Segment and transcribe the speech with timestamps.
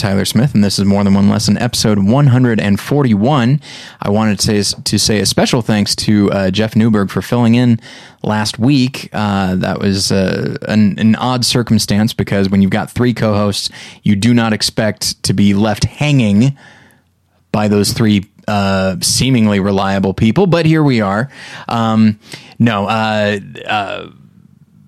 [0.00, 3.60] Tyler Smith, and this is More Than One Lesson, episode 141.
[4.00, 7.54] I wanted to say, to say a special thanks to uh, Jeff Newberg for filling
[7.54, 7.78] in
[8.22, 9.10] last week.
[9.12, 13.68] Uh, that was uh, an, an odd circumstance because when you've got three co hosts,
[14.02, 16.56] you do not expect to be left hanging
[17.52, 21.30] by those three uh, seemingly reliable people, but here we are.
[21.68, 22.18] Um,
[22.58, 24.10] no, uh, uh,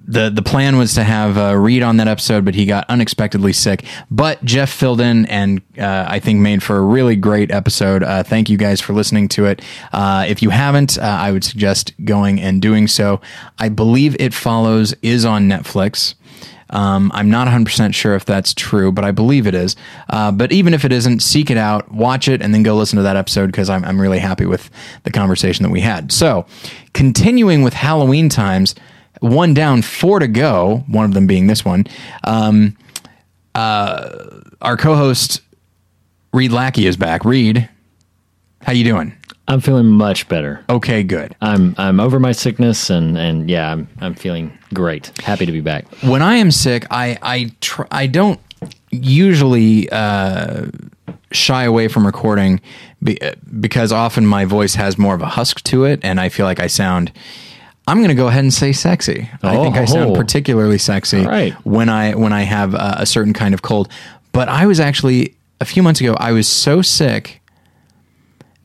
[0.06, 3.52] the the plan was to have uh, Reed on that episode, but he got unexpectedly
[3.52, 3.84] sick.
[4.10, 8.02] But Jeff filled in, and uh, I think made for a really great episode.
[8.02, 9.62] Uh, thank you guys for listening to it.
[9.92, 13.20] Uh, if you haven't, uh, I would suggest going and doing so.
[13.58, 16.14] I believe it follows is on Netflix.
[16.72, 19.76] Um, I'm not 100% sure if that's true, but I believe it is.
[20.08, 22.96] Uh, but even if it isn't, seek it out, watch it, and then go listen
[22.96, 24.70] to that episode because I'm, I'm really happy with
[25.04, 26.10] the conversation that we had.
[26.10, 26.46] So,
[26.94, 28.74] continuing with Halloween times,
[29.20, 31.86] one down, four to go, one of them being this one.
[32.24, 32.76] Um,
[33.54, 35.40] uh, our co host,
[36.32, 37.24] Reed Lackey, is back.
[37.24, 37.68] Reed,
[38.62, 39.12] how you doing?
[39.48, 40.64] I'm feeling much better.
[40.70, 41.34] Okay, good.
[41.40, 45.12] I'm I'm over my sickness and and yeah, I'm I'm feeling great.
[45.18, 45.86] Happy to be back.
[46.02, 48.40] when I am sick, I I tr- I don't
[48.90, 50.66] usually uh,
[51.32, 52.60] shy away from recording
[53.02, 53.18] be-
[53.60, 56.60] because often my voice has more of a husk to it, and I feel like
[56.60, 57.12] I sound.
[57.88, 59.28] I'm going to go ahead and say sexy.
[59.42, 60.14] I think I sound Oh.
[60.14, 61.52] particularly sexy right.
[61.64, 63.88] when I when I have a, a certain kind of cold.
[64.32, 66.14] But I was actually a few months ago.
[66.18, 67.40] I was so sick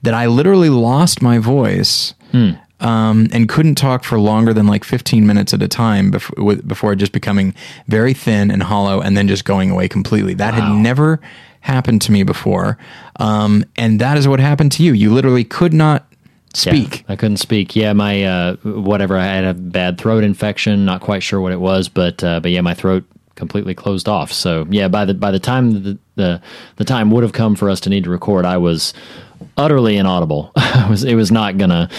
[0.03, 2.51] that I literally lost my voice Hmm.
[2.81, 6.93] um, and couldn't talk for longer than like 15 minutes at a time before, before
[6.95, 7.55] just becoming
[7.87, 10.33] very thin and hollow and then just going away completely.
[10.35, 11.19] That had never
[11.61, 12.77] happened to me before.
[13.19, 14.93] Um, and that is what happened to you.
[14.93, 16.05] You literally could not
[16.65, 17.05] Yeah, speak.
[17.07, 17.75] I couldn't speak.
[17.75, 19.17] Yeah, my uh, whatever.
[19.17, 20.85] I had a bad throat infection.
[20.85, 23.03] Not quite sure what it was, but uh, but yeah, my throat
[23.35, 24.33] completely closed off.
[24.33, 26.41] So yeah, by the by the time the the,
[26.77, 28.93] the time would have come for us to need to record, I was
[29.55, 30.51] utterly inaudible.
[30.57, 31.89] it was it was not gonna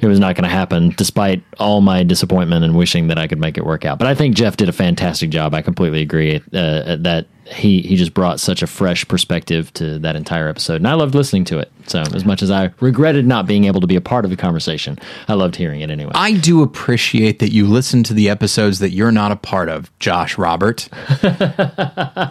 [0.00, 3.56] it was not gonna happen, despite all my disappointment and wishing that I could make
[3.56, 3.98] it work out.
[3.98, 5.54] But I think Jeff did a fantastic job.
[5.54, 10.16] I completely agree uh, that he he just brought such a fresh perspective to that
[10.16, 11.70] entire episode, and I loved listening to it.
[11.86, 14.36] So as much as I regretted not being able to be a part of the
[14.36, 14.98] conversation,
[15.28, 16.10] I loved hearing it anyway.
[16.14, 19.96] I do appreciate that you listen to the episodes that you're not a part of,
[20.00, 20.88] Josh Robert.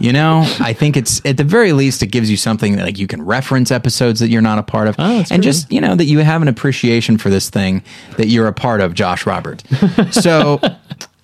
[0.02, 2.98] you know, I think it's at the very least it gives you something that like
[3.00, 5.40] you can reference episodes that you're not a part of, Oh, and true.
[5.40, 7.82] just you know that you have an appreciation for this thing
[8.18, 9.64] that you're a part of, Josh Robert.
[10.12, 10.60] So.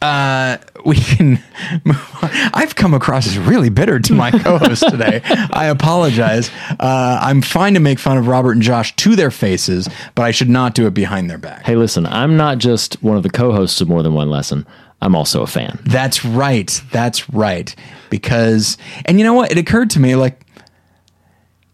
[0.02, 1.40] Uh, we can
[1.86, 2.30] move on.
[2.54, 5.22] I've come across as really bitter to my co-host today.
[5.24, 6.50] I apologize.
[6.80, 10.32] Uh, I'm fine to make fun of Robert and Josh to their faces, but I
[10.32, 11.66] should not do it behind their back.
[11.66, 14.66] hey, listen, I'm not just one of the co-hosts of More Than One Lesson.
[15.02, 15.80] I'm also a fan.
[15.84, 16.82] That's right.
[16.92, 17.76] That's right.
[18.10, 19.52] Because, and you know what?
[19.52, 20.46] It occurred to me like,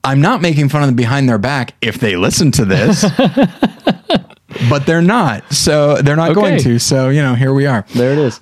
[0.03, 3.01] I'm not making fun of them behind their back if they listen to this,
[4.69, 5.51] but they're not.
[5.53, 6.79] So they're not going to.
[6.79, 7.85] So, you know, here we are.
[7.93, 8.39] There it is.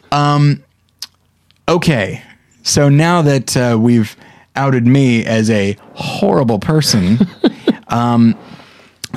[1.67, 2.21] Okay.
[2.63, 4.15] So now that uh, we've
[4.55, 7.19] outed me as a horrible person,
[7.87, 8.37] um,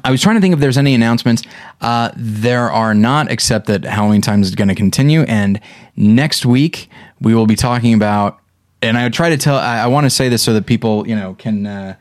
[0.04, 1.42] I was trying to think if there's any announcements.
[1.80, 5.22] Uh, there are not, except that Halloween Times is going to continue.
[5.22, 5.60] And
[5.96, 6.88] next week,
[7.20, 8.38] we will be talking about,
[8.82, 11.16] and I try to tell, I, I want to say this so that people, you
[11.16, 11.96] know, can, uh,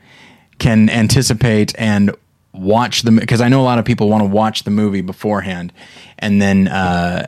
[0.58, 2.14] can anticipate and
[2.58, 5.72] watch the, because I know a lot of people want to watch the movie beforehand
[6.18, 7.26] and then, uh,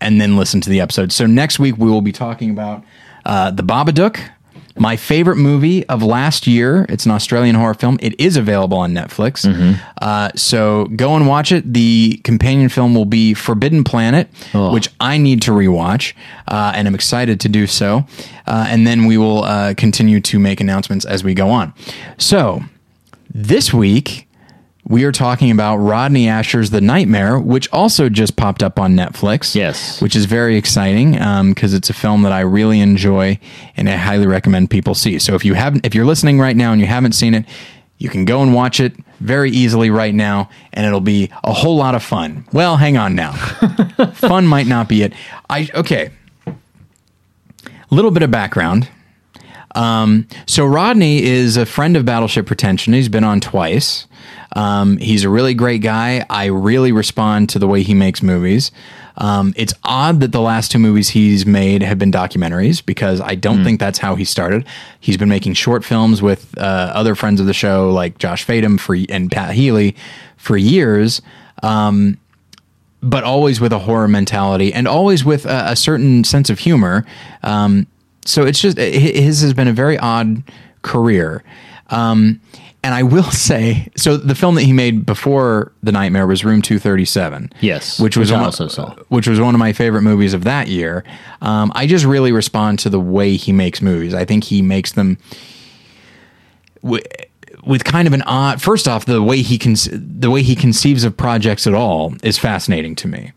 [0.00, 1.12] and then listen to the episode.
[1.12, 2.84] So next week we will be talking about
[3.26, 4.20] uh, the Babadook,
[4.76, 6.86] my favorite movie of last year.
[6.88, 7.98] It's an Australian horror film.
[8.00, 9.44] It is available on Netflix.
[10.00, 11.72] Uh, so go and watch it.
[11.74, 14.28] The companion film will be Forbidden Planet,
[14.72, 16.12] which I need to rewatch,
[16.46, 18.06] uh, and I'm excited to do so.
[18.46, 21.74] Uh, and then we will uh, continue to make announcements as we go on.
[22.16, 22.62] So
[23.34, 24.27] this week
[24.88, 29.54] we are talking about Rodney Ascher's The Nightmare, which also just popped up on Netflix.
[29.54, 30.00] Yes.
[30.00, 31.12] Which is very exciting
[31.50, 33.38] because it's a film that I really enjoy
[33.76, 35.18] and I highly recommend people see.
[35.18, 37.44] So if you haven't, if you're listening right now and you haven't seen it,
[37.98, 41.76] you can go and watch it very easily right now and it'll be a whole
[41.76, 42.46] lot of fun.
[42.52, 43.32] Well, hang on now.
[44.14, 45.12] fun might not be it.
[45.50, 46.10] I, okay.
[46.46, 46.54] A
[47.90, 48.88] little bit of background.
[49.74, 52.94] Um, so Rodney is a friend of Battleship Pretension.
[52.94, 54.06] He's been on twice.
[54.58, 56.26] Um, he's a really great guy.
[56.28, 58.72] I really respond to the way he makes movies.
[59.16, 63.36] Um, it's odd that the last two movies he's made have been documentaries because I
[63.36, 64.66] don't think that's how he started.
[64.98, 68.80] He's been making short films with uh, other friends of the show like Josh Fadem
[68.80, 69.94] for and Pat Healy
[70.36, 71.22] for years.
[71.62, 72.18] Um,
[73.00, 77.06] but always with a horror mentality and always with a, a certain sense of humor.
[77.44, 77.86] Um,
[78.24, 80.42] so it's just his has been a very odd
[80.82, 81.44] career.
[81.90, 82.40] Um,
[82.82, 86.62] and I will say, so the film that he made before The Nightmare was Room
[86.62, 87.52] 237.
[87.60, 88.94] Yes, Which was which one, also saw.
[89.08, 91.04] Which was one of my favorite movies of that year.
[91.42, 94.14] Um, I just really respond to the way he makes movies.
[94.14, 95.18] I think he makes them
[96.82, 97.02] wi-
[97.64, 98.62] with kind of an odd.
[98.62, 102.38] First off, the way he con- the way he conceives of projects at all is
[102.38, 103.32] fascinating to me.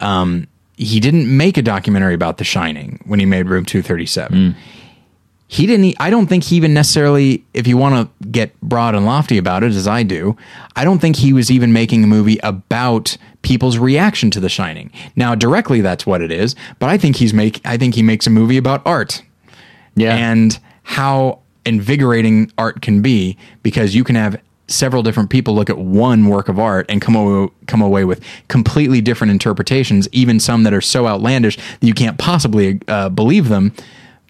[0.00, 0.46] Um,
[0.76, 4.56] he didn't make a documentary about The Shining when he made Room 237
[5.52, 9.04] he didn't i don't think he even necessarily if you want to get broad and
[9.04, 10.34] lofty about it as i do
[10.76, 14.92] i don't think he was even making a movie about people's reaction to the shining.
[15.16, 18.26] Now directly that's what it is but i think he's make i think he makes
[18.26, 19.22] a movie about art.
[19.94, 20.16] Yeah.
[20.16, 25.76] and how invigorating art can be because you can have several different people look at
[25.76, 30.62] one work of art and come away, come away with completely different interpretations even some
[30.62, 33.74] that are so outlandish that you can't possibly uh, believe them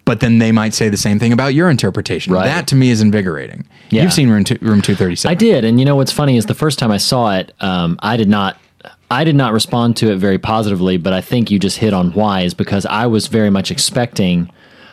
[0.05, 2.45] but then they might say the same thing about your interpretation Right.
[2.45, 4.03] that to me is invigorating Yeah.
[4.03, 6.53] you've seen room, two, room 237 I did, and you know what's funny is the
[6.55, 8.57] first time I saw it, um, I did not.
[9.11, 12.11] I did not respond to it very positively, but I think you just hit on
[12.13, 14.49] why is because I was very much expecting.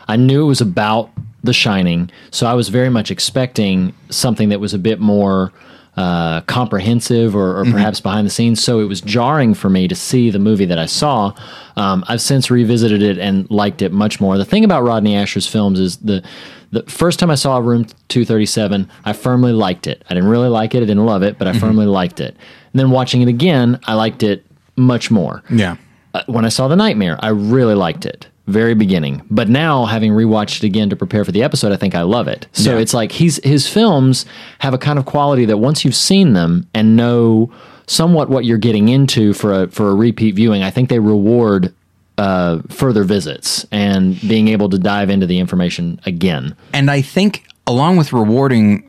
[0.07, 1.09] I knew it was about
[1.43, 5.51] The Shining, so I was very much expecting something that was a bit more
[5.97, 8.63] uh, comprehensive or, or perhaps behind the scenes.
[8.63, 11.33] So it was jarring for me to see the movie that I saw.
[11.75, 14.37] Um, I've since revisited it and liked it much more.
[14.37, 16.23] The thing about Rodney Ascher's films is the
[16.71, 20.05] the first time I saw Room 237, I firmly liked it.
[20.09, 22.29] I didn't really like it, I didn't love it, but I firmly liked it.
[22.71, 24.45] And then watching it again, I liked it
[24.77, 25.43] much more.
[25.49, 25.75] yeah
[26.13, 28.27] Uh, when I saw The Nightmare, I really liked it.
[28.51, 31.95] Very beginning, but now having rewatched it again to prepare for the episode, I think
[31.95, 32.47] I love it.
[32.53, 32.81] So Yeah.
[32.81, 34.25] it's like he's his films
[34.59, 37.51] have a kind of quality that once you've seen them and know
[37.87, 41.73] somewhat what you're getting into for a for a repeat viewing, I think they reward
[42.17, 46.55] uh, further visits and being able to dive into the information again.
[46.73, 48.83] and I think along with rewarding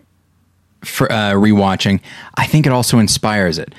[0.85, 2.01] for uh, rewatching,
[2.37, 3.73] I think it also inspires it.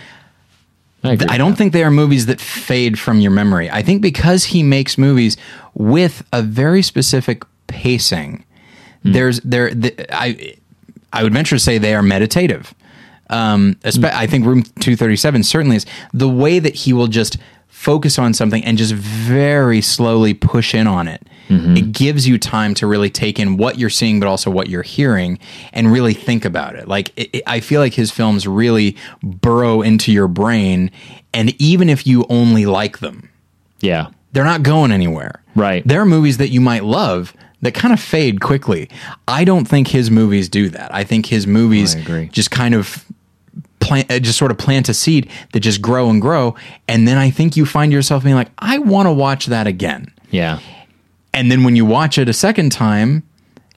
[1.04, 1.58] I, I don't that.
[1.58, 3.70] think they are movies that fade from your memory.
[3.70, 5.38] I think because he makes movies
[5.74, 8.46] with a very specific pacing,
[9.04, 10.56] there's there the, I
[11.12, 12.74] I would venture to say they are meditative.
[13.30, 17.38] Um, espe- I think Room 237 certainly is the way that he will just
[17.84, 21.22] focus on something and just very slowly push in on it.
[21.50, 21.76] Mm-hmm.
[21.78, 24.82] It gives you time to really take in what you're seeing, but also what you're
[24.98, 25.38] hearing,
[25.74, 26.88] and really think about it.
[26.88, 30.90] Like it, it- I feel like his films really burrow into your brain,
[31.34, 33.30] and even if you only like them,
[33.82, 34.08] Yeah.
[34.32, 35.44] they're not going anywhere.
[35.56, 35.86] Right.
[35.86, 38.90] There are movies that you might love that kind of fade quickly.
[39.28, 40.94] I don't think his movies do that.
[40.96, 41.96] I think his movies
[42.32, 43.06] just kind of
[43.84, 46.56] plant, uh, just sort of plant a seed that just grow and grow,
[46.88, 50.12] and then I think you find yourself being like, I want to watch that again.
[50.32, 50.60] Yeah.
[51.34, 53.24] And then when you watch it a second time,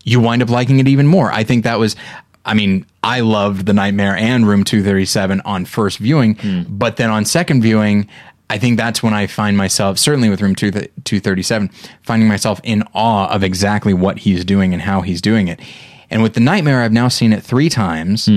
[0.05, 1.33] you wind up liking it even more.
[1.33, 1.97] I think that was,
[2.45, 7.25] I mean, I loved The Nightmare and Room 237 on first viewing, but then on
[7.25, 8.09] second viewing,
[8.49, 11.69] I think that's when I find myself, certainly with Room 2 237,
[12.03, 15.59] finding myself in awe of exactly what he's doing and how he's doing it.
[16.11, 18.29] And with The Nightmare, I've now seen it three times,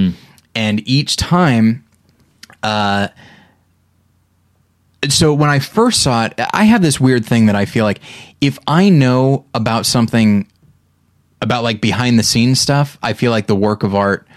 [0.59, 1.85] and each time
[5.07, 8.01] so when I first saw it, I have this weird thing that I feel like
[8.41, 10.45] if I know about something
[11.41, 14.27] about like behind the scenes stuff, I feel like the work of art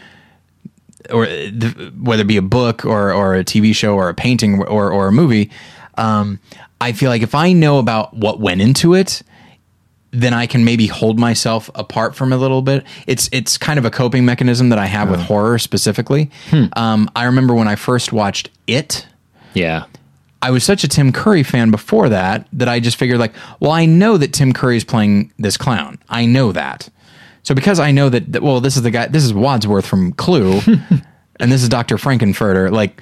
[1.11, 4.63] or the, whether it be a book or or a TV show or a painting
[4.63, 5.51] or or a movie,
[5.97, 6.39] um,
[6.81, 9.23] I feel like if I know about what went into it,
[10.13, 12.85] then I can maybe hold myself apart from a little bit.
[13.07, 16.31] It's it's kind of a coping mechanism that I have with horror specifically.
[16.75, 19.07] Um, I remember when I first watched It.
[19.55, 19.85] Yeah.
[20.43, 23.71] I was such a Tim Curry fan before that that I just figured like, well,
[23.71, 25.99] I know that Tim Curry is playing this clown.
[26.09, 26.89] I know that.
[27.45, 30.13] So because I know that, that well, this is the guy, this is Wadsworth from
[30.13, 30.61] Clue,
[31.41, 31.97] and this is Dr.
[31.97, 33.01] Frank-N-Furter, like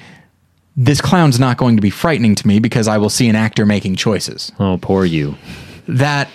[0.76, 3.67] this clown's not going to be frightening to me because I will see an actor
[3.67, 4.52] making choices.
[4.59, 5.35] Oh, poor you.
[5.88, 6.29] That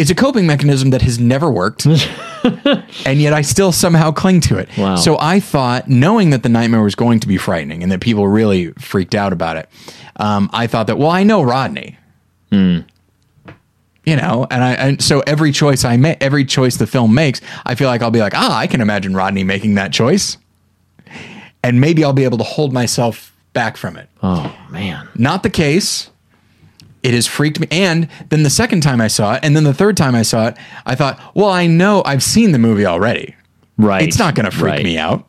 [0.00, 1.84] it's a coping mechanism that has never worked.
[3.04, 4.68] and yet I still somehow cling to it.
[4.78, 4.96] Wow.
[4.96, 8.26] So I thought, knowing that the nightmare was going to be frightening and that people
[8.26, 9.68] really freaked out about it,
[10.16, 11.98] um, I thought that, well, I know Rodney.
[14.06, 17.40] You know, and I and so every choice I make, every choice the film makes,
[17.64, 20.36] I feel like I'll be like, ah, I can imagine Rodney making that choice,
[21.62, 24.08] and maybe I'll be able to hold myself back from it.
[24.22, 25.08] Oh, man.
[25.14, 26.09] Not the case.
[27.02, 27.66] It has freaked me.
[27.70, 30.48] And then the second time I saw it, and then the third time I saw
[30.48, 33.34] it, I thought, well, I know I've seen the movie already.
[33.78, 34.02] Right.
[34.06, 34.84] It's not going to freak Right.
[34.84, 35.26] me out.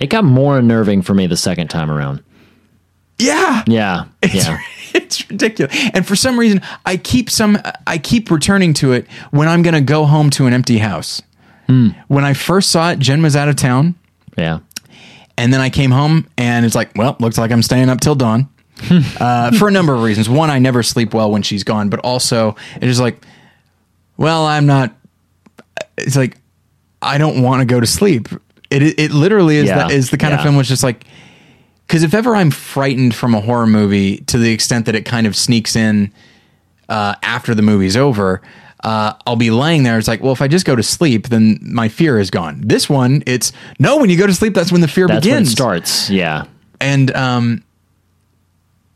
[0.00, 2.22] It got more unnerving for me the second time around.
[3.18, 3.62] Yeah.
[3.66, 4.04] Yeah.
[4.22, 4.58] It's, Yeah.
[4.94, 5.76] it's ridiculous.
[5.92, 9.74] And for some reason, I keep some I keep returning to it when I'm going
[9.74, 11.20] to go home to an empty house.
[11.66, 11.88] Hmm.
[12.08, 13.94] When I first saw it, Jen was out of town.
[14.38, 14.60] Yeah.
[15.36, 18.14] And then I came home and it's like, well, looks like I'm staying up till
[18.14, 18.48] dawn.
[19.20, 20.28] uh, for a number of reasons.
[20.28, 23.24] One, I never sleep well when she's gone, but also it is like,
[24.16, 24.94] well, I'm not.
[25.98, 26.38] It's like
[27.00, 28.28] I don't want to go to sleep.
[28.70, 29.88] It it, it literally is Yeah.
[29.88, 31.04] the, is the kind of film which is like
[31.86, 35.26] because if ever I'm frightened from a horror movie to the extent that it kind
[35.26, 36.12] of sneaks in
[36.88, 38.40] uh, after the movie's over.
[38.84, 39.96] Uh, I'll be laying there.
[39.96, 42.62] It's like, well, if I just go to sleep, then my fear is gone.
[42.62, 43.98] This one, it's no.
[43.98, 46.10] When you go to sleep, that's when the fear That's begins starts.
[46.10, 46.46] Yeah.
[46.80, 47.62] and um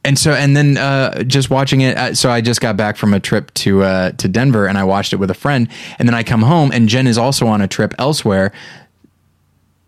[0.06, 3.12] and so and then uh just watching it uh, so i just got back from
[3.12, 6.14] a trip to uh to denver and i watched it with a friend and then
[6.14, 8.52] i come home and jen is also on a trip elsewhere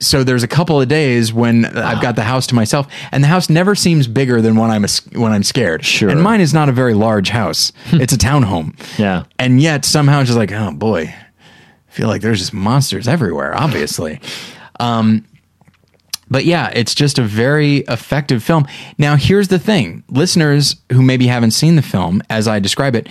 [0.00, 3.28] so there's a couple of days when I've got the house to myself, and the
[3.28, 5.84] house never seems bigger than when I'm a, when I'm scared.
[5.84, 6.08] Sure.
[6.08, 8.78] And mine is not a very large house; it's a townhome.
[8.98, 9.24] Yeah.
[9.38, 13.56] And yet somehow it's just like, oh boy, I feel like there's just monsters everywhere.
[13.56, 14.20] Obviously,
[14.78, 15.24] um,
[16.30, 18.66] but yeah, it's just a very effective film.
[18.98, 23.08] Now, here's the thing: listeners who maybe haven't seen the film as I describe it,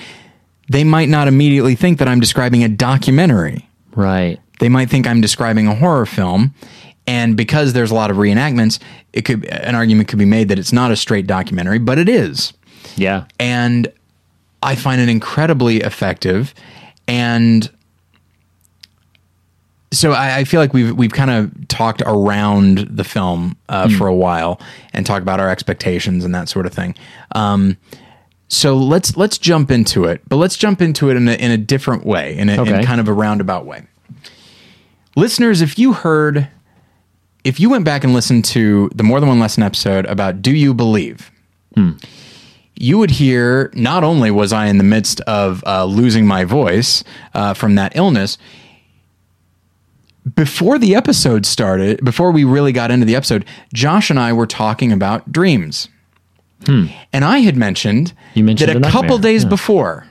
[0.69, 4.39] they might not immediately think that I'm describing a documentary Right.
[4.59, 6.53] they might think I'm describing a horror film.
[7.09, 8.79] And because there's a lot of reenactments,
[9.13, 12.09] it could an argument could be made that it's not a straight documentary, but it
[12.09, 12.51] is.
[12.97, 13.25] Yeah.
[13.39, 13.87] And
[14.61, 16.53] I find it incredibly effective.
[17.07, 17.69] And
[19.91, 24.07] so I, I feel like we've we've kind of talked around the film uh, for
[24.07, 24.59] a while
[24.93, 26.95] and talked about our expectations and that sort of thing.
[27.33, 27.77] Um,
[28.49, 31.57] so let's let's jump into it, but let's jump into it in a, in a
[31.57, 33.83] different way, in, a, in kind of a roundabout way.
[35.15, 36.47] Listeners, if you heard,
[37.43, 40.51] if you went back and listened to the More Than One Lesson episode about Do
[40.55, 41.31] You Believe,
[42.75, 47.03] you would hear not only was I in the midst of uh, losing my voice
[47.33, 48.37] uh, from that illness,
[50.35, 54.47] before the episode started, before we really got into the episode, Josh and I were
[54.47, 55.89] talking about dreams.
[57.13, 59.49] And I had mentioned, mentioned that a a couple days yeah.
[59.49, 60.07] before,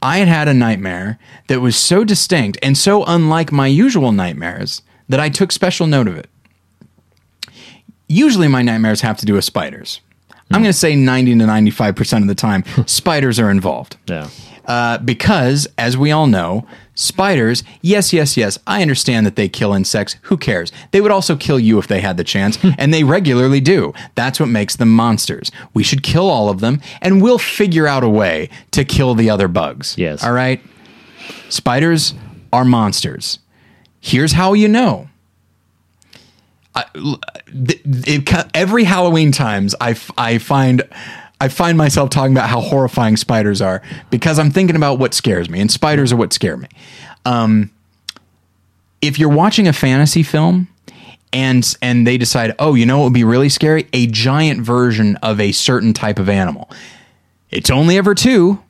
[0.00, 4.82] I had had a nightmare that was so distinct and so unlike my usual nightmares
[5.08, 6.28] that I took special note of it.
[8.08, 10.00] Usually, my nightmares have to do with spiders.
[10.50, 13.98] I'm going to say 90 to 95% of the time, spiders are involved.
[14.06, 14.30] Yeah.
[14.64, 16.66] Uh, because, as we all know,
[16.98, 20.16] spiders, yes, yes, yes, I understand that they kill insects.
[20.22, 20.72] Who cares?
[20.90, 23.94] They would also kill you if they had the chance, and they regularly do.
[24.14, 25.50] That's what makes them monsters.
[25.72, 29.30] We should kill all of them, and we'll figure out a way to kill the
[29.30, 29.96] other bugs.
[29.96, 30.24] Yes.
[30.24, 30.60] All right?
[31.48, 32.14] Spiders
[32.52, 33.38] are monsters.
[34.00, 35.08] Here's how you know.
[36.74, 36.84] I,
[37.46, 40.82] it, every Halloween times, I, I find
[41.40, 43.80] I find myself talking about how horrifying spiders are
[44.10, 46.68] because I'm thinking about what scares me, and spiders are what scare me.
[47.24, 47.70] Um,
[49.00, 50.68] if you're watching a fantasy film
[51.32, 53.86] and and they decide, oh, you know what would be really scary?
[53.92, 56.68] A giant version of a certain type of animal.
[57.50, 58.60] It's only ever two.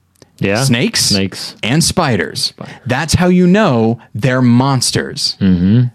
[0.41, 0.63] Yeah.
[0.63, 1.57] Snakes, Snakes.
[1.65, 2.53] and spiders.
[2.87, 5.37] That's how you know they're monsters.
[5.41, 5.89] Mm-hmm.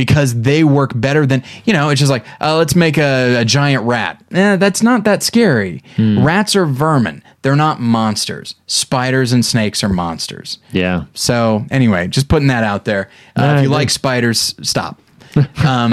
[0.00, 1.90] Because they work better than you know.
[1.90, 4.24] It's just like uh, let's make a, a giant rat.
[4.32, 5.82] Eh, that's not that scary.
[5.98, 7.22] Rats are vermin.
[7.42, 8.54] They're not monsters.
[8.66, 10.58] Spiders and snakes are monsters.
[10.72, 11.04] Yeah.
[11.12, 13.10] So anyway, just putting that out there.
[13.36, 15.00] Uh, I if you like spiders, stop.
[15.64, 15.92] Um,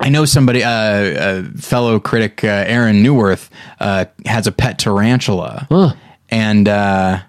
[0.00, 3.48] I know somebody, uh, uh, fellow critic uh, Aaron Neuwirth,
[3.78, 5.68] uh, has a pet tarantula,
[6.28, 7.20] and uh,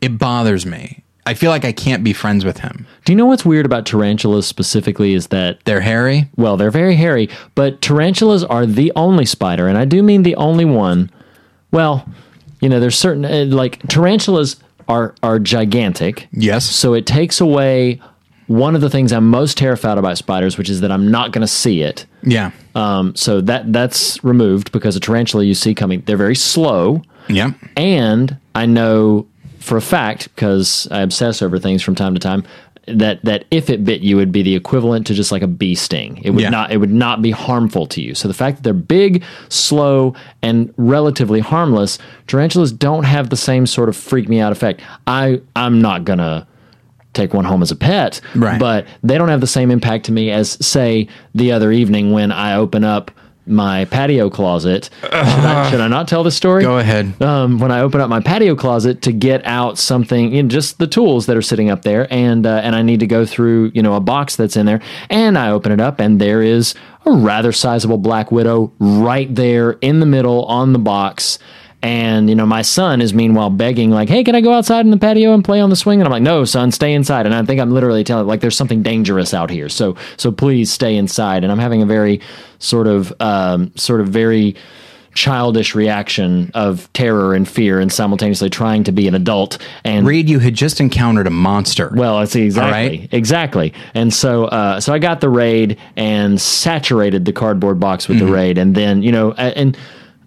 [0.00, 1.01] it bothers me.
[1.24, 2.86] I feel like I can't be friends with him.
[3.04, 6.28] Do you know what's weird about tarantulas specifically is that They're hairy.
[6.36, 10.34] well, they're very hairy, but tarantulas are the only spider, and I do mean the
[10.36, 11.10] only one.
[11.70, 12.08] Well,
[12.60, 14.56] you know, there's certain uh, like tarantulas
[14.88, 16.28] are are gigantic.
[16.32, 16.64] Yes.
[16.68, 18.00] So it takes away
[18.48, 21.40] one of the things I'm most terrified about spiders, which is that I'm not going
[21.42, 22.04] to see it.
[22.24, 22.50] Yeah.
[22.74, 27.02] Um, so that that's removed because a tarantula you see coming, they're very slow.
[27.28, 27.52] Yeah.
[27.76, 29.26] And I know
[29.62, 32.44] for a fact, because I obsess over things from time to time,
[32.88, 35.74] that that if it bit you, would be the equivalent to just like a bee
[35.76, 36.20] sting.
[36.24, 36.50] It would Yeah.
[36.50, 38.14] not it would not be harmful to you.
[38.14, 43.66] So the fact that they're big, slow, and relatively harmless, tarantulas don't have the same
[43.66, 44.80] sort of freak me out effect.
[45.06, 46.44] I I'm not gonna
[47.12, 48.58] take one home as a pet, Right.
[48.58, 52.32] but they don't have the same impact to me as say the other evening when
[52.32, 53.10] I open up
[53.46, 54.88] my patio closet.
[55.02, 56.62] Should I, should I not tell this story?
[56.62, 57.20] Go ahead.
[57.22, 60.78] um, when I open up my patio closet to get out something, you know, just
[60.78, 63.72] the tools that are sitting up there, and uh, and I need to go through,
[63.74, 64.80] you know, a box that's in there,
[65.10, 69.72] and I open it up, and there is a rather sizable black widow right there
[69.80, 71.38] in the middle on the box,
[71.82, 74.90] And you know, my son is meanwhile begging, like, "Hey, can I go outside in
[74.92, 77.34] the patio and play on the swing?" And I'm like, "No, son, stay inside." And
[77.34, 80.96] I think I'm literally telling, like, there's something dangerous out here, so so please stay
[80.96, 81.42] inside.
[81.42, 82.20] And I'm having a very
[82.60, 84.54] sort of um, sort of very
[85.14, 89.58] childish reaction of terror and fear, and simultaneously trying to be an adult.
[89.84, 91.92] And Reed, you had just encountered a monster.
[91.94, 93.08] well, I see exactly, right.
[93.12, 93.74] exactly.
[93.94, 98.26] And so, uh, so I got the raid and saturated the cardboard box with Mm-hmm.
[98.26, 99.76] the raid, and then you know, a- and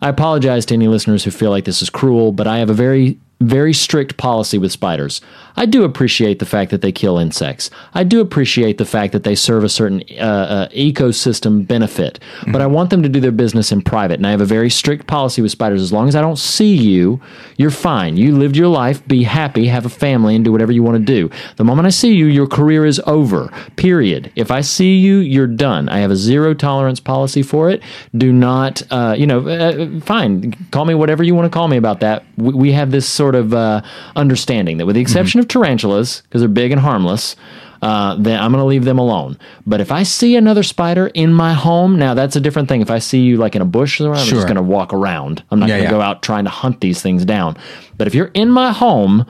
[0.05, 2.75] I apologize to any listeners who feel like this is cruel, but I have a
[2.75, 5.21] very very strict policy with spiders.
[5.57, 7.69] I do appreciate the fact that they kill insects.
[7.93, 12.19] I do appreciate the fact that they serve a certain uh, uh, ecosystem benefit,
[12.51, 14.15] but I want them to do their business in private.
[14.15, 15.81] And I have a very strict policy with spiders.
[15.81, 17.21] As long as I don't see you,
[17.57, 18.17] you're fine.
[18.17, 21.03] You lived your life, be happy, have a family, and do whatever you want to
[21.03, 21.29] do.
[21.55, 23.49] The moment I see you, your career is over.
[23.75, 24.31] Period.
[24.35, 25.87] If I see you, you're done.
[25.89, 27.81] I have a zero tolerance policy for it.
[28.15, 30.53] Do not, uh, you know, uh, fine.
[30.71, 32.25] Call me whatever you want to call me about that.
[32.35, 33.81] We, we have this sort of uh,
[34.15, 37.35] understanding that, with the exception of tarantulas, because they're big and harmless.
[37.81, 39.37] Uh, then I'm going to leave them alone.
[39.67, 42.81] But if I see another spider in my home, now that's a different thing.
[42.81, 44.35] If I see you like in a bush, I'm Sure.
[44.37, 45.43] just going to walk around.
[45.51, 45.97] I'm not Yeah, going to yeah.
[45.97, 47.57] go out trying to hunt these things down.
[47.97, 49.25] But if you're in my home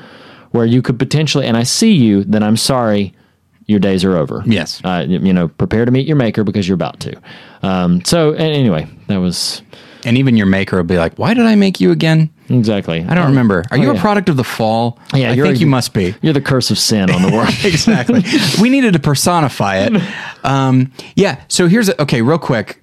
[0.52, 3.13] where you could potentially, and I see you, then I'm sorry,
[3.65, 4.41] your days are over.
[4.46, 4.80] Yes.
[4.86, 7.19] Uh, you know, prepare to meet your maker because you're about to.
[7.63, 9.63] Um, so, anyway, that was
[10.06, 13.04] and even your maker will be like, "Why did I make you again?" exactly.
[13.04, 13.63] I don't remember.
[13.72, 13.98] Are you Oh, yeah.
[13.98, 15.00] a product of the fall?
[15.13, 16.13] Yeah, I think you must be.
[16.22, 17.50] You're the curse of sin on the world.
[17.63, 18.24] exactly.
[18.62, 20.02] we needed to personify it.
[20.44, 21.41] Um, yeah.
[21.48, 22.82] So here's a, okay, real quick.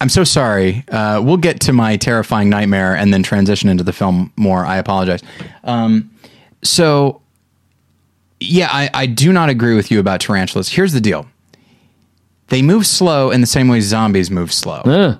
[0.00, 0.84] I'm so sorry.
[0.90, 4.66] Uh, we'll get to my terrifying nightmare and then transition into the film more.
[4.66, 5.22] I apologize.
[5.62, 6.10] Um,
[6.62, 7.22] so,
[8.40, 10.68] yeah, I, I do not agree with you about tarantulas.
[10.68, 11.26] Here's the deal.
[12.48, 15.16] They move slow in the same way zombies move slow, Uh,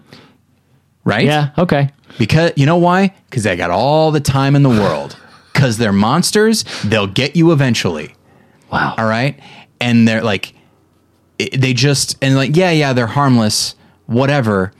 [1.04, 1.24] right?
[1.24, 1.50] yeah.
[1.58, 1.90] Okay.
[2.18, 3.14] Because you know why?
[3.28, 5.16] Because they got all the time in the world.
[5.52, 8.12] Because they're monsters, they'll get you eventually.
[8.72, 8.96] Wow.
[8.98, 9.38] All right.
[9.80, 10.52] And they're like,
[11.38, 14.72] it- they just, and like, yeah, yeah, they're harmless, whatever.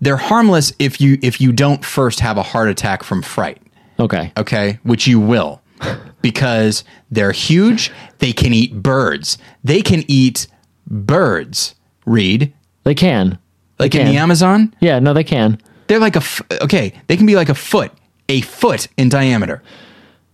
[0.00, 3.62] They're harmless if you, if you don't first have a heart attack from fright.
[4.00, 4.32] Okay.
[4.36, 4.80] Okay.
[4.82, 5.62] Which you will
[6.22, 7.92] because they're huge.
[8.18, 9.38] They can eat birds.
[9.62, 10.48] They can eat
[10.88, 11.76] birds.
[12.04, 13.38] Reed They can.
[13.80, 14.74] They like in the Amazon.
[14.80, 14.98] Yeah.
[15.00, 15.60] No, they can.
[15.88, 16.92] They're like a, f- okay.
[17.08, 17.92] They can be like a foot,
[18.28, 19.62] a foot in diameter.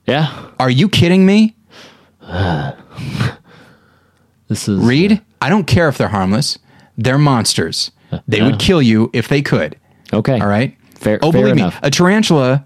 [0.06, 0.50] Yeah.
[0.60, 1.56] Are you kidding me?
[4.48, 6.58] This is Reed, I don't care if they're harmless.
[6.96, 7.90] They're monsters.
[8.28, 9.76] They would kill you if they could.
[10.12, 10.38] okay.
[10.38, 10.76] All right.
[10.94, 11.74] Fair- Oh, fair believe enough.
[11.74, 12.64] me, a tarantula.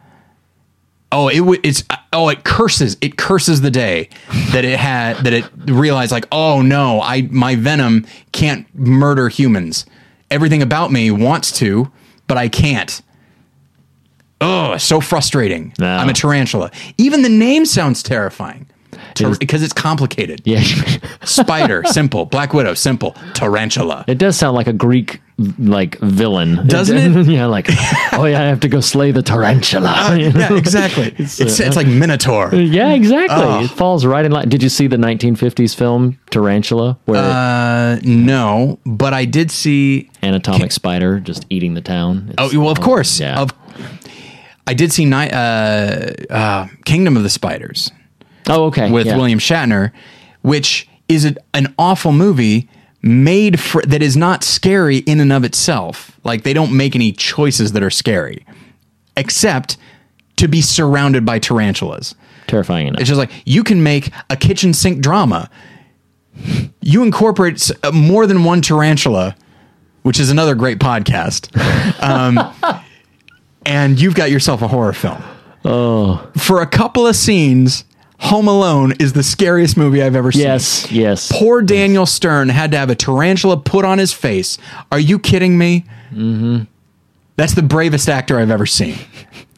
[1.10, 1.60] Oh, it would.
[1.64, 2.96] It's oh, it curses.
[3.00, 4.10] It curses the day
[4.52, 9.86] that it had that it realized like, oh no, I my venom can't murder humans.
[10.30, 11.90] Everything about me wants to,
[12.26, 13.02] but I can't.
[14.40, 15.74] Oh, so frustrating.
[15.78, 15.96] No.
[15.96, 16.70] I'm a tarantula.
[16.96, 18.69] Even the name sounds terrifying
[19.14, 20.42] because it's complicated.
[20.44, 20.62] Yeah.
[21.24, 22.26] Spider, simple.
[22.26, 23.12] Black Widow, simple.
[23.34, 24.04] Tarantula.
[24.06, 25.20] It does sound like a Greek
[25.58, 27.26] like villain, Doesn't it?
[27.26, 27.66] yeah, like
[28.12, 30.10] oh yeah, I have to go slay the tarantula.
[30.10, 30.14] Know?
[30.14, 31.14] yeah, exactly.
[31.16, 32.54] It's, it's, like Minotaur.
[32.54, 33.36] Yeah, exactly.
[33.38, 33.64] Oh.
[33.64, 34.48] It falls right in line.
[34.48, 40.10] Did you see the 1950s film Tarantula, where Uh, no, but I did see.
[40.22, 42.34] anatomic spider just eating the town?
[42.36, 43.18] Oh, well, of course.
[43.18, 43.40] yeah.
[43.40, 43.50] Of,
[44.66, 47.90] I did see Ni- uh, uh, Kingdom of the Spiders
[48.50, 48.90] oh, okay.
[48.90, 49.16] with yeah.
[49.16, 49.92] William Shatner,
[50.42, 52.68] which is a, an awful movie
[53.02, 56.18] made for that is not scary in and of itself.
[56.24, 58.44] Like they don't make any choices that are scary,
[59.16, 59.76] except
[60.36, 62.14] to be surrounded by tarantulas.
[62.46, 63.00] Terrifying enough.
[63.00, 65.50] It's just like you can make a kitchen sink drama.
[66.80, 69.36] You incorporate uh, more than one tarantula,
[70.02, 71.50] which is another great podcast,
[72.02, 72.82] um,
[73.66, 75.22] and you've got yourself a horror film.
[75.64, 77.84] Oh, for a couple of scenes,
[78.20, 80.42] Home Alone is the scariest movie I've ever seen.
[80.42, 81.30] yes, yes.
[81.32, 84.58] Poor Daniel Stern had to have a tarantula put on his face.
[84.92, 85.84] Are you kidding me?
[86.12, 86.64] Mm-hmm.
[87.36, 88.96] That's the bravest actor I've ever seen.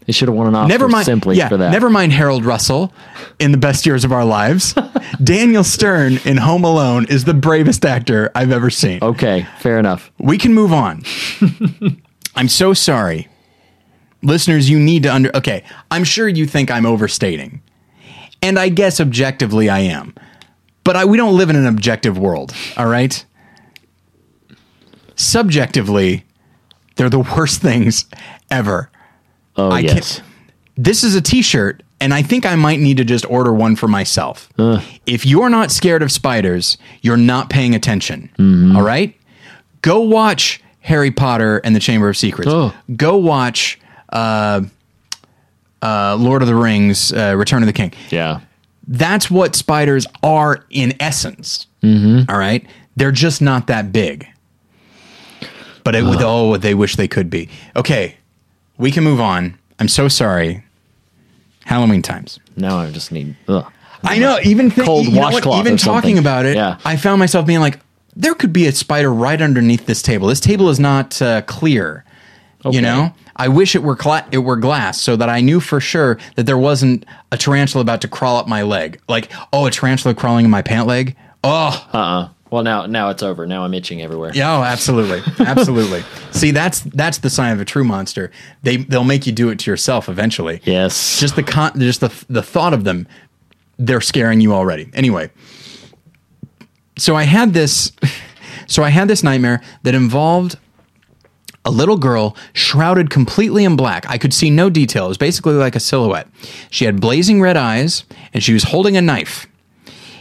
[0.04, 1.04] They should have won an Oscar Never mind.
[1.04, 1.70] simply yeah, for that.
[1.70, 2.92] never mind Harold Russell
[3.38, 4.74] in the best years of our lives.
[5.22, 8.98] Daniel Stern in Home Alone is the bravest actor I've ever seen.
[9.00, 10.10] Okay, fair enough.
[10.18, 11.04] We can move on.
[12.34, 13.28] I'm so sorry.
[14.24, 17.62] Listeners, you need to under Okay, I'm sure you think I'm overstating.
[18.42, 20.14] And I guess objectively I am.
[20.84, 23.24] But I, we don't live in an objective world, all right?
[25.16, 26.24] Subjectively,
[26.96, 28.06] they're the worst things
[28.50, 28.90] ever.
[29.56, 30.16] Oh I yes.
[30.18, 30.28] can't.
[30.76, 33.86] This is a T-shirt, and I think I might need to just order one for
[33.88, 34.48] myself.
[35.06, 38.30] If you're not scared of spiders, you're not paying attention.
[38.74, 39.14] all right,
[39.82, 42.50] go watch Harry Potter and the Chamber of Secrets.
[42.50, 42.74] Oh.
[42.96, 43.78] Go watch
[44.08, 44.62] uh,
[45.82, 47.92] uh, Lord of the Rings, uh, Return of the King.
[48.10, 48.40] Yeah.
[48.86, 51.66] That's what spiders are in essence.
[51.82, 52.32] Mm-hmm.
[52.32, 52.64] right,
[52.96, 54.26] they're just not that big.
[55.84, 57.48] But it, with oh, they wish they could be.
[57.74, 58.16] Okay,
[58.78, 59.58] we can move on.
[59.80, 60.64] I'm so sorry.
[61.64, 62.38] Halloween times.
[62.56, 63.36] Now I just need.
[63.48, 63.70] Ugh.
[64.04, 64.38] I know.
[64.44, 66.78] Even thi- Cold you know washcloth Even talking about it, Yeah.
[66.84, 67.78] I found myself being like,
[68.14, 70.28] there could be a spider right underneath this table.
[70.28, 72.04] This table is not uh, clear.
[72.64, 72.76] Okay.
[72.76, 75.80] You know, I wish it were cla- it were glass so that I knew for
[75.80, 79.00] sure that there wasn't a tarantula about to crawl up my leg.
[79.08, 81.16] Like, oh, a tarantula crawling in my pant leg.
[81.42, 83.46] Oh, Uh uh Well, now now it's over.
[83.46, 84.30] Now I'm itching everywhere.
[84.34, 86.04] yeah, oh, absolutely, absolutely.
[86.30, 88.30] See, that's that's the sign of a true monster.
[88.62, 90.60] They they'll make you do it to yourself eventually.
[90.64, 91.18] Yes.
[91.18, 93.08] just the con- just the the thought of them
[93.78, 95.28] they're scaring you already anyway
[96.98, 97.90] so i had this
[98.66, 100.58] so i had this nightmare that involved
[101.64, 105.54] a little girl shrouded completely in black i could see no detail it was basically
[105.54, 106.26] like a silhouette
[106.70, 109.46] she had blazing red eyes and she was holding a knife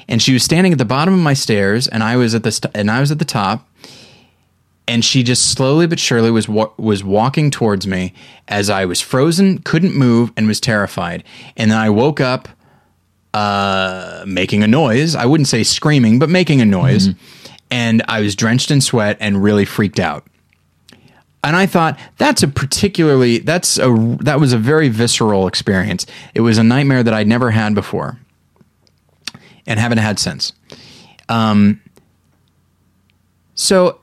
[0.07, 2.51] and she was standing at the bottom of my stairs and i was at the
[2.51, 3.67] st- and i was at the top
[4.87, 8.13] and she just slowly but surely was wa- was walking towards me
[8.47, 11.23] as I was frozen, couldn't move, and was terrified.
[11.55, 12.49] And then I woke up,
[13.33, 15.15] uh, making a noise.
[15.15, 17.09] I wouldn't say screaming, but making a noise.
[17.69, 20.25] And I was drenched in sweat and really freaked out.
[21.43, 23.89] And I thought that's a particularly that's a
[24.21, 26.05] that was a very visceral experience.
[26.35, 28.19] It was a nightmare that I'd never had before,
[29.65, 30.53] and haven't had since.
[31.29, 31.81] Um,
[33.55, 33.99] so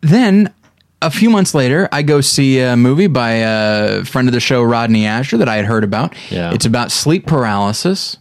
[0.00, 0.52] then
[1.00, 4.62] a few months later, I go see a movie by a friend of the show,
[4.62, 6.14] Rodney Ascher, that I had heard about.
[6.30, 6.52] Yeah.
[6.52, 8.16] It's about sleep paralysis,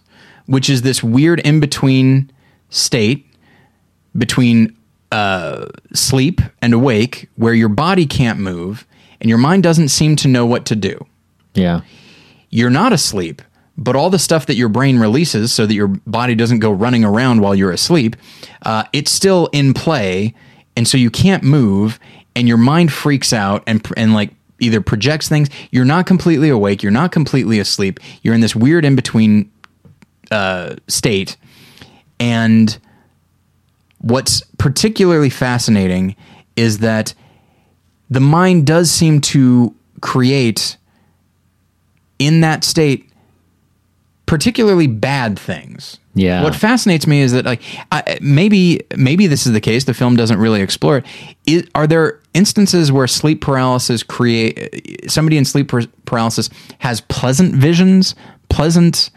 [0.45, 2.31] which is this weird in between
[2.69, 3.25] state
[4.17, 4.76] between
[5.11, 8.85] uh, sleep and awake where your body can't move
[9.21, 11.05] and your mind doesn't seem to know what to do
[11.53, 11.81] Yeah.
[12.49, 13.41] you're not asleep,
[13.77, 17.03] but all the stuff that your brain releases so that your body doesn't go running
[17.05, 18.15] around while you're asleep,
[18.63, 20.33] uh, it's still in play,
[20.75, 21.99] and so you can't move,
[22.35, 25.49] and your mind freaks out and and like either projects things.
[25.71, 26.81] You're not completely awake.
[26.83, 27.99] You're not completely asleep.
[28.23, 29.49] You're in this weird in between
[30.31, 31.37] uh, state,
[32.19, 32.77] and
[34.09, 36.15] what's particularly fascinating
[36.55, 37.13] is that
[38.09, 40.77] the mind does seem to create
[42.19, 43.09] in that state
[44.25, 45.99] particularly bad things.
[46.13, 46.43] Yeah.
[46.43, 49.85] What fascinates me is that like I, maybe maybe this is the case.
[49.85, 51.05] The film doesn't really explore it.
[51.45, 55.71] Is, are there instances where sleep paralysis create somebody in sleep
[56.05, 58.15] paralysis has pleasant visions,
[58.49, 59.11] pleasant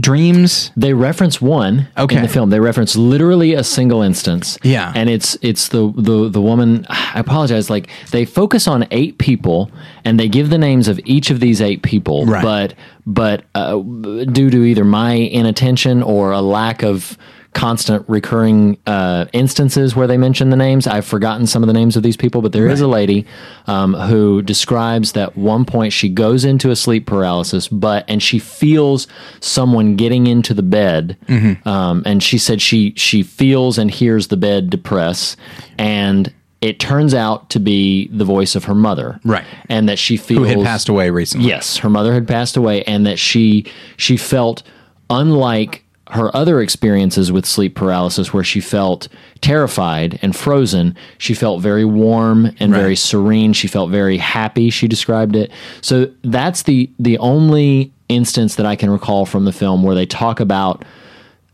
[0.00, 0.70] dreams?
[0.76, 2.16] They reference one Okay.
[2.16, 2.50] in the film.
[2.50, 4.58] They reference literally a single instance.
[4.62, 4.92] Yeah.
[4.94, 6.86] and it's it's the the the woman.
[6.90, 7.70] I apologize.
[7.70, 9.70] Like they focus on eight people,
[10.04, 12.26] and they give the names of each of these eight people.
[12.26, 12.42] Right.
[12.42, 12.74] But
[13.06, 17.16] but uh, due to either my inattention or a lack of
[17.54, 20.86] constant recurring uh, instances where they mention the names.
[20.86, 23.26] I've forgotten some of the names of these people, but there is a lady
[23.66, 28.38] um, who describes that one point she goes into a sleep paralysis, but and she
[28.38, 29.08] feels
[29.40, 31.16] someone getting into the bed,
[31.64, 35.36] um, and she said she she feels and hears the bed depress,
[35.78, 39.44] and it turns out to be the voice of her mother, Right.
[39.68, 41.48] And that she feels Who had passed away recently?
[41.48, 43.64] Yes, her mother had passed away, and that she
[43.96, 44.62] she felt
[45.10, 49.08] unlike her other experiences with sleep paralysis, where she felt
[49.40, 50.94] terrified and frozen.
[51.18, 53.52] She felt very warm and very serene.
[53.52, 54.70] She felt very happy.
[54.70, 55.50] She described it.
[55.80, 60.06] So that's the the only instance that I can recall from the film where they
[60.06, 60.84] talk about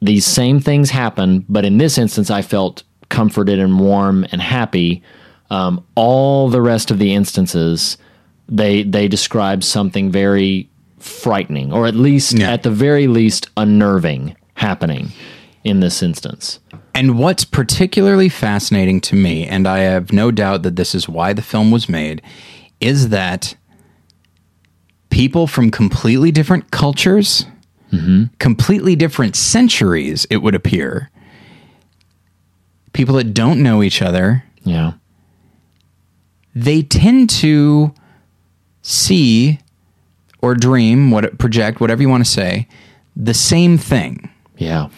[0.00, 5.02] these same things happen, but in this instance, I felt comforted and warm and happy.
[5.50, 7.96] Um, all the rest of the instances,
[8.48, 12.52] they they describe something very frightening, or at least Yeah.
[12.52, 15.10] at the very least unnerving happening
[15.64, 16.60] in this instance.
[16.94, 21.32] And what's particularly fascinating to me, and I have no doubt that this is why
[21.32, 22.22] the film was made,
[22.80, 23.56] is that
[25.10, 27.46] people from completely different cultures,
[27.92, 28.24] mm-hmm.
[28.38, 31.10] completely different centuries, it would appear,
[32.92, 34.92] people that don't know each other, Yeah,
[36.54, 37.92] they tend to
[38.82, 39.58] see
[40.40, 42.68] or dream, what project, whatever you want to say,
[43.16, 44.30] the same thing.
[44.56, 44.88] Yeah,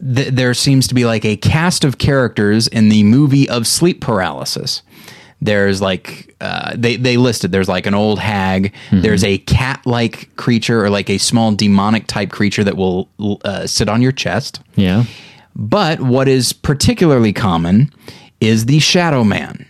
[0.00, 4.00] th- there seems to be like a cast of characters in the movie of sleep
[4.00, 4.82] paralysis.
[5.40, 7.52] There's like uh, they they listed.
[7.52, 8.74] There's like an old hag.
[8.90, 13.08] There's a cat like creature or like a small demonic type creature that will
[13.44, 14.60] uh, sit on your chest.
[14.74, 15.04] yeah,
[15.54, 17.92] But what is particularly common
[18.40, 19.64] is the shadow man.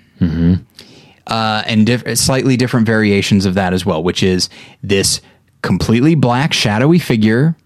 [1.27, 4.49] uh, and diff- slightly different variations of that as well, which is
[4.83, 5.21] this
[5.63, 7.57] completely black, shadowy figure,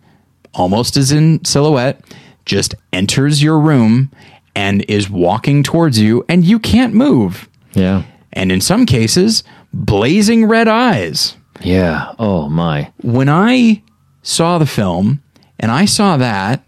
[0.54, 2.00] almost as in silhouette,
[2.44, 4.10] just enters your room
[4.54, 7.48] and is walking towards you, and you can't move.
[7.72, 8.02] Yeah.
[8.32, 11.36] And in some cases, blazing red eyes.
[11.60, 12.14] Yeah.
[12.18, 12.92] Oh my.
[13.02, 13.82] When I
[14.22, 15.22] saw the film
[15.58, 16.64] and I saw that,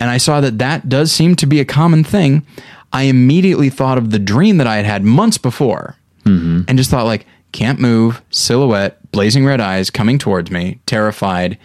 [0.00, 2.44] and I saw that that does seem to be a common thing,
[2.92, 6.62] I immediately thought of the dream that I had had months before mm-hmm.
[6.66, 11.58] and just thought, like, can't move, silhouette, blazing red eyes coming towards me, terrified,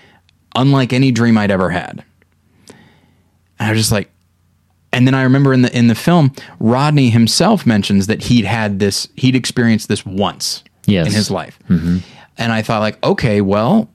[0.55, 2.03] unlike any dream I'd ever had.
[3.59, 4.11] And I was just like,
[4.93, 8.79] and then I remember in the in the film, Rodney himself mentions that he'd had
[8.79, 11.07] this, he'd experienced this once Yes.
[11.07, 11.59] in his life.
[11.69, 11.97] Mm-hmm.
[12.37, 13.89] And I thought, like, okay, well,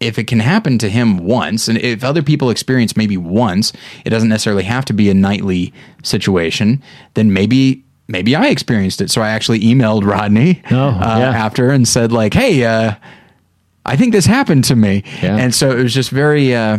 [0.00, 3.72] if it can happen to him once, and if other people experience maybe once,
[4.04, 6.82] it doesn't necessarily have to be a nightly situation.
[7.14, 9.10] Then maybe maybe I experienced it.
[9.10, 11.30] So I actually emailed Rodney Oh, uh, yeah.
[11.30, 12.94] after and said, like, hey, uh,
[13.86, 15.04] I think this happened to me.
[15.22, 15.36] Yeah.
[15.36, 16.54] And so it was just very.
[16.54, 16.78] Uh,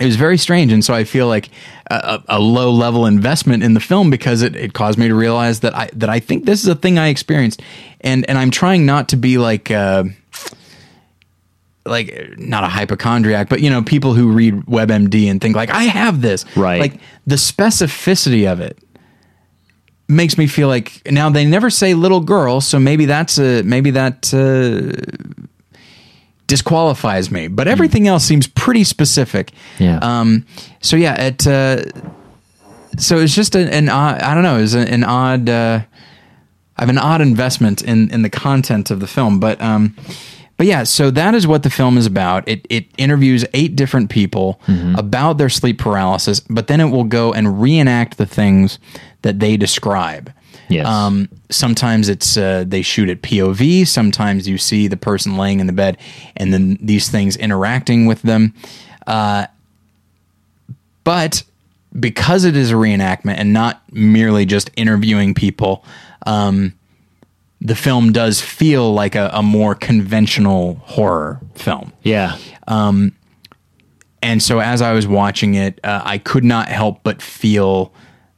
[0.00, 1.50] it was very strange, and so I feel like
[1.90, 5.60] a, a low level investment in the film because it, it caused me to realize
[5.60, 7.60] that I that I think this is a thing I experienced,
[8.00, 10.04] and and I'm trying not to be like uh,
[11.84, 15.84] like not a hypochondriac, but you know people who read WebMD and think like I
[15.84, 16.80] have this, Right.
[16.80, 16.94] Like
[17.26, 18.78] the specificity of it
[20.12, 23.90] makes me feel like now they never say little girl, so maybe that's a maybe
[23.92, 24.32] that.
[24.32, 24.92] Uh,
[26.48, 29.98] disqualifies me but everything else seems pretty specific Yeah.
[30.02, 30.44] um
[30.82, 31.84] so yeah it uh
[32.98, 35.80] so it's just an, an odd i don't know it's an, an odd uh
[36.76, 39.96] i have an odd investment in in the content of the film but um
[40.62, 44.08] but yeah so that is what the film is about it it interviews eight different
[44.10, 44.60] people
[44.96, 48.78] about their sleep paralysis but then it will go and reenact the things
[49.22, 50.32] that they describe
[50.68, 50.86] Yes.
[50.86, 53.86] um, sometimes it's uh, they shoot at POV.
[53.86, 55.98] Sometimes you see the person laying in the bed,
[56.36, 58.54] and then these things interacting with them.
[59.06, 59.46] Uh,
[61.04, 61.42] but
[61.98, 65.84] because it is a reenactment and not merely just interviewing people,
[66.26, 66.72] um,
[67.64, 71.92] the film does feel like a, a more conventional horror film.
[72.02, 72.36] yeah.
[74.20, 77.92] And so as I was watching it, uh, I could not help but feel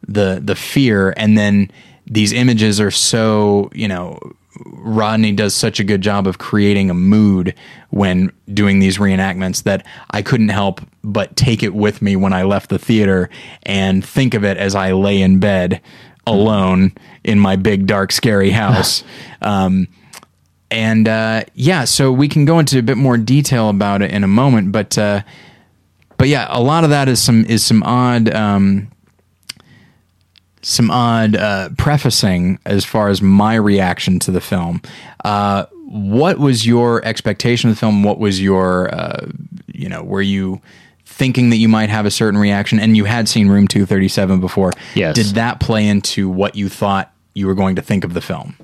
[0.07, 1.15] the the fear.
[1.17, 1.71] And then
[2.07, 4.19] these images are so you know.
[4.67, 7.57] Rodney does such a good job of creating a mood
[7.91, 12.45] when doing these reenactments that I couldn't help but take it with me when I
[12.45, 13.31] left the theater
[13.65, 15.81] and think of it as I lay in bed
[16.27, 19.05] alone in my big, dark, scary house.
[19.43, 19.89] um,
[20.71, 24.25] and uh, yeah, so we can go into a bit more detail about it in
[24.25, 25.23] a moment, but uh,
[26.17, 28.89] but yeah, a lot of that is some is some odd um,
[30.63, 34.81] some odd uh, prefacing as far as my reaction to the film.
[35.25, 38.03] Uh, what was your expectation of the film?
[38.03, 39.27] What was your uh,
[39.67, 40.61] you know were you
[41.15, 42.79] thinking that you might have a certain reaction?
[42.79, 44.73] And you had seen Room Two Thirty Seven before.
[44.95, 45.15] Yes.
[45.15, 48.57] Did that play into what you thought you were going to think of the film?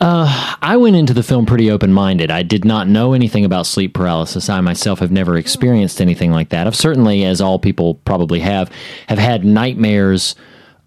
[0.00, 2.30] I went into the film pretty open minded.
[2.30, 4.48] I did not know anything about sleep paralysis.
[4.48, 6.66] I myself have never experienced anything like that.
[6.66, 8.70] I've certainly, as all people probably have,
[9.08, 10.34] have had nightmares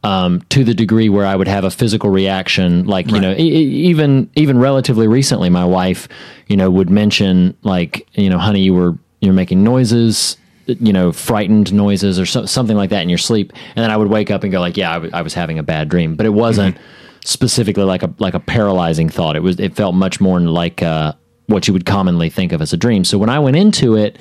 [0.03, 2.85] um, to the degree where I would have a physical reaction.
[2.85, 6.07] Like you know, e- even even relatively recently, my wife,
[6.47, 10.37] you know, would mention like you know, honey, you were you're making noises.
[10.79, 13.97] You know, frightened noises or so, something like that in your sleep, and then I
[13.97, 16.29] would wake up and go like, "Yeah, I, was having a bad dream," but it
[16.33, 16.77] wasn't
[17.25, 19.35] specifically like a like a paralyzing thought.
[19.35, 21.13] It was it felt much more like uh,
[21.47, 23.03] what you would commonly think of as a dream.
[23.03, 24.17] So when I went into it,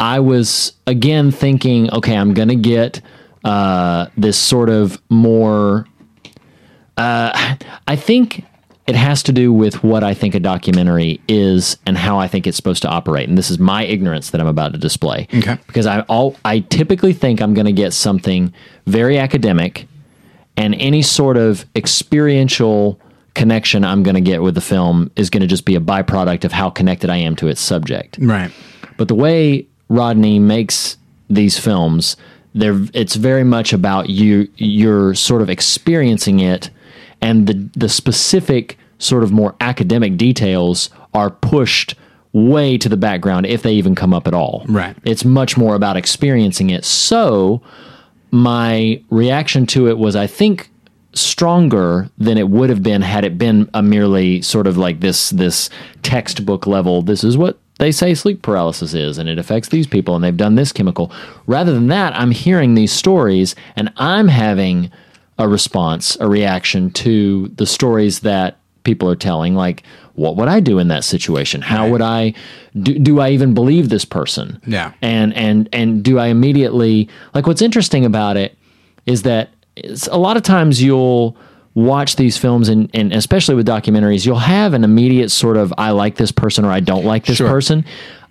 [0.00, 3.00] I was again thinking, okay, I'm going to get
[3.44, 5.86] uh, this sort of more.
[6.96, 8.44] Uh, I think
[8.86, 12.46] it has to do with what I think a documentary is and how I think
[12.46, 13.28] it's supposed to operate.
[13.28, 15.26] And this is my ignorance that I'm about to display.
[15.34, 15.58] Okay.
[15.66, 18.52] Because I all I typically think I'm going to get something
[18.86, 19.88] very academic
[20.56, 23.00] and any sort of experiential
[23.34, 26.44] connection I'm going to get with the film is going to just be a byproduct
[26.44, 28.18] of how connected I am to its subject.
[28.20, 28.50] Right.
[28.96, 30.96] But the way Rodney makes
[31.28, 32.16] these films,
[32.54, 36.70] they're it's very much about you you're sort of experiencing it
[37.26, 41.94] and the the specific sort of more academic details are pushed
[42.32, 44.64] way to the background if they even come up at all.
[44.68, 44.96] Right.
[45.04, 46.84] It's much more about experiencing it.
[46.84, 47.60] So
[48.30, 50.70] my reaction to it was I think
[51.14, 55.30] stronger than it would have been had it been a merely sort of like this
[55.30, 55.70] this
[56.02, 60.14] textbook level this is what they say sleep paralysis is and it affects these people
[60.14, 61.10] and they've done this chemical
[61.46, 64.90] rather than that i'm hearing these stories and i'm having
[65.38, 69.54] a response a reaction to the stories that people are telling.
[69.54, 69.82] Like,
[70.14, 71.60] what would I do in that situation?
[71.60, 72.32] How would I
[72.80, 72.98] do?
[72.98, 74.60] Do I even believe this person?
[74.66, 74.92] Yeah.
[75.02, 77.46] and and and do I immediately like?
[77.46, 78.56] What's interesting about it
[79.04, 81.36] is that it's, a lot of times you'll
[81.74, 85.90] watch these films and, and especially with documentaries you'll have an immediate sort of i
[85.90, 87.50] like this person or i don't like this Sure.
[87.50, 87.84] person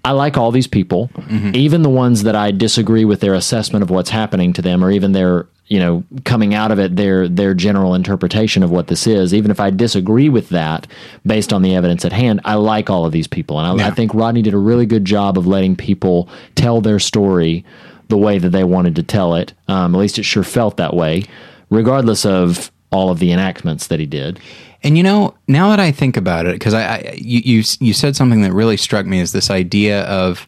[0.04, 1.52] i like all these people mm-hmm.
[1.54, 4.90] even the ones that i disagree with their assessment of what's happening to them or
[4.90, 9.08] even their you know coming out of it their their general interpretation of what this
[9.08, 9.34] is.
[9.34, 10.88] Even if i disagree with that
[11.26, 13.60] based on the evidence at hand i like all of these people.
[13.60, 17.00] And i, I think rodney did a really good job of letting people tell their
[17.00, 17.66] story
[18.08, 19.54] the way that they wanted to tell it.
[19.68, 21.24] Um, at least it sure felt that way
[21.70, 24.40] regardless of all of the enactments that he did.
[24.84, 27.94] And you know, now that I think about it, because I, I you, you you
[27.94, 30.46] said something that really struck me is this idea of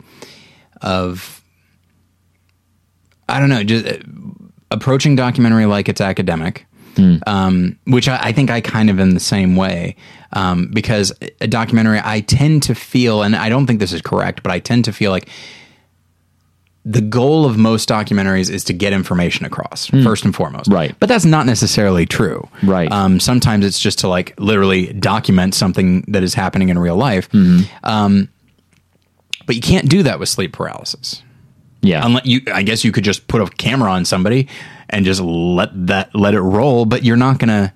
[0.82, 1.44] of
[3.28, 3.98] I don't know, just uh,
[4.72, 6.66] approaching documentary like it's academic,
[7.28, 9.96] um, which I, I think I kind of in the same way.
[10.34, 14.44] Um, because a documentary, I tend to feel, and I don't think this is correct,
[14.44, 15.30] but I tend to feel like
[16.84, 20.72] the goal of most documentaries is to get information across first and foremost.
[20.72, 20.96] Right.
[21.00, 22.48] But that's not necessarily true.
[22.64, 22.90] Right.
[22.90, 27.28] Um, sometimes it's just to like literally document something that is happening in real life.
[27.84, 28.30] Um,
[29.46, 31.24] but you can't do that with sleep paralysis.
[31.88, 34.48] Yeah Unless you, I guess you could just put a camera on somebody
[34.90, 36.86] and just let that let it roll.
[36.86, 37.74] But you're not gonna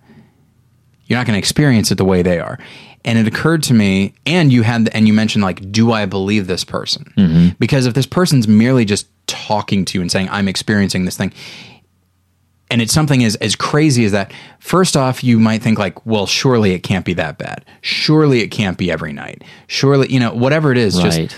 [1.06, 2.60] you're not gonna experience it the way they are.
[3.04, 6.46] And it occurred to me, and you had, and you mentioned like, do I believe
[6.46, 7.12] this person?
[7.18, 7.56] Mm-hmm.
[7.58, 11.34] Because if this person's merely just talking to you and saying, "I'm experiencing this thing,"
[12.70, 14.32] and it's something as as crazy as that.
[14.60, 17.66] First off, you might think like, "Well, surely it can't be that bad.
[17.82, 19.44] Surely it can't be every night.
[19.66, 21.36] Surely, you know, whatever it is, just right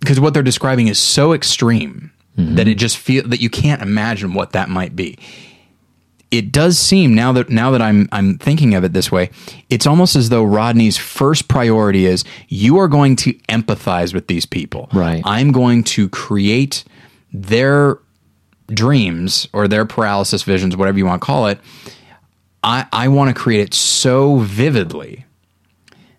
[0.00, 2.54] because what they're describing is so extreme mm-hmm.
[2.56, 5.18] that it just feel that you can't imagine what that might be.
[6.30, 9.30] It does seem now that now that I'm I'm thinking of it this way,
[9.70, 14.44] it's almost as though Rodney's first priority is you are going to empathize with these
[14.44, 14.88] people.
[14.92, 15.22] Right.
[15.24, 16.84] I'm going to create
[17.32, 17.98] their
[18.68, 21.60] dreams or their paralysis visions, whatever you want to call it.
[22.62, 25.24] I, I want to create it so vividly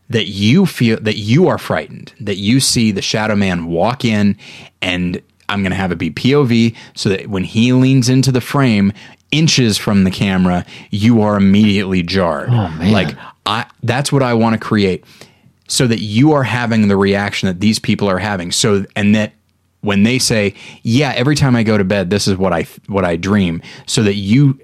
[0.10, 4.38] that you feel that you are frightened, that you see the shadow man walk in
[4.82, 8.42] and I'm going to have it be POV so that when he leans into the
[8.42, 8.92] frame
[9.32, 12.50] inches from the camera, you are immediately jarred.
[12.50, 12.92] Oh, man.
[12.92, 13.16] Like
[13.46, 15.04] I that's what I want to create
[15.68, 18.52] so that you are having the reaction that these people are having.
[18.52, 19.34] So and that
[19.82, 23.06] when they say, "Yeah, every time I go to bed, this is what I what
[23.06, 24.60] I dream," so that you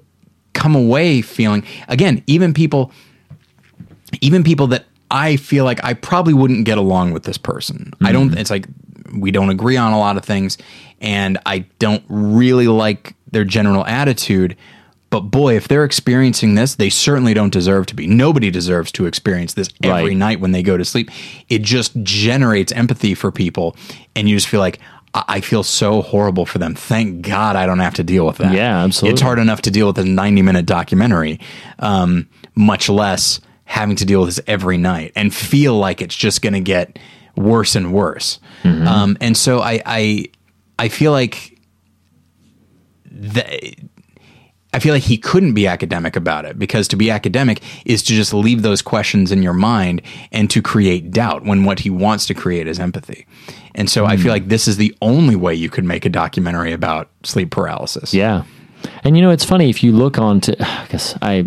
[0.52, 2.92] come away feeling again, even people
[4.20, 7.92] even people that I feel like I probably wouldn't get along with this person.
[8.02, 8.66] I don't it's like
[9.12, 10.58] we don't agree on a lot of things
[11.00, 14.56] and I don't really like their general attitude.
[15.10, 18.08] But boy, if they're experiencing this, they certainly don't deserve to be.
[18.08, 20.16] Nobody deserves to experience this every Right.
[20.16, 21.10] night when they go to sleep.
[21.48, 23.76] It just generates empathy for people
[24.16, 26.74] and you just feel like I I feel so horrible for them.
[26.74, 28.52] Thank God I don't have to deal with that.
[28.52, 29.12] Yeah, absolutely.
[29.12, 31.38] It's hard enough to deal with a 90 minute documentary,
[31.78, 36.42] um, much less having to deal with this every night and feel like it's just
[36.42, 36.98] going to get
[37.36, 38.38] worse and worse.
[38.62, 38.86] Mm-hmm.
[38.86, 40.26] Um, and so I, I,
[40.78, 41.58] I feel like
[43.10, 43.74] the,
[44.74, 48.12] I feel like he couldn't be academic about it because to be academic is to
[48.12, 50.02] just leave those questions in your mind
[50.32, 53.24] and to create doubt when what he wants to create is empathy.
[53.76, 56.72] And so I feel like this is the only way you could make a documentary
[56.72, 58.12] about sleep paralysis.
[58.12, 58.44] Yeah.
[59.04, 61.46] And you know, it's funny if you look on to, I guess I,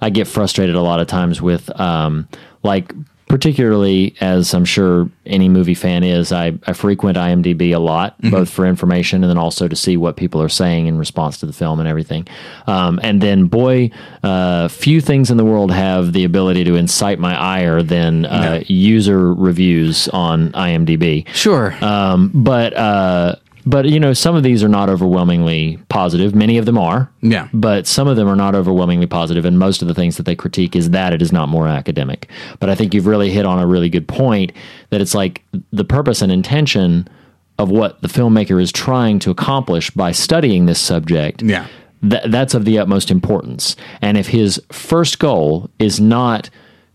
[0.00, 2.28] I get frustrated a lot of times with, um,
[2.62, 2.92] like,
[3.28, 8.48] particularly as I'm sure any movie fan is, I, I frequent IMDb a lot, both
[8.48, 11.52] for information and then also to see what people are saying in response to the
[11.52, 12.26] film and everything.
[12.66, 13.90] Um, and then, boy,
[14.22, 18.62] uh, few things in the world have the ability to incite my ire than uh,
[18.66, 21.28] user reviews on IMDb.
[21.34, 21.76] Sure.
[21.84, 23.36] Um, but uh,
[23.68, 26.34] but you know, some of these are not overwhelmingly positive.
[26.34, 27.10] Many of them are.
[27.20, 27.48] Yeah.
[27.52, 30.34] But some of them are not overwhelmingly positive, and most of the things that they
[30.36, 32.28] critique is that it is not more academic.
[32.60, 34.52] But I think you've really hit on a really good point
[34.90, 35.42] that it's like
[35.72, 37.08] the purpose and intention
[37.58, 41.66] of what the filmmaker is trying to accomplish by studying this subject Yeah.
[42.08, 43.74] th- that's of the utmost importance.
[44.00, 46.50] And if his first goal is not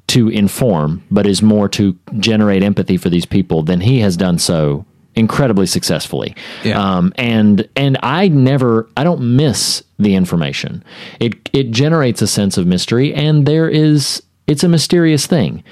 [0.08, 4.38] to inform, but is more to generate empathy for these people, then he has done
[4.38, 4.86] so
[5.16, 6.36] incredibly successfully.
[6.64, 6.80] Yeah.
[6.80, 10.84] Um, and and I never, I don't miss the information.
[11.20, 15.64] It it generates a sense of mystery, and there is, it's a mysterious thing.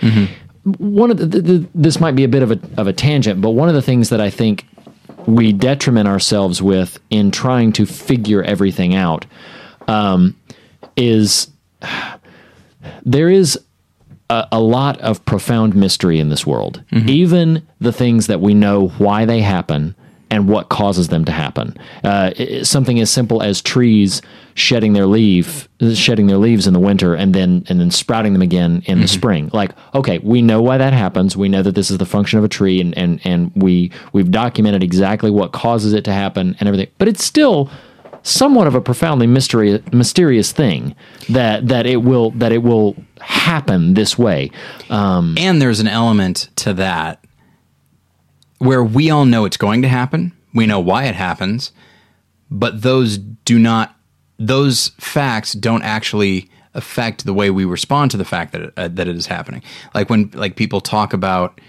[0.78, 3.42] One of the, the, the, this might be a bit of a of a tangent,
[3.42, 4.66] but one of the things that I think
[5.28, 9.26] we detriment ourselves with in trying to figure everything out
[9.88, 10.36] um,
[10.96, 11.50] is
[13.04, 13.60] there is
[14.32, 16.84] a, a lot of profound mystery in this world.
[17.10, 17.48] Even
[17.80, 19.96] the things that we know why they happen
[20.30, 21.76] and what causes them to happen.
[22.06, 24.22] Uh, i- i- something as simple as trees
[24.54, 28.42] shedding their leaf, shedding their leaves in the winter, and then and then sprouting them
[28.42, 29.50] again in the spring.
[29.54, 31.36] Like, okay, we know why that happens.
[31.36, 34.32] We know that this is the function of a tree, and and and we we've
[34.32, 36.88] documented exactly what causes it to happen and everything.
[36.98, 37.70] But it's still
[38.24, 40.96] somewhat of a profoundly mystery, mysterious thing
[41.30, 44.52] that that it will that it will happen this way.
[44.90, 47.24] Um, and there's an element to that
[48.60, 50.34] where we all know it's going to happen.
[50.54, 51.72] We know why it happens,
[52.50, 53.96] but those do not
[54.38, 58.88] those facts don't actually affect the way we respond to the fact that it, uh,
[58.88, 59.62] that it is happening.
[59.94, 61.60] Like when like people talk about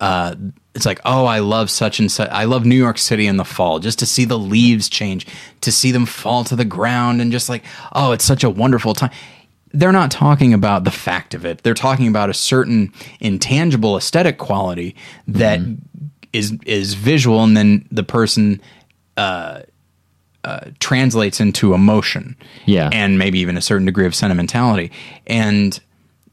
[0.00, 0.34] uh,
[0.74, 2.28] it's like, oh, I love such and such.
[2.30, 5.26] I love New York City in the fall, just to see the leaves change,
[5.62, 7.64] to see them fall to the ground, and just like,
[7.94, 9.10] oh, it's such a wonderful time.
[9.72, 11.62] They're not talking about the fact of it.
[11.62, 14.94] They're talking about a certain intangible aesthetic quality
[15.26, 15.60] that
[16.32, 18.60] is is visual, and then the person
[19.16, 19.62] uh,
[20.44, 22.88] uh, translates into emotion, Yeah.
[22.92, 24.90] and maybe even a certain degree of sentimentality,
[25.26, 25.78] and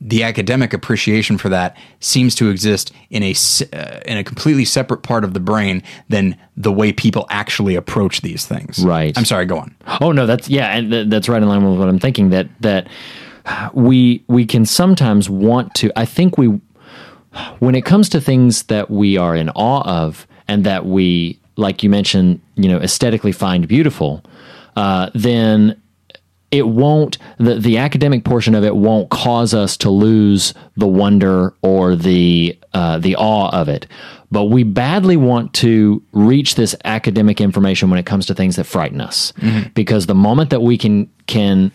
[0.02, 3.34] the academic appreciation for that seems to exist in a
[3.74, 8.22] uh, in a completely separate part of the brain than the way people actually approach
[8.22, 8.84] these things.
[8.84, 9.18] Right.
[9.18, 9.46] I'm sorry.
[9.46, 9.76] Go on.
[10.02, 12.30] Oh no, that's yeah, and th- that's right in line with what I'm thinking.
[12.30, 12.88] That that
[13.74, 15.92] we we can sometimes want to.
[15.96, 16.60] I think we
[17.60, 21.84] when it comes to things that we are in awe of and that we like
[21.84, 24.24] you mentioned, you know, aesthetically find beautiful,
[24.76, 25.82] uh, then
[26.52, 31.54] it won't the the academic portion of it won't cause us to lose the wonder
[31.62, 33.88] or the uh, the awe of it.
[34.32, 38.66] But we badly want to reach this academic information when it comes to things that
[38.66, 39.34] frighten us,
[39.74, 41.72] because the moment that we can can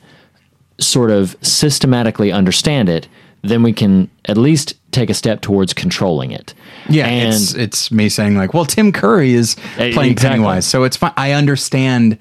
[0.78, 3.08] sort of systematically understand it,
[3.42, 6.52] then we can at least take a step towards controlling it.
[6.88, 10.14] Yeah, and it's it's me saying like, well, Tim Curry is playing exactly.
[10.14, 11.12] Pennywise, so it's fine.
[11.16, 12.18] I understand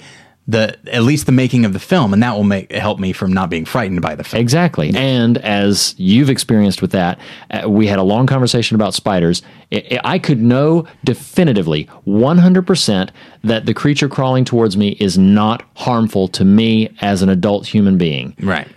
[0.50, 3.32] the at least the making of the film, and that will make help me from
[3.32, 4.42] not being frightened by the film.
[4.42, 4.92] Exactly.
[4.96, 7.20] And as you've experienced with that,
[7.52, 9.44] uh, we had a long conversation about spiders.
[9.72, 13.10] I, I could know definitively 100%
[13.44, 18.00] that the creature crawling towards me is not harmful to me as an adult human
[18.00, 18.36] being.
[18.42, 18.68] Right.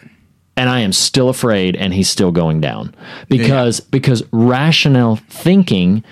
[0.58, 2.94] And I am still afraid and he's still going down.
[3.28, 6.04] Because because rational thinking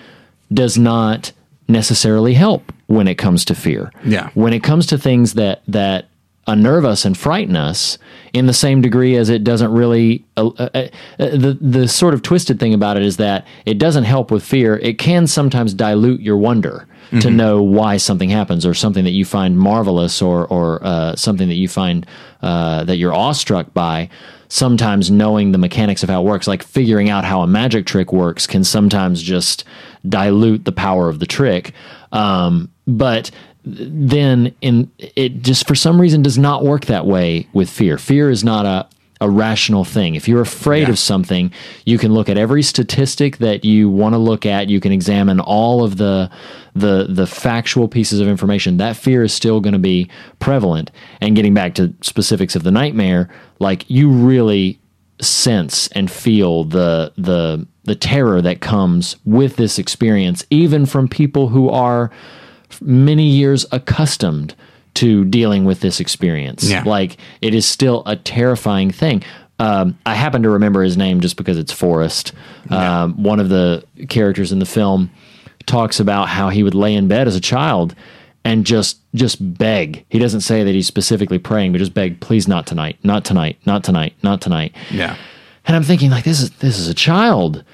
[0.52, 1.32] does not
[1.70, 3.92] necessarily help when it comes to fear.
[4.04, 4.30] Yeah.
[4.34, 6.06] When it comes to things that that
[6.46, 7.98] unnerve us and frighten us
[8.32, 12.22] in the same degree as it doesn't really uh, uh, uh, the the sort of
[12.22, 16.20] twisted thing about it is that it doesn't help with fear it can sometimes dilute
[16.20, 16.86] your wonder
[17.20, 21.48] to know why something happens or something that you find marvelous or or uh, something
[21.48, 22.06] that you find
[22.42, 24.08] uh, that you're awestruck by
[24.50, 28.12] sometimes knowing the mechanics of how it works like figuring out how a magic trick
[28.12, 29.64] works can sometimes just
[30.08, 31.72] dilute the power of the trick
[32.12, 33.30] um, but
[33.64, 37.98] then in it just for some reason does not work that way with fear.
[37.98, 38.86] Fear is not a
[39.22, 40.14] a rational thing.
[40.14, 40.88] If you're afraid Yeah.
[40.92, 41.52] of something,
[41.84, 44.70] you can look at every statistic that you want to look at.
[44.70, 46.30] You can examine all of the
[46.74, 48.76] the the factual pieces of information.
[48.76, 50.90] That fear is still going to be prevalent.
[51.20, 54.78] And getting back to specifics of the nightmare, like you really
[55.20, 61.48] sense and feel the the the terror that comes with this experience, even from people
[61.48, 62.10] who are
[62.80, 64.54] many years accustomed
[64.94, 66.64] to dealing with this experience.
[66.64, 66.82] Yeah.
[66.84, 69.22] Like it is still a terrifying thing.
[69.58, 72.32] Um, I happen to remember his name just because it's Forrest.
[72.70, 75.10] Um, one of the characters in the film
[75.66, 77.94] talks about how he would lay in bed as a child
[78.44, 80.04] and just just beg.
[80.08, 83.58] He doesn't say that he's specifically praying, but just beg, please not tonight, not tonight,
[83.66, 84.74] not tonight, not tonight.
[84.90, 85.16] Yeah.
[85.66, 87.64] And I'm thinking like this is this is a child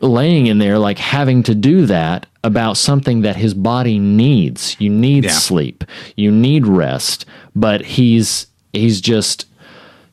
[0.00, 4.76] laying in there like having to do that about something that his body needs.
[4.78, 5.30] You need Yeah.
[5.30, 5.84] sleep.
[6.16, 7.24] You need rest,
[7.56, 9.46] but he's he's just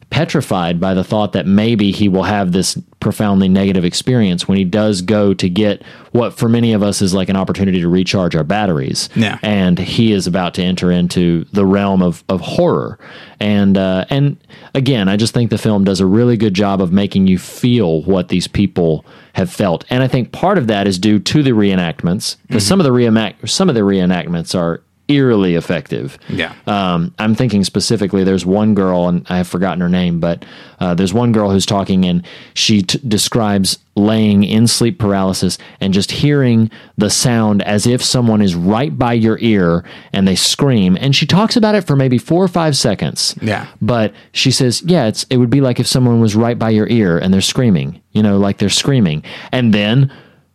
[0.09, 4.63] petrified by the thought that maybe he will have this profoundly negative experience when he
[4.63, 8.35] does go to get what for many of us is like an opportunity to recharge
[8.35, 9.09] our batteries.
[9.15, 9.37] Yeah.
[9.41, 12.97] And he is about to enter into the realm of, of horror.
[13.39, 14.37] And uh, and
[14.73, 18.01] again, I just think the film does a really good job of making you feel
[18.03, 19.85] what these people have felt.
[19.89, 22.91] And I think part of that is due to the reenactments because some of the
[22.91, 26.17] reenact some of the reenactments are eerily effective.
[26.29, 26.53] Yeah.
[26.65, 30.45] Um, I'm thinking specifically, there's one girl, and I have forgotten her name, but
[30.79, 35.93] uh, there's one girl who's talking, and she t- describes laying in sleep paralysis and
[35.93, 39.83] just hearing the sound as if someone is right by your ear
[40.13, 40.95] and they scream.
[41.01, 43.35] And she talks about it for maybe four or five seconds.
[43.41, 43.67] Yeah.
[43.81, 46.87] But she says, yeah, it's, it would be like if someone was right by your
[46.89, 49.23] ear and they're screaming, you know, like they're screaming.
[49.51, 50.13] And then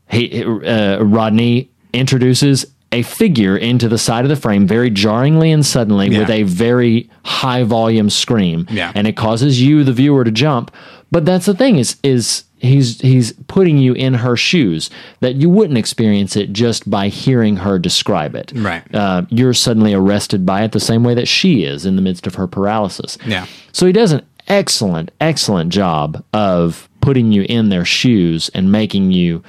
[0.08, 5.64] he, uh, Rodney introduces a figure into the side of the frame very jarringly and
[5.64, 6.20] suddenly Yeah.
[6.20, 8.92] with a very high volume scream Yeah.
[8.94, 10.70] and it causes you the viewer to jump
[11.10, 14.88] but that's the thing is is he's he's putting you in her shoes
[15.20, 18.82] that you wouldn't experience it just by hearing her describe it Right.
[18.94, 22.26] uh, you're suddenly arrested by it the same way that she is in the midst
[22.26, 23.46] of her paralysis Yeah.
[23.72, 29.10] so he does an excellent excellent job of putting you in their shoes and making
[29.12, 29.42] you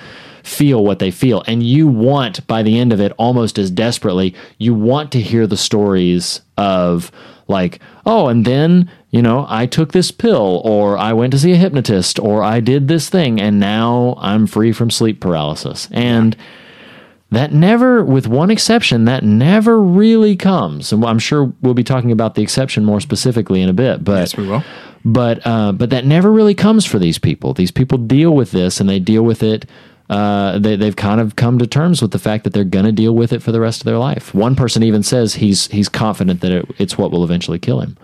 [0.44, 4.36] feel what they feel and you want by the end of it almost as desperately
[4.58, 7.12] you want to hear the stories of
[7.48, 11.54] like oh and then you know i took this pill or i went to see
[11.54, 16.36] a hypnotist or i did this thing and now i'm free from sleep paralysis and
[17.32, 22.12] that never with one exception that never really comes and i'm sure we'll be talking
[22.12, 24.64] about the exception more specifically in a bit but Yes, we will.
[25.06, 27.54] but uh, but that never really comes for these people.
[27.54, 29.66] These people deal with this, and they deal with it.
[30.10, 32.92] Uh, they, they've kind of come to terms with the fact that they're going to
[32.92, 34.34] deal with it for the rest of their life.
[34.34, 37.98] One person even says he's he's confident that it, it's what will eventually kill him.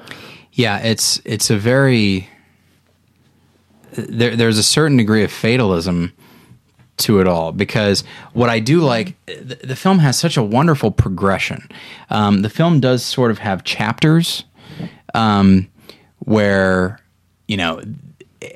[0.54, 2.30] Yeah, it's it's a very
[3.92, 6.14] there, there's a certain degree of fatalism
[6.98, 10.92] to it all because what I do like the, the film has such a wonderful
[10.92, 11.70] progression.
[12.10, 14.44] Um, the film does sort of have chapters
[15.14, 15.68] um,
[16.20, 17.00] where
[17.48, 17.82] you know,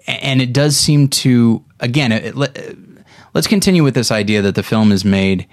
[0.07, 2.11] and it does seem to again.
[2.11, 2.57] It, let,
[3.33, 5.47] let's continue with this idea that the film is made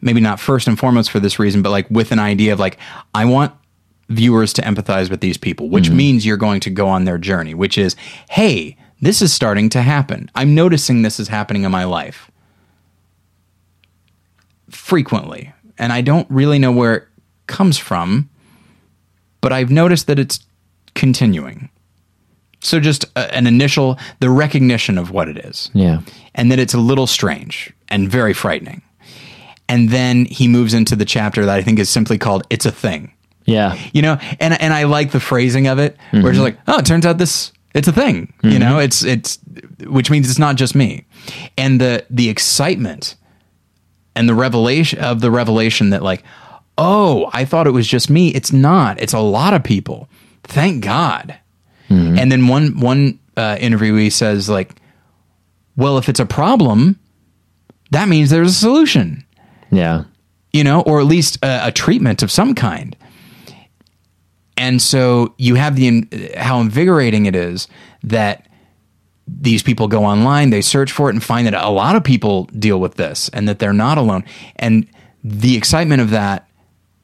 [0.00, 2.78] maybe not first and foremost for this reason, but like with an idea of like
[3.14, 3.52] I want
[4.08, 5.96] viewers to empathize with these people, which mm-hmm.
[5.96, 7.96] means you're going to go on their journey, which is,
[8.30, 10.30] hey, this is starting to happen.
[10.34, 12.30] I'm noticing this is happening in my life
[14.70, 17.08] frequently, and I don't really know where it
[17.46, 18.28] comes from,
[19.40, 20.40] but I've noticed that it's
[20.94, 21.68] continuing.
[22.60, 26.00] So just a, an initial the recognition of what it is Yeah,
[26.34, 28.82] and that it's a little strange and very frightening.
[29.68, 32.72] And then he moves into the chapter that I think is simply called "It's a
[32.72, 33.12] Thing."
[33.46, 36.42] yeah, You know, and and I like the phrasing of it, where it's mm-hmm.
[36.42, 38.58] like, "Oh, it turns out this it's a thing." You mm-hmm.
[38.58, 39.38] know, it's it's
[39.86, 41.06] which means it's not just me,
[41.56, 43.14] and the the excitement
[44.16, 46.24] and the revelation of the revelation that like,
[46.78, 48.28] oh, I thought it was just me.
[48.30, 49.00] It's not.
[49.00, 50.08] It's a lot of people.
[50.42, 51.38] Thank God.
[51.88, 54.74] And then one one uh, interviewee says like,
[55.76, 56.98] well, if it's a problem,
[57.90, 59.24] that means there's a solution
[59.70, 60.04] yeah,
[60.52, 62.96] you know, or at least a, a treatment of some kind.
[64.56, 67.68] And so you have the how invigorating it is
[68.02, 68.48] that
[69.28, 72.44] these people go online, they search for it and find that a lot of people
[72.58, 74.24] deal with this and that they're not alone.
[74.56, 74.86] And
[75.22, 76.48] the excitement of that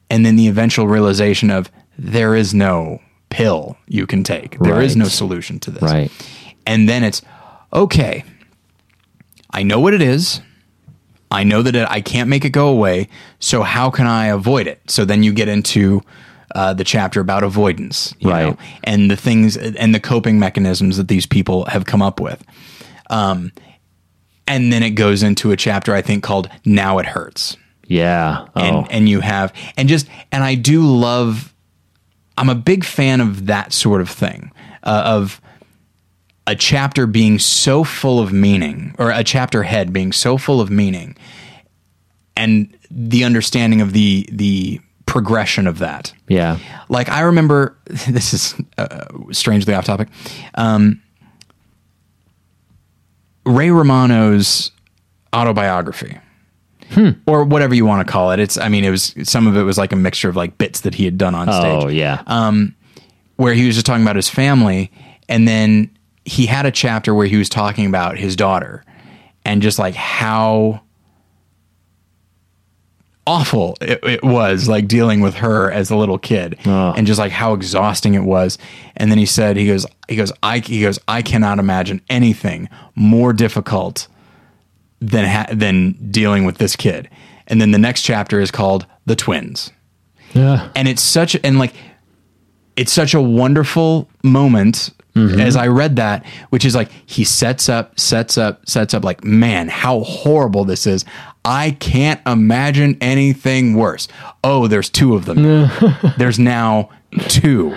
[0.09, 2.99] and then the eventual realization of there is no
[3.33, 4.57] pill you can take.
[4.59, 5.03] There is Right.
[5.03, 5.81] no solution to this.
[5.83, 6.11] Right.
[6.65, 7.21] And then it's
[7.73, 8.23] okay.
[9.51, 10.41] I know what it is.
[11.31, 13.07] I know that it, I can't make it go away.
[13.39, 14.81] So how can I avoid it?
[14.87, 16.01] So then you get into
[16.55, 18.45] uh, the chapter about avoidance, you Right.
[18.49, 22.43] know, and the things and the coping mechanisms that these people have come up with.
[23.09, 23.51] Um,
[24.47, 27.57] and then it goes into a chapter I think called "Now It Hurts."
[27.87, 28.45] yeah.
[28.55, 31.52] Oh, and and you have and just and I do love.
[32.37, 34.51] I'm a big fan of that sort of thing
[34.83, 35.41] uh, of
[36.45, 40.69] a chapter being so full of meaning or a chapter head being so full of
[40.69, 41.15] meaning
[42.35, 46.57] and the understanding of the the progression of that yeah,
[46.89, 50.07] like I remember this is uh, strangely off topic.
[50.55, 51.01] Um,
[53.45, 54.71] Ray Romano's
[55.35, 56.17] autobiography,
[56.93, 57.09] Hmm.
[57.27, 58.39] or whatever you want to call it.
[58.39, 60.81] It's I mean it was some of it was like a mixture of like bits
[60.81, 62.75] that he had done on oh, stage oh yeah, um,
[63.37, 64.91] where he was just talking about his family
[65.29, 65.89] and then
[66.25, 68.83] he had a chapter where he was talking about his daughter
[69.45, 70.81] and just like how
[73.25, 76.93] awful it, it was like dealing with her as a little kid Oh.
[76.95, 78.57] and just like how exhausting it was
[78.97, 82.67] and then he said he goes he goes I he goes I cannot imagine anything
[82.95, 84.07] more difficult
[85.09, 87.09] than ha- than dealing with this kid
[87.47, 89.71] and then the next chapter is called the twins
[90.33, 91.73] yeah, and it's such and like
[92.75, 95.39] it's such a wonderful moment mm-hmm.
[95.39, 99.03] as I read that, which is like he sets up, sets up, sets up.
[99.03, 101.05] Like, man, how horrible this is!
[101.45, 104.07] I can't imagine anything worse.
[104.43, 105.69] Oh, there's two of them.
[106.17, 106.89] there's now
[107.27, 107.75] two.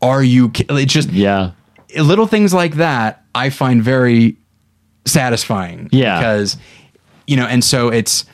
[0.00, 0.50] Are you?
[0.50, 1.50] ki- It's just Yeah.
[1.98, 3.24] little things like that.
[3.34, 4.36] I find very
[5.08, 5.88] satisfying.
[5.92, 6.18] Yeah.
[6.18, 6.56] because
[7.26, 8.24] you know, and so it's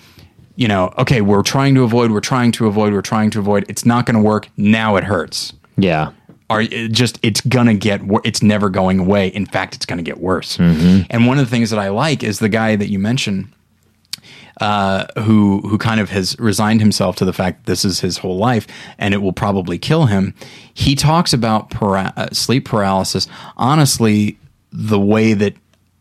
[0.57, 3.65] you know, okay, we're trying to avoid, we're trying to avoid, we're trying to avoid.
[3.69, 4.49] It's not going to work.
[4.57, 5.53] Now it hurts.
[5.77, 6.13] Yeah.
[6.51, 9.29] Are it just it's gonna get it's never going away.
[9.29, 10.59] In fact, it's gonna get worse.
[10.59, 13.49] And one of the things that I like is the guy that you mentioned,
[14.61, 18.19] uh, who who kind of has resigned himself to the fact that this is his
[18.19, 18.67] whole life
[18.99, 20.35] and it will probably kill him.
[20.75, 23.27] He talks about para- uh, sleep paralysis.
[23.57, 24.39] Honestly,
[24.71, 25.55] the way that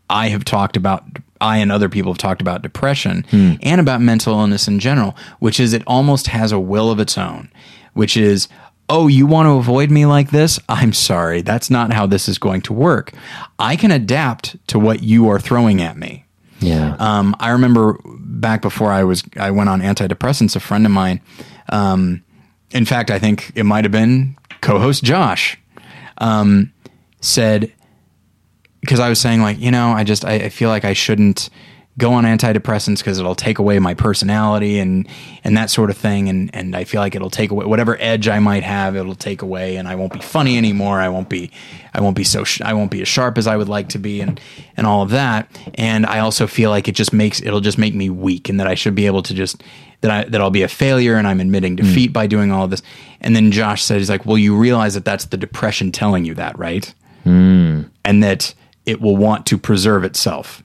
[0.08, 1.04] I have talked about.
[1.40, 5.60] I and other people have talked about depression and about mental illness in general, which
[5.60, 7.50] is it almost has a will of its own,
[7.92, 8.48] which is,
[8.88, 10.58] oh, you want to avoid me like this?
[10.70, 11.42] I'm sorry.
[11.42, 13.12] That's not how this is going to work.
[13.58, 16.24] I can adapt to what you are throwing at me.
[16.60, 16.96] Yeah.
[16.98, 20.56] Um, I remember back before I was I went on antidepressants.
[20.56, 21.20] A friend of mine,
[21.68, 22.22] um,
[22.70, 25.58] in fact, I think it might have been co-host Josh,
[26.18, 26.72] um,
[27.20, 27.70] said
[28.84, 31.50] because I was saying like you know I just I, I feel like I shouldn't
[31.96, 35.06] go on antidepressants because it'll take away my personality and
[35.44, 36.28] and that sort of thing.
[36.28, 39.42] And and I feel like it'll take away whatever edge I might have it'll take
[39.42, 41.00] away and I won't be funny anymore.
[41.00, 41.50] I won't be
[41.92, 43.98] I won't be so sh- I won't be as sharp as I would like to
[43.98, 44.40] be and
[44.76, 45.48] and all of that.
[45.74, 48.66] And I also feel like it just makes it'll just make me weak and that
[48.66, 49.62] I should be able to just
[50.00, 51.84] that I that I'll be a failure and I'm admitting hmm.
[51.84, 52.82] defeat by doing all of this.
[53.20, 56.34] And then Josh said he's like well you realize that that's the depression telling you
[56.34, 56.92] that right?
[57.22, 57.82] Hmm.
[58.04, 58.52] And that
[58.86, 60.62] it will want to preserve itself.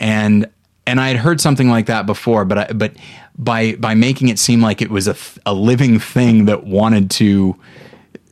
[0.00, 0.48] And
[0.86, 2.94] and I had heard something like that before, but I, but
[3.36, 7.10] by by making it seem like it was a th- a living thing that wanted
[7.12, 7.56] to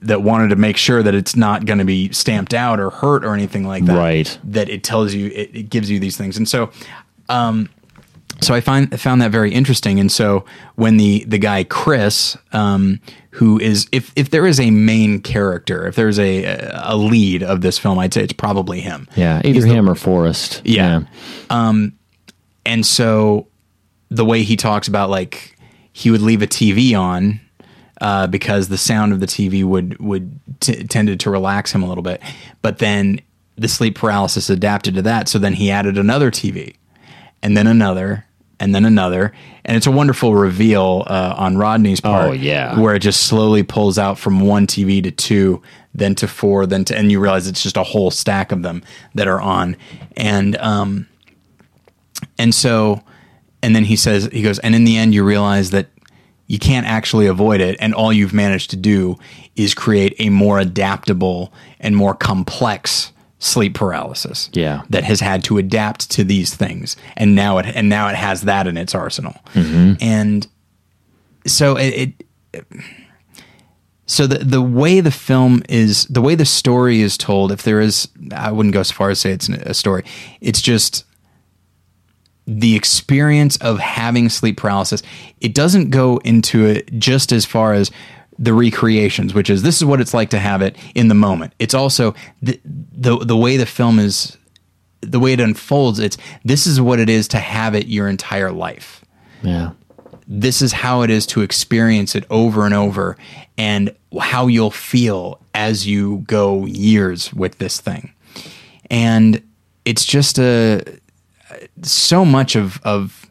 [0.03, 3.25] that wanted to make sure that it's not going to be stamped out or hurt
[3.25, 3.97] or anything like that.
[3.97, 4.39] Right.
[4.45, 6.37] That it tells you it, it gives you these things.
[6.37, 6.71] And so
[7.29, 7.69] um
[8.41, 9.99] so I find found that very interesting.
[10.01, 14.71] And so when the the guy Chris, um, who is if if there is a
[14.71, 19.09] main character, if there's a a lead of this film, I'd say it's probably him.
[19.17, 19.39] yeah.
[19.39, 20.63] Either He's the- him or Forrest.
[20.65, 21.01] Yeah.
[21.51, 23.47] and so
[24.11, 25.57] the way he talks about like
[25.93, 27.41] he would leave a TV on
[28.01, 31.87] uh, because the sound of the TV would would t- tended to relax him a
[31.89, 32.21] little bit,
[32.63, 33.21] but then
[33.57, 35.29] the sleep paralysis adapted to that.
[35.29, 36.75] So then he added another TV,
[37.43, 38.26] and then another,
[38.59, 39.33] and then another,
[39.65, 42.31] and it's a wonderful reveal uh, on Rodney's part.
[42.31, 42.79] Oh, yeah.
[42.79, 45.63] where it just slowly pulls out from one TV to two,
[45.95, 48.83] then to four, then to, and you realize it's just a whole stack of them
[49.15, 49.77] that are on,
[50.17, 51.07] and um,
[52.39, 53.03] and so,
[53.63, 55.89] and then he says, he goes, and in the end, you realize that
[56.47, 57.77] you can't actually avoid it.
[57.81, 59.19] And all you've managed to do
[59.57, 64.51] is create a more adaptable and more complex sleep paralysis.
[64.53, 64.83] Yeah.
[64.91, 66.97] That has had to adapt to these things.
[67.17, 69.35] And now it, and now it has that in its arsenal.
[69.55, 69.95] Mm-hmm.
[70.01, 70.47] And
[71.47, 72.67] so it, it
[74.07, 77.81] so the the way the film is the way the story is told if there
[77.81, 80.05] is i wouldn't go so far as say it's a story
[80.41, 81.05] it's just
[82.47, 85.03] the experience of having sleep paralysis
[85.41, 87.91] it doesn't go into it just as far as
[88.39, 91.53] the recreations which is this is what it's like to have it in the moment.
[91.59, 94.37] It's also the the, the way the film is
[95.01, 98.51] the way it unfolds it's this is what it is to have it your entire
[98.53, 99.05] life.
[99.43, 99.73] Yeah.
[100.27, 103.17] this is how it is to experience it over and over
[103.57, 108.13] and how you'll feel as you go years with this thing.
[108.91, 109.43] And
[109.85, 110.83] it's just a
[111.83, 113.27] so much of of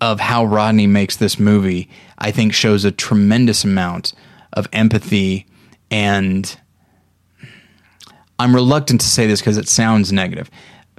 [0.00, 1.88] of how Rodney makes this movie
[2.24, 4.14] I think shows a tremendous amount
[4.54, 5.46] of empathy
[5.90, 6.58] and
[8.38, 10.50] I'm reluctant to say this because it sounds negative.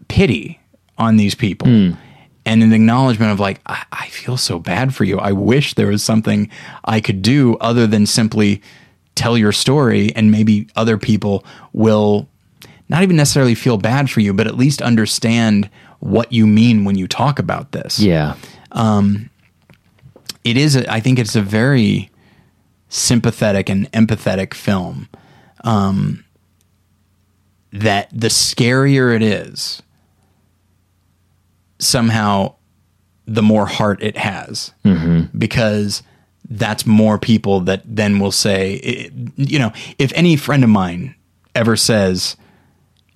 [0.08, 0.60] Pity
[1.00, 1.94] on these people hmm.
[2.46, 5.18] and an acknowledgement of like I, I feel so bad for you.
[5.18, 6.48] I wish there was something
[6.84, 8.62] i could do other than simply
[9.16, 12.30] tell your story and maybe other people will
[12.88, 15.72] not even necessarily feel bad for you but at least understand
[16.02, 17.98] what you mean when you talk about this.
[17.98, 18.36] Yeah.
[18.74, 19.32] Um,
[20.46, 22.10] it is a, I think it's a very
[22.88, 25.10] sympathetic and empathetic film
[25.66, 26.24] um,
[27.74, 29.82] that the scarier it is
[31.80, 32.56] somehow
[33.26, 34.72] the more heart it has.
[35.38, 36.04] Because
[36.50, 41.16] that's more people that then will say it, you know if any friend of mine
[41.56, 42.38] ever says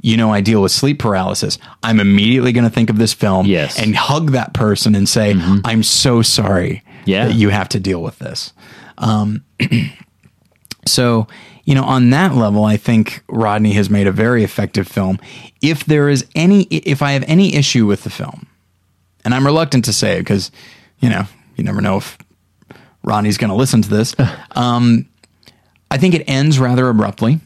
[0.01, 3.45] you know I deal with sleep paralysis I'm immediately going to think of this film
[3.45, 3.77] Yes.
[3.80, 7.27] and hug that person and say I'm so sorry Yeah.
[7.27, 8.53] that you have to deal with this
[8.97, 9.43] um,
[10.85, 11.27] so
[11.65, 15.19] you know on that level I think Rodney has made a very effective film
[15.61, 18.47] if there is any if I have any issue with the film
[19.25, 20.51] and I'm reluctant to say it because,
[20.99, 21.23] you know,
[21.55, 22.17] you never know if
[23.03, 24.15] Rodney's going to listen to this.
[24.51, 25.07] um,
[25.91, 27.39] I think it ends rather abruptly.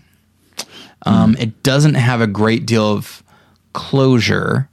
[1.06, 3.24] Um, It doesn't have a great deal of
[3.74, 4.70] closure,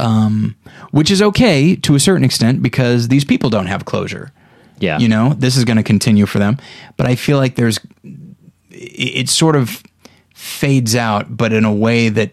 [0.00, 0.56] um,
[0.90, 4.32] which is okay to a certain extent because these people don't have closure.
[4.78, 4.98] Yeah.
[4.98, 6.56] You know, this is going to continue for them.
[6.96, 7.78] But I feel like there's,
[8.70, 9.82] it, it sort of
[10.34, 12.32] fades out, but in a way that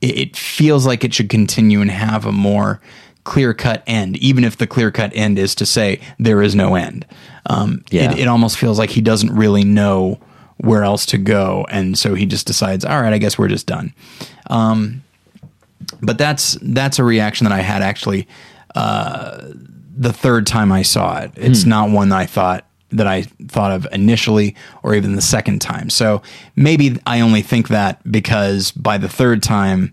[0.00, 2.80] it, it feels like it should continue and have a more
[3.24, 6.74] clear cut end, even if the clear cut end is to say there is no
[6.74, 7.06] end.
[7.46, 8.12] Um, Yeah.
[8.12, 10.20] it, it almost feels like he doesn't really know
[10.58, 11.66] where else to go.
[11.70, 13.94] And so he just decides, all right, I guess we're just done.
[14.50, 15.02] Um,
[16.02, 18.26] but that's that's a reaction that I had actually
[18.74, 19.52] uh,
[19.96, 21.32] the third time I saw it.
[21.36, 25.60] It's not one that I thought that I thought of initially or even the second
[25.60, 25.90] time.
[25.90, 26.22] So
[26.56, 29.92] maybe I only think that because by the third time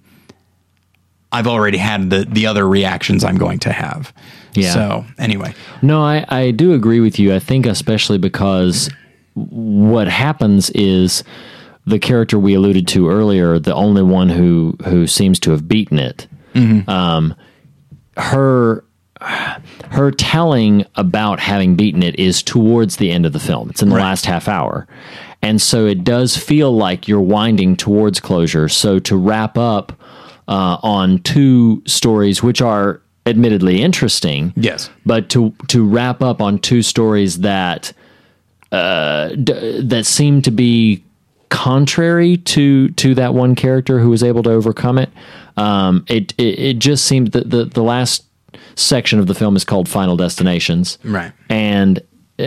[1.31, 4.13] I've already had the the other reactions I'm going to have.
[4.53, 4.73] Yeah.
[4.73, 7.35] So anyway, No, I, I do agree with you.
[7.35, 8.89] I think especially because
[9.35, 11.23] what happens is
[11.87, 15.97] the character we alluded to earlier, the only one who who seems to have beaten
[15.99, 16.27] it.
[16.87, 17.33] Um,
[18.17, 18.83] her
[19.91, 23.69] her telling about having beaten it is towards the end of the film.
[23.69, 24.87] It's in the last half hour.
[25.41, 28.67] And so it does feel like you're winding towards closure.
[28.69, 29.91] So to wrap up
[30.47, 34.89] uh, on two stories, which are admittedly interesting, Yes.
[35.05, 37.93] but to to wrap up on two stories that
[38.71, 41.03] uh, d- that seem to be
[41.49, 45.09] contrary to to that one character who was able to overcome it.
[45.55, 48.25] Um, it, it it just seemed that the the last
[48.75, 51.31] section of the film is called Final Destinations, Right.
[51.49, 52.01] And
[52.39, 52.45] I,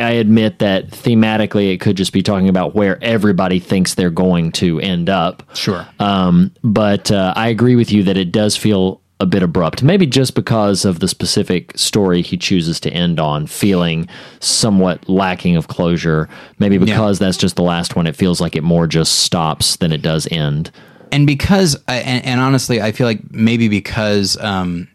[0.00, 4.52] I admit that thematically it could just be talking about where everybody thinks they're going
[4.52, 5.42] to end up.
[5.54, 5.86] Sure.
[5.98, 9.82] Um, but uh, I agree with you that it does feel a bit abrupt.
[9.82, 14.08] Maybe just because of the specific story he chooses to end on, feeling
[14.40, 16.28] somewhat lacking of closure.
[16.58, 19.92] Maybe because that's just the last one, it feels like it more just stops than
[19.92, 20.70] it does end.
[21.10, 24.86] and because and, and honestly i feel like maybe because um,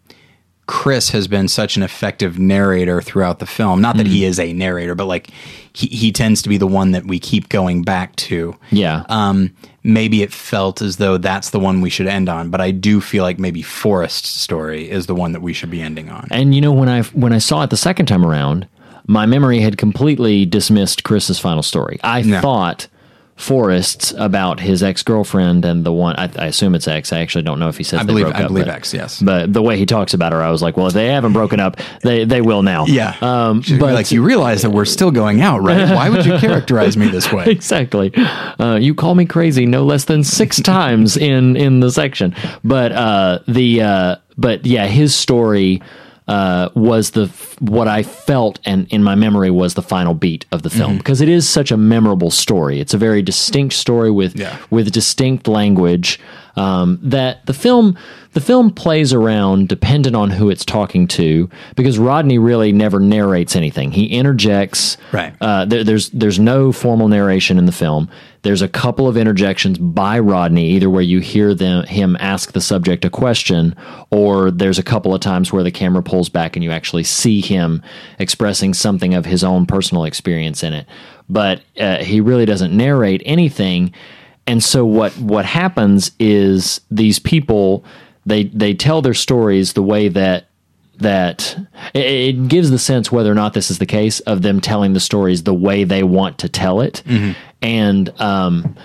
[0.66, 4.52] chris has been such an effective narrator throughout the film not that he is a
[4.52, 5.30] narrator but like
[5.72, 9.04] he, he tends to be the one that we keep going back to Yeah.
[9.08, 9.50] um,
[9.82, 13.00] maybe it felt as though that's the one we should end on but i do
[13.00, 16.54] feel like maybe Forrest's story is the one that we should be ending on And
[16.54, 18.66] you know when I when I saw it the second time around,
[19.06, 21.98] my memory had completely dismissed Chris's final story.
[22.02, 22.40] I Yeah.
[22.40, 22.86] thought
[23.36, 27.12] Forrest's about his ex girlfriend and the one I, I assume it's ex.
[27.12, 28.74] I actually don't know if he says I they believe- broke I up, believe but-
[28.76, 29.20] ex, yes.
[29.20, 31.58] But the way he talks about her, I was like, well, if they haven't broken
[31.58, 32.86] up, they they will now.
[32.86, 36.38] yeah Um, but like you realize that we're still going out right why would you
[36.38, 38.12] characterize me this way exactly.
[38.14, 42.34] Uh, you call me crazy no less than six times in in the section.
[42.62, 45.82] But uh, the uh, but yeah, his story
[46.26, 47.26] uh, was the
[47.60, 50.98] what I felt and in my memory was the final beat of the film Mm-hmm.
[50.98, 52.80] because it is such a memorable story.
[52.80, 54.56] It's a very distinct story with Yeah.
[54.70, 56.18] with distinct language
[56.56, 57.98] um, that the film
[58.32, 63.54] the film plays around dependent on who it's talking to because Rodney really never narrates
[63.54, 63.92] anything.
[63.92, 64.96] He interjects.
[65.12, 65.34] Right.
[65.40, 68.10] Uh, there, there's there's no formal narration in the film.
[68.42, 72.60] There's a couple of interjections by Rodney, either where you hear them him ask the
[72.60, 73.74] subject a question,
[74.10, 77.40] or there's a couple of times where the camera pulls back and you actually see
[77.40, 77.82] him
[78.18, 80.86] expressing something of his own personal experience in it.
[81.28, 83.94] But uh, he really doesn't narrate anything.
[84.46, 87.84] And so what what happens is these people
[88.26, 90.48] they they tell their stories the way that
[90.98, 91.56] that
[91.94, 95.00] it, gives the sense whether or not this is the case of them telling the
[95.00, 97.02] stories the way they want to tell it.
[97.62, 98.76] And um,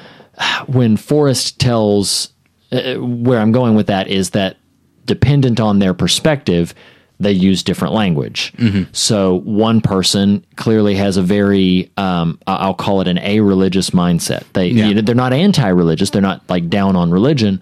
[0.68, 2.34] when Forrest tells,
[2.72, 4.57] uh, where I'm going with that is that
[5.05, 6.74] dependent on their perspective,
[7.20, 8.53] they use different language.
[8.93, 14.43] So one person clearly has a very, um, I'll call it an a religious mindset.
[14.53, 16.11] They, you know, they're not anti-religious.
[16.11, 17.61] They're not like down on religion,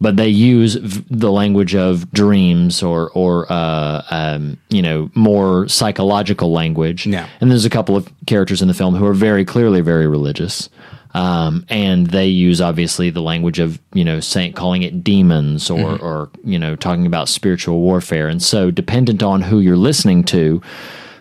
[0.00, 5.66] but they use v- the language of dreams or, or, uh, um, you know, more
[5.66, 7.06] psychological language.
[7.06, 7.28] Yeah.
[7.40, 10.68] And there's a couple of characters in the film who are very clearly very religious.
[11.14, 15.96] Um, and they use obviously the language of you know saying calling it demons or
[16.00, 18.26] or you know talking about spiritual warfare.
[18.28, 20.60] And so dependent on who you're listening to,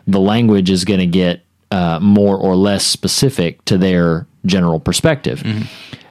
[0.07, 5.43] the language is going to get uh, more or less specific to their general perspective.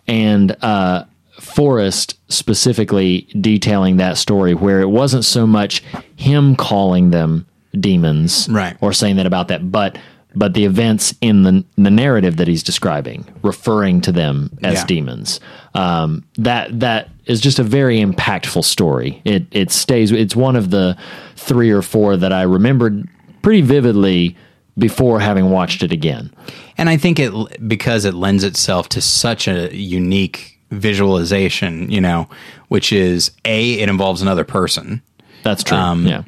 [0.07, 1.05] And uh,
[1.41, 5.83] Forrest specifically detailing that story where it wasn't so much
[6.17, 7.47] him calling them
[7.79, 8.77] demons Right.
[8.81, 9.99] or saying that about that, but
[10.35, 14.87] but the events in the the narrative that he's describing, referring to them as Yeah.
[14.87, 15.41] demons.
[15.75, 19.21] Um, that that is just a very impactful story.
[19.25, 20.11] It it stays.
[20.13, 20.97] It's one of the
[21.37, 23.07] three or four that I remembered
[23.43, 24.37] pretty vividly
[24.79, 26.33] before having watched it again.
[26.79, 27.33] And I think it
[27.69, 32.29] because it lends itself to such a unique visualization, you know,
[32.69, 35.03] which is a it involves another person.
[35.43, 35.77] That's true.
[35.77, 36.23] Um, yeah.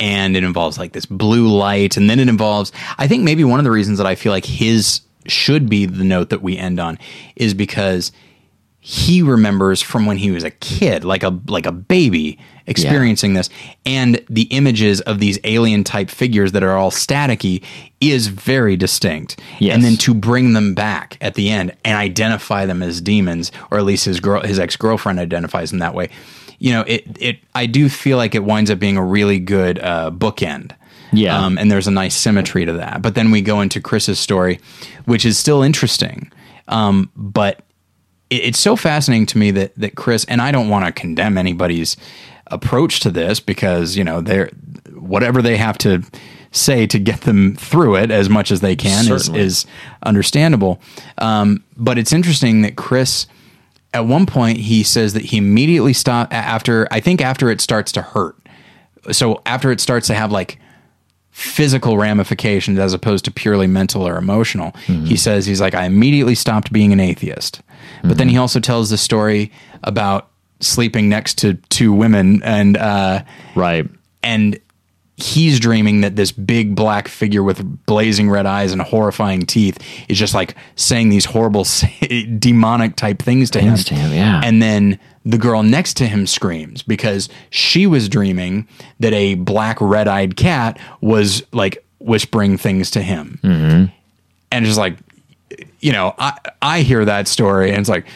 [0.00, 3.60] And it involves like this blue light and then it involves i think maybe one
[3.60, 6.80] of the reasons that i feel like his should be the note that we end
[6.80, 6.98] on
[7.36, 8.12] is because
[8.80, 12.38] he remembers from when he was a kid like a like a baby
[12.68, 13.50] experiencing this.
[13.84, 17.64] And the images of these alien type figures that are all staticky
[18.00, 19.40] is very distinct.
[19.58, 19.74] Yes.
[19.74, 23.78] and then to bring them back at the end and identify them as demons or
[23.78, 26.10] at least his girl his ex-girlfriend identifies them that way
[26.58, 29.78] you know it it i do feel like it winds up being a really good
[29.78, 30.72] uh, bookend
[31.12, 31.38] Yeah.
[31.38, 34.58] um, and there's a nice symmetry to that but then we go into chris's story
[35.04, 36.30] which is still interesting
[36.68, 37.60] um, but
[38.30, 41.38] it, it's so fascinating to me that that Chris and I don't want to condemn
[41.38, 41.96] anybody's
[42.48, 44.50] approach to this because you know they're
[44.94, 46.02] whatever they have to
[46.50, 49.66] say to get them through it as much as they can is, is
[50.02, 50.80] understandable.
[51.18, 53.26] Um, but it's interesting that Chris,
[53.94, 57.92] at one point, he says that he immediately stopped after I think after it starts
[57.92, 58.36] to hurt.
[59.12, 60.58] So after it starts to have like
[61.30, 64.72] physical ramifications as opposed to purely mental or emotional.
[64.86, 67.62] He says he's like I immediately stopped being an atheist.
[68.02, 69.52] But then he also tells the story
[69.84, 70.28] about
[70.60, 73.22] sleeping next to two women and uh
[73.54, 73.88] Right.
[74.22, 74.58] and
[75.20, 79.76] he's dreaming that this big black figure with blazing red eyes and horrifying teeth
[80.08, 81.66] is just like saying these horrible
[82.38, 83.84] demonic type things to Things him.
[83.84, 84.40] to him, yeah.
[84.44, 88.68] And then the girl next to him screams because she was dreaming
[89.00, 93.40] that a black red-eyed cat was like whispering things to him.
[93.42, 93.92] Mm-hmm.
[94.52, 94.96] And just like
[95.80, 98.06] you know, I I hear that story and it's like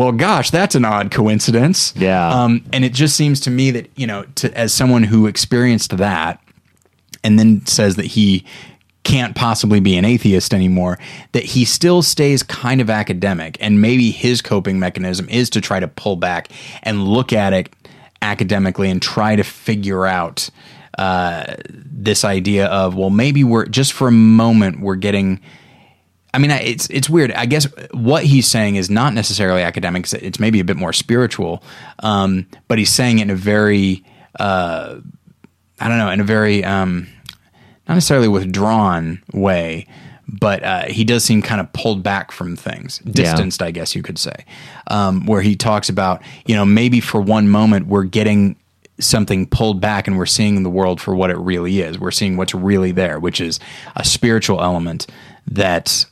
[0.00, 1.92] well, gosh, that's an odd coincidence.
[1.94, 2.26] Yeah.
[2.26, 5.94] Um, and it just seems to me that, you know, to, as someone who experienced
[5.98, 6.42] that
[7.22, 8.46] and then says that he
[9.04, 10.98] can't possibly be an atheist anymore,
[11.32, 13.58] that he still stays kind of academic.
[13.60, 16.48] And maybe his coping mechanism is to try to pull back
[16.82, 17.68] and look at it
[18.22, 20.48] academically and try to figure out
[20.96, 25.42] uh, this idea of, well, maybe we're just for a moment, we're getting.
[26.32, 27.32] I mean, it's it's weird.
[27.32, 30.12] I guess what he's saying is not necessarily academic.
[30.12, 31.62] it's- maybe a bit more spiritual,
[32.00, 34.04] um, but he's saying it in a very,
[34.38, 34.96] uh,
[35.80, 37.08] I don't know, in a very um,
[37.88, 39.86] not necessarily withdrawn way,
[40.28, 44.02] but uh, he does seem kind of pulled back from things, distanced, I guess you
[44.02, 44.44] could say,
[44.86, 48.54] um, where he talks about, you know, maybe for one moment we're getting
[49.00, 51.98] something pulled back and we're seeing the world for what it really is.
[51.98, 53.58] We're seeing what's really there, which is
[53.96, 55.06] a spiritual element
[55.50, 56.04] that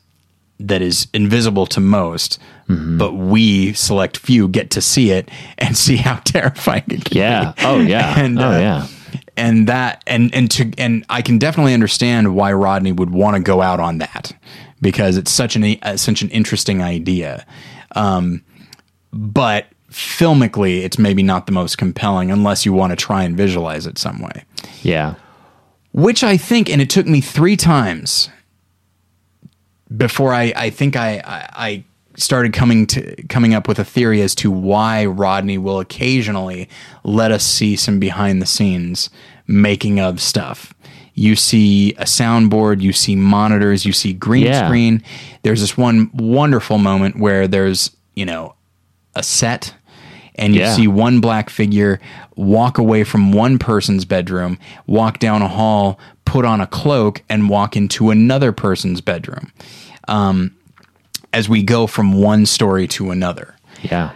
[0.61, 2.39] that is invisible to most,
[2.69, 7.53] but we select few get to see it and see how terrifying it can Yeah.
[7.57, 7.63] be.
[7.65, 8.19] Oh yeah.
[8.23, 8.87] And, oh uh, yeah.
[9.37, 13.43] and that and and to and I can definitely understand why Rodney would want to
[13.43, 14.33] go out on that
[14.81, 17.47] because it's such an uh, such an interesting idea.
[17.95, 18.43] Um,
[19.13, 23.87] but filmically, it's maybe not the most compelling unless you want to try and visualize
[23.87, 24.45] it some way.
[24.83, 25.15] Yeah.
[25.93, 28.29] Which I think, and it took me three times
[29.97, 31.85] before I, I think I, I, I
[32.17, 36.69] started coming to coming up with a theory as to why Rodney will occasionally
[37.05, 39.09] let us see some behind the scenes
[39.47, 40.75] making of stuff.
[41.15, 44.67] You see a soundboard, you see monitors, you see green Yeah.
[44.67, 45.03] screen.
[45.43, 48.55] There's this one wonderful moment where there's, you know,
[49.17, 49.75] a set
[50.37, 50.75] and you Yeah.
[50.77, 51.99] see one black figure
[52.37, 55.99] walk away from one person's bedroom, walk down a hall,
[56.29, 59.53] put on a cloak, and walk into another person's bedroom.
[60.07, 60.55] Um,
[61.33, 63.55] as we go from one story to another.
[63.83, 64.13] Yeah.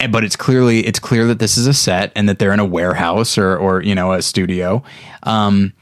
[0.00, 2.60] And- But it's clearly it's clear that this is a set and that they're in
[2.60, 4.82] a warehouse or or you know a studio.
[5.24, 5.72] Um,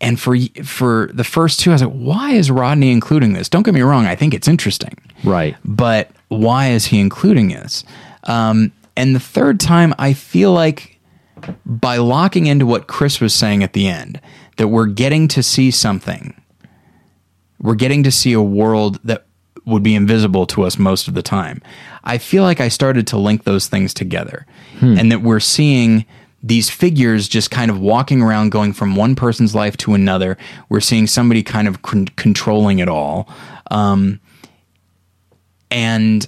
[0.00, 3.48] and for for the first two, I was like, why is Rodney including this?
[3.48, 4.94] Don't get me wrong, I think it's interesting
[5.24, 5.56] Right.
[5.64, 7.82] but why is he including this?
[8.24, 10.98] Um, and the third time, I feel like
[11.66, 14.20] by locking into what Chris was saying at the end,
[14.56, 16.34] that we're getting to see something.
[17.60, 19.26] We're getting to see a world that
[19.64, 21.60] would be invisible to us most of the time.
[22.04, 24.46] I feel like I started to link those things together
[24.80, 26.04] and that we're seeing
[26.42, 30.36] these figures just kind of walking around going from one person's life to another.
[30.68, 33.28] We're seeing somebody kind of con- controlling it all.
[33.70, 34.20] Um,
[35.70, 36.24] and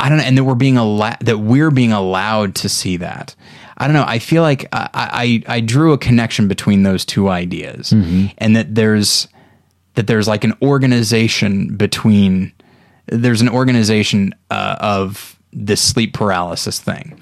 [0.00, 3.34] I don't know, and that we're being allowed that we're being allowed to see that.
[3.78, 4.04] I don't know.
[4.06, 8.26] I feel like I, I, I drew a connection between those two ideas, Mm-hmm.
[8.38, 9.28] and that there's
[9.94, 12.52] that there's like an organization between
[13.06, 17.18] there's an organization uh, of this sleep paralysis thing.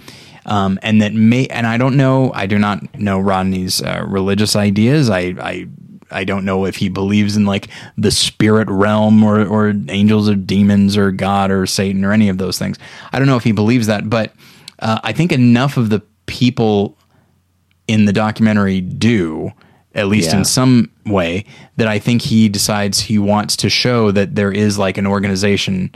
[0.46, 4.56] Um, and that may, and I don't know, I do not know Rodney's uh, religious
[4.56, 5.08] ideas.
[5.08, 5.66] I, I,
[6.10, 10.34] I don't know if he believes in like the spirit realm or, or angels or
[10.34, 12.76] demons or God or Satan or any of those things.
[13.12, 14.34] I don't know if he believes that, but
[14.80, 16.98] uh, I think enough of the people
[17.86, 19.52] in the documentary do,
[19.94, 20.38] at least Yeah.
[20.38, 21.44] in some way,
[21.76, 25.94] that I think he decides he wants to show that there is like an organization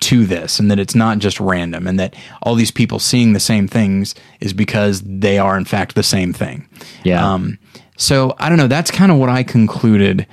[0.00, 3.40] to this and that it's not just random and that all these people seeing the
[3.40, 6.68] same things is because they are in fact the same thing.
[7.02, 7.34] Yeah.
[7.34, 7.58] Um,
[7.96, 8.68] so I don't know.
[8.68, 10.24] That's kind of what I concluded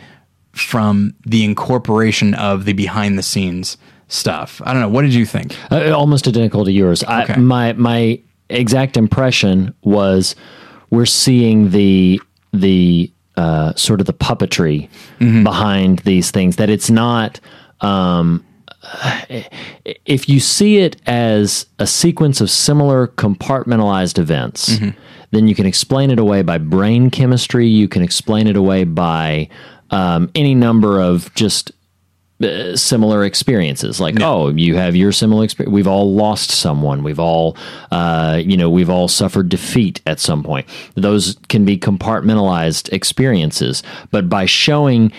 [0.51, 3.75] from the incorporation of the behind the scenes
[4.07, 4.61] stuff.
[4.63, 4.87] I don't know.
[4.89, 5.55] What did you think?
[5.71, 7.03] Uh, almost identical to yours.
[7.03, 7.33] Okay.
[7.33, 10.35] I, my my exact impression was
[10.89, 12.21] we're seeing the
[12.53, 14.89] the uh, sort of the puppetry
[15.19, 15.43] Mm-hmm.
[15.43, 16.55] behind these things.
[16.57, 17.39] That it's not.
[17.81, 18.43] Um,
[20.05, 24.89] if you see it as a sequence of similar compartmentalized events, Mm-hmm.
[25.31, 27.67] then you can explain it away by brain chemistry.
[27.67, 29.49] You can explain it away by
[29.91, 31.71] um, any number of just
[32.43, 33.99] uh, similar experiences.
[34.01, 35.73] Like, oh, you have your similar experience.
[35.73, 37.01] We've all lost someone.
[37.03, 37.55] We've all,
[37.91, 40.67] uh, you know, we've all suffered defeat at some point.
[40.95, 43.83] Those can be compartmentalized experiences.
[44.11, 45.11] But by showing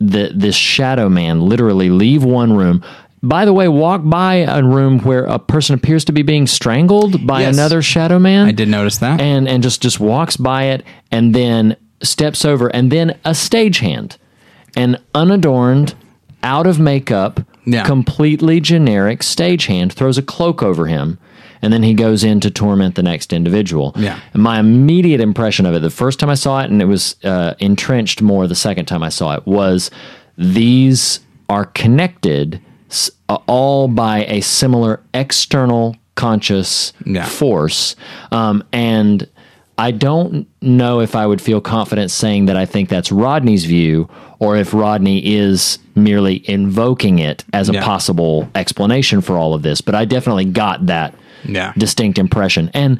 [0.00, 2.84] the this shadow man literally leave one room.
[3.20, 7.26] By the way, walk by a room where a person appears to be being strangled
[7.26, 7.56] by Yes.
[7.56, 9.20] another shadow man I did notice that.
[9.20, 14.18] and and just just walks by it and then steps over and then a stagehand
[14.76, 15.96] an unadorned
[16.42, 17.84] out of makeup Yeah.
[17.84, 21.18] completely generic stagehand throws a cloak over him
[21.60, 24.18] and then he goes in to torment the next individual Yeah.
[24.32, 27.16] and my immediate impression of it the first time i saw it and it was
[27.24, 29.90] uh, entrenched more the second time i saw it was
[30.36, 32.60] these are connected
[32.90, 37.24] s- uh, all by a similar external conscious Yeah.
[37.26, 37.94] force.
[38.32, 39.28] Um, and
[39.78, 44.08] I don't know if I would feel confident saying that I think that's Rodney's view
[44.40, 47.84] or if Rodney is merely invoking it as a Yeah.
[47.84, 49.80] possible explanation for all of this.
[49.80, 51.14] But I definitely got that
[51.44, 51.72] Yeah.
[51.78, 52.70] distinct impression.
[52.74, 52.98] And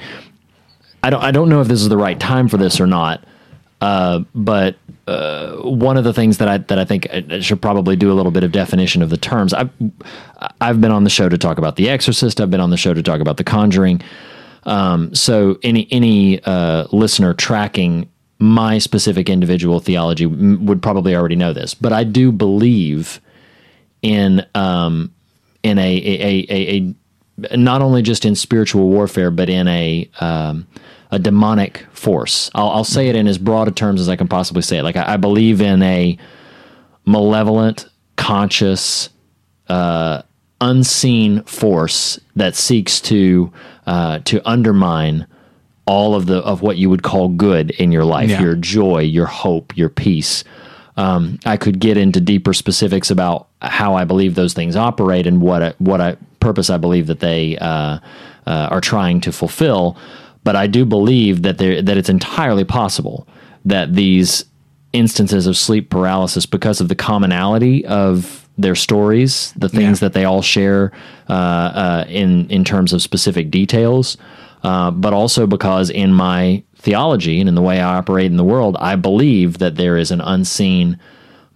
[1.02, 3.24] I don't I don't know if this is the right time for this or not.
[3.80, 4.74] Uh, but
[5.06, 8.14] uh, one of the things that I that I think I should probably do a
[8.14, 9.52] little bit of definition of the terms.
[9.54, 9.70] I've
[10.60, 12.40] I've been on the show to talk about The Exorcist.
[12.40, 14.00] I've been on the show to talk about The Conjuring.
[14.64, 21.36] Um, so any any uh, listener tracking my specific individual theology m- would probably already
[21.36, 23.20] know this, but I do believe
[24.02, 25.12] in um,
[25.62, 26.94] in a a, a,
[27.50, 30.66] a not only just in spiritual warfare, but in a um,
[31.10, 32.50] a demonic force.
[32.54, 34.82] I'll, I'll say it in as broad a terms as I can possibly say it.
[34.82, 36.18] Like I, I believe in a
[37.06, 39.08] malevolent, conscious,
[39.68, 40.22] uh,
[40.60, 43.52] unseen force that seeks to
[43.88, 45.26] uh, to undermine
[45.86, 48.42] all of the of what you would call good in your life, Yeah.
[48.42, 50.44] your joy, your hope, your peace.
[50.98, 55.40] Um, I could get into deeper specifics about how I believe those things operate and
[55.40, 57.98] what I, what I purpose I believe that they uh,
[58.46, 59.96] uh, are trying to fulfill.
[60.44, 63.26] But I do believe that there that it's entirely possible
[63.64, 64.44] that these
[64.92, 70.08] instances of sleep paralysis, because of the commonality of their stories, the things Yeah.
[70.08, 70.92] that they all share
[71.28, 74.16] uh, uh, in in terms of specific details,
[74.64, 78.44] uh, but also because in my theology and in the way I operate in the
[78.44, 80.98] world, I believe that there is an unseen,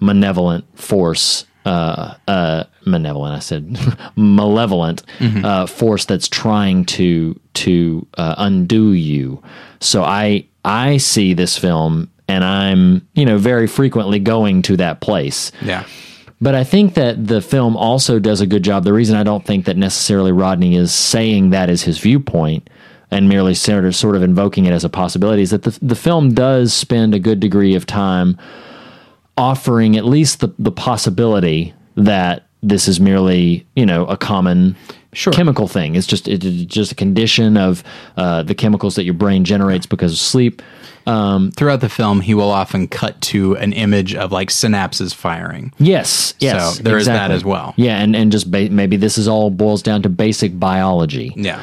[0.00, 1.44] malevolent force.
[1.64, 3.36] Uh, uh, malevolent.
[3.36, 3.78] I said
[4.16, 9.40] malevolent uh, force that's trying to to uh, undo you.
[9.80, 15.00] So I I see this film, and I'm you know very frequently going to that
[15.00, 15.53] place.
[15.62, 15.84] Yeah.
[16.43, 18.82] But I think that the film also does a good job.
[18.82, 22.68] The reason I don't think that necessarily Rodney is saying that is his viewpoint
[23.12, 25.95] and merely sort of, sort of invoking it as a possibility is that the, the
[25.95, 28.36] film does spend a good degree of time
[29.36, 34.74] offering at least the, the possibility that this is merely, you know, a common
[35.14, 35.32] Sure.
[35.32, 35.95] chemical thing.
[35.95, 37.84] It's just it's just a condition of
[38.16, 40.62] uh, the chemicals that your brain generates because of sleep.
[41.05, 45.72] Throughout the film, he will often cut to an image of like synapses firing.
[45.78, 46.76] Yes, yes.
[46.76, 47.74] So there is that as well.
[47.76, 51.32] Yeah, and and just ba- maybe this is all boils down to basic biology.
[51.36, 51.62] Yeah.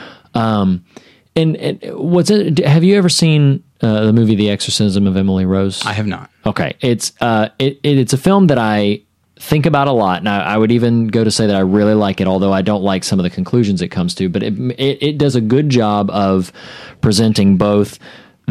[1.36, 2.58] And, and what's it?
[2.60, 5.86] Have you ever seen uh, the movie The Exorcism of Emily Rose?
[5.86, 6.30] I have not.
[6.46, 9.04] Okay, it's uh, it, it it's a film that I
[9.40, 10.18] think about a lot.
[10.18, 12.62] And I, I would even go to say that I really like it, although I
[12.62, 14.28] don't like some of the conclusions it comes to.
[14.28, 16.52] But it it, it does a good job of
[17.00, 18.00] presenting both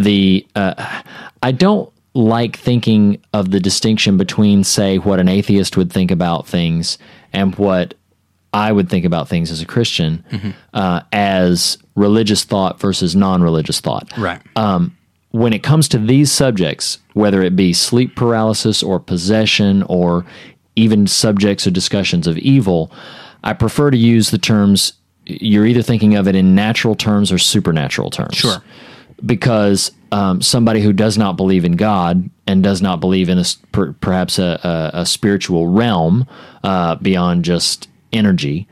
[0.03, 0.47] the.
[0.55, 1.03] Uh,
[1.43, 6.47] I don't like thinking of the distinction between, say, what an atheist would think about
[6.49, 6.99] things
[7.33, 7.95] and what
[8.53, 10.25] I would think about things as a Christian
[10.75, 14.41] uh, as religious thought versus non-religious thought Right.
[15.31, 20.25] when it comes to these subjects, whether it be sleep paralysis or possession or
[20.75, 22.91] even subjects or discussions of evil,
[23.45, 24.95] I prefer to use the terms
[25.27, 28.35] you're either thinking of it in natural terms or supernatural terms.
[28.37, 28.63] Sure.
[29.25, 33.45] Because um, somebody who does not believe in God and does not believe in a,
[33.73, 34.59] per, perhaps a,
[34.95, 36.27] a, a spiritual realm
[36.63, 38.67] uh, beyond just energy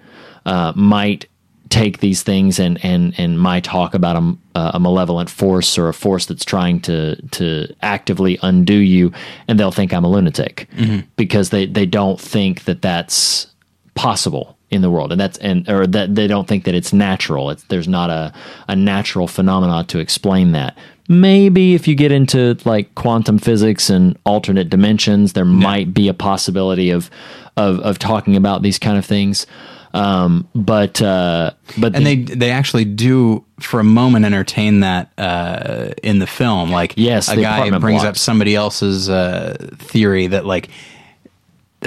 [0.47, 1.27] uh, might
[1.69, 5.95] take these things and and and my talk about a, a malevolent force or a
[5.95, 9.13] force that's trying to to actively undo you
[9.49, 10.69] and they'll think I'm a lunatic.
[11.17, 13.49] Because they they don't think that that's
[13.95, 15.13] possible in the world.
[15.13, 17.51] And that's and or that they don't think that it's natural.
[17.51, 18.33] It's there's not a
[18.69, 20.77] a natural phenomena to explain that.
[21.09, 26.15] Maybe if you get into like quantum physics and alternate dimensions there might be a
[26.15, 27.11] possibility of
[27.57, 29.47] of of talking about these kind of things.
[29.95, 35.11] Um but uh but and the- they they actually do for a moment entertain that
[35.17, 36.71] uh, in the film.
[36.71, 38.11] Like Yes, a guy brings block.
[38.11, 40.69] up somebody else's uh, theory that like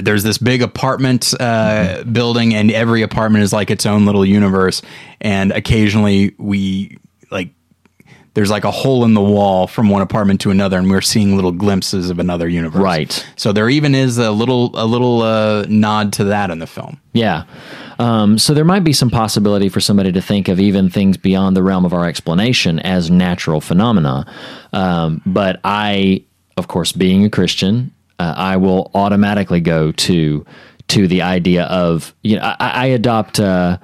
[0.02, 1.70] there's this big apartment uh,
[2.00, 2.14] Mm-hmm.
[2.14, 4.82] building, and every apartment is like its own little universe.
[5.22, 6.98] And occasionally we
[7.32, 7.50] like
[8.36, 11.36] there's like a hole in the wall from one apartment to another, and we're seeing
[11.36, 12.82] little glimpses of another universe.
[12.82, 13.26] Right.
[13.36, 17.00] So there even is a little a little uh, nod to that in the film.
[17.14, 17.44] Yeah.
[17.98, 21.58] Um, so there might be some possibility for somebody to think of even things beyond
[21.58, 24.26] the realm of our explanation as natural phenomena.
[24.72, 26.24] Um, but I,
[26.56, 30.46] of course, being a Christian, uh, I will automatically go to
[30.90, 33.40] to the idea of you know I, I adopt.
[33.40, 33.78] Uh,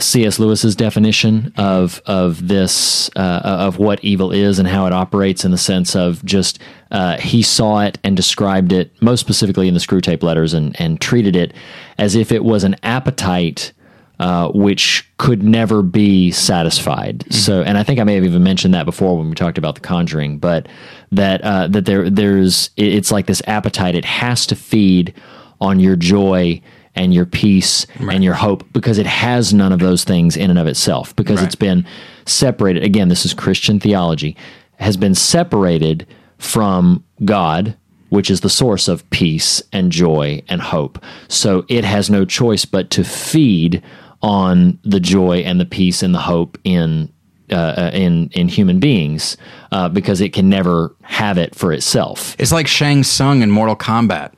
[0.00, 0.38] C.S.
[0.38, 5.50] Lewis's definition of of this uh, of what evil is and how it operates in
[5.50, 6.60] the sense of just
[6.92, 11.00] uh, he saw it and described it most specifically in the Screwtape letters and and
[11.00, 11.52] treated it
[11.98, 13.72] as if it was an appetite
[14.20, 17.24] uh, which could never be satisfied.
[17.32, 19.76] So, and I think I may have even mentioned that before when we talked about
[19.76, 20.66] The Conjuring, but
[21.12, 23.94] that uh, that there there's it's like this appetite.
[23.94, 25.14] It has to feed
[25.60, 26.60] on your joy
[26.94, 30.58] and your peace and your hope because it has none of those things in and
[30.58, 31.46] of itself because Right.
[31.46, 31.86] it's been
[32.26, 32.82] separated.
[32.82, 34.36] Again, this is Christian theology
[34.80, 36.06] has been separated
[36.38, 37.76] from God
[38.10, 40.98] which is the source of peace and joy and hope.
[41.28, 43.82] So it has no choice but to feed
[44.22, 47.12] on the joy and the peace and the hope in
[47.50, 49.36] uh, in in human beings
[49.72, 52.36] uh, because it can never have it for itself.
[52.38, 54.32] It's like Shang Tsung in Mortal Kombat.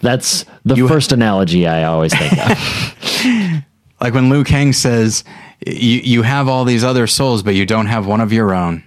[0.00, 3.64] That's the first analogy I always think of.
[4.00, 5.24] Like when Liu Kang says,
[5.66, 8.82] "You you have all these other souls, but you don't have one of your own."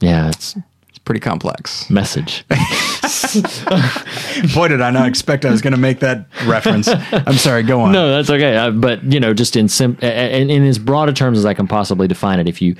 [0.00, 0.54] yeah, it's
[0.90, 1.90] It's pretty complex.
[1.90, 2.44] message.
[4.54, 6.88] Boy, did I not expect I was going to make that reference.
[6.88, 7.62] I'm sorry.
[7.62, 7.92] Go on.
[7.92, 8.56] No, that's okay.
[8.56, 11.54] Uh, but you know, just in sim- in, in as broad a terms as I
[11.54, 12.76] can possibly define it, if you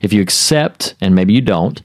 [0.00, 1.82] if you accept, and maybe you don't,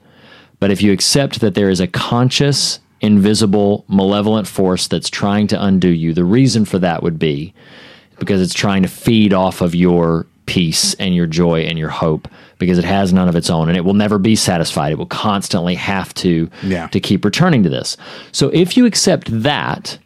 [0.59, 5.63] but if you accept that there is a conscious, invisible, malevolent force that's trying to
[5.63, 7.53] undo you, the reason for that would be
[8.19, 12.27] because it's trying to feed off of your peace and your joy and your hope
[12.59, 15.05] because it has none of its own and it will never be satisfied it will
[15.05, 16.87] constantly have to Yeah.
[16.87, 17.97] to keep returning to this
[18.31, 19.97] so if you accept that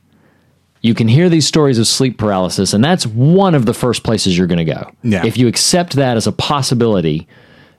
[0.81, 4.37] you can hear these stories of sleep paralysis, and that's one of the first places
[4.37, 4.89] you're going to go.
[5.03, 5.25] Yeah.
[5.25, 7.27] If you accept that as a possibility,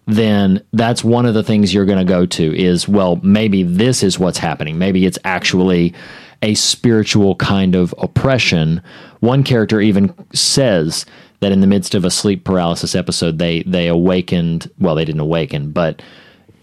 [0.06, 4.02] then that's one of the things you're going to go to is, well, maybe this
[4.02, 4.76] is what's happening.
[4.76, 5.94] Maybe it's actually
[6.42, 8.82] a spiritual kind of oppression.
[9.20, 11.06] One character even says
[11.40, 14.70] that in the midst of a sleep paralysis episode, they they awakened.
[14.78, 16.02] Well, they didn't awaken, but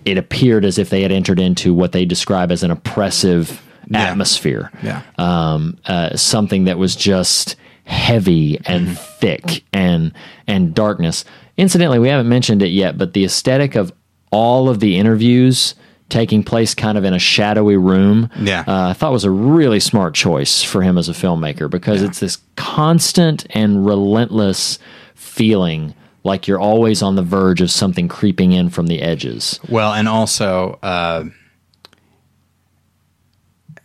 [0.05, 3.61] it appeared as if they had entered into what they describe as an oppressive
[3.93, 5.01] atmosphere Yeah.
[5.17, 7.55] um, uh, something that was just
[7.85, 10.11] heavy and thick and
[10.45, 11.23] and darkness.
[11.57, 13.91] Incidentally, we haven't mentioned it yet, but the aesthetic of
[14.31, 15.73] all of the interviews
[16.09, 18.63] taking place kind of in a shadowy room, Yeah.
[18.67, 22.19] uh, I thought was a really smart choice for him as a filmmaker because it's
[22.21, 24.79] this constant and relentless
[25.15, 25.93] feeling
[26.23, 29.59] like you're always on the verge of something creeping in from the edges.
[29.69, 31.25] Well, and also, uh,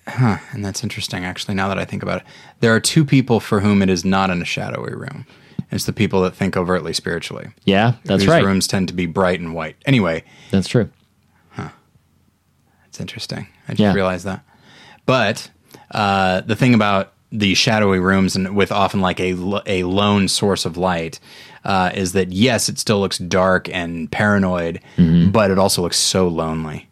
[0.09, 2.27] huh, and that's interesting, actually, now that I think about it.
[2.61, 5.27] There are two people for whom it is not in a shadowy room.
[5.71, 7.49] It's the people that think overtly spiritually.
[7.65, 8.45] Yeah, that's right.
[8.45, 9.77] rooms tend to be bright and white.
[9.87, 10.91] Anyway, That's true.
[12.93, 13.47] It's interesting.
[13.69, 13.95] I just Yeah.
[13.95, 14.45] realized that.
[15.07, 15.51] But
[15.93, 19.35] uh, the thing about the shadowy rooms and with often like a,
[19.67, 21.19] a lone source of light
[21.65, 24.81] uh, is that yes, it still looks dark and paranoid,
[25.33, 26.91] but it also looks so lonely.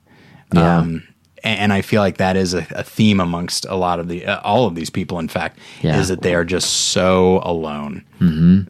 [0.55, 0.79] Yeah.
[0.79, 1.07] Um,
[1.45, 4.41] and I feel like that is a, a theme amongst a lot of the uh,
[4.41, 5.19] all of these people.
[5.19, 5.99] In fact, Yeah.
[6.01, 8.03] is that they are just so alone.
[8.21, 8.61] Mm-hmm.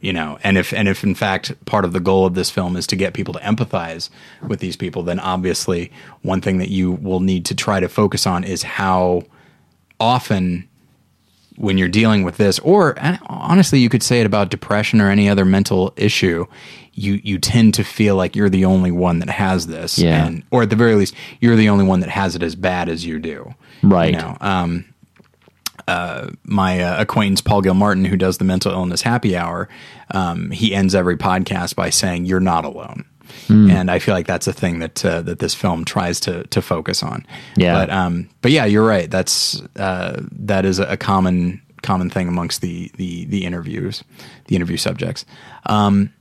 [0.00, 2.76] You know, and if and if in fact part of the goal of this film
[2.76, 4.10] is to get people to empathize
[4.46, 5.90] with these people, then obviously
[6.22, 9.22] one thing that you will need to try to focus on is how
[9.98, 10.68] often
[11.56, 12.94] when you're dealing with this, or
[13.28, 16.44] honestly, you could say it about depression or any other mental issue,
[16.92, 20.26] you you tend to feel like you're the only one that has this, Yeah.
[20.26, 22.90] and or at the very least, you're the only one that has it as bad
[22.90, 24.12] as you do, Right.
[24.12, 24.84] You know, um,
[25.88, 29.68] uh, my uh, acquaintance Paul Gilmartin, who does the mental illness happy hour,
[30.12, 33.04] um, he ends every podcast by saying, "You're not alone."
[33.46, 33.70] Hmm.
[33.70, 36.62] And I feel like that's a thing that uh, that this film tries to to
[36.62, 37.26] focus on.
[37.56, 37.74] Yeah.
[37.74, 39.10] But um, but yeah, you're right.
[39.10, 44.02] That's uh, that is a common common thing amongst the the the interviews,
[44.46, 45.24] the interview subjects.
[45.66, 46.12] Um,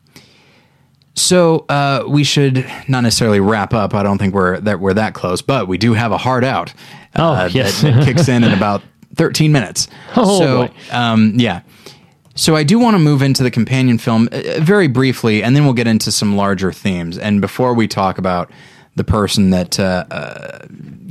[1.15, 3.93] so uh, we should not necessarily wrap up.
[3.93, 6.73] I don't think we're that we're that close, but we do have a hard out.
[7.15, 7.81] Oh, uh, yes.
[7.81, 8.81] that, that kicks in in about
[9.15, 9.87] 13 minutes.
[10.15, 10.73] Oh, so boy.
[10.91, 11.61] um, yeah.
[12.35, 15.63] So I do want to move into the companion film uh, very briefly, and then
[15.63, 17.17] we'll get into some larger themes.
[17.17, 18.51] And before we talk about
[18.95, 20.59] the person that uh, uh,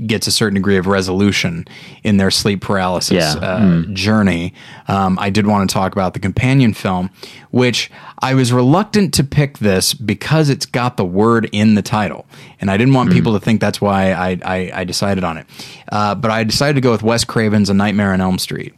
[0.07, 1.67] gets a certain degree of resolution
[2.03, 3.35] in their sleep paralysis Yeah.
[3.41, 4.55] uh, journey,
[4.89, 7.11] um, I did want to talk about the companion film,
[7.51, 7.91] which
[8.21, 12.25] I was reluctant to pick this because it's got the word in the title,
[12.61, 15.47] and I didn't want people to think that's why I, I, I decided on it.
[15.93, 18.75] Uh, but I decided to go with Wes Craven's A Nightmare on Elm Street,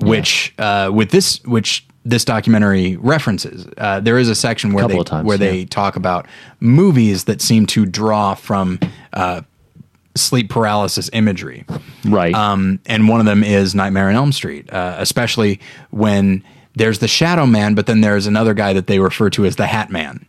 [0.00, 3.66] which uh, with this which this documentary references.
[3.78, 6.26] Uh, there is a section where they times, where they talk about
[6.60, 8.78] movies that seem to draw from
[9.12, 9.40] uh,
[10.14, 11.64] sleep paralysis imagery.
[12.04, 12.34] Right.
[12.34, 15.60] Um, and one of them is Nightmare on Elm Street, uh, especially
[15.90, 16.44] when
[16.76, 19.66] there's the Shadow Man, but then there's another guy that they refer to as the
[19.66, 20.26] Hat Man.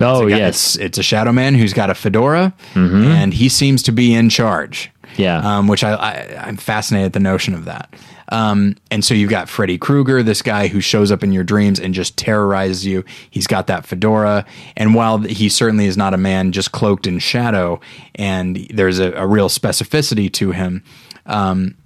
[0.00, 0.48] oh, It's guy- yes.
[0.74, 4.28] it's, it's a Shadow Man who's got a fedora, and he seems to be in
[4.30, 4.90] charge.
[5.16, 5.38] Yeah.
[5.58, 7.92] um, which I, I I'm fascinated at the notion of that.
[8.30, 11.80] Um, and so you've got Freddy Krueger, this guy who shows up in your dreams
[11.80, 13.04] and just terrorizes you.
[13.30, 14.44] He's got that fedora,
[14.76, 17.80] and while he certainly is not a man just cloaked in shadow,
[18.14, 20.84] and there's a, a real specificity to him.
[21.26, 21.76] Um,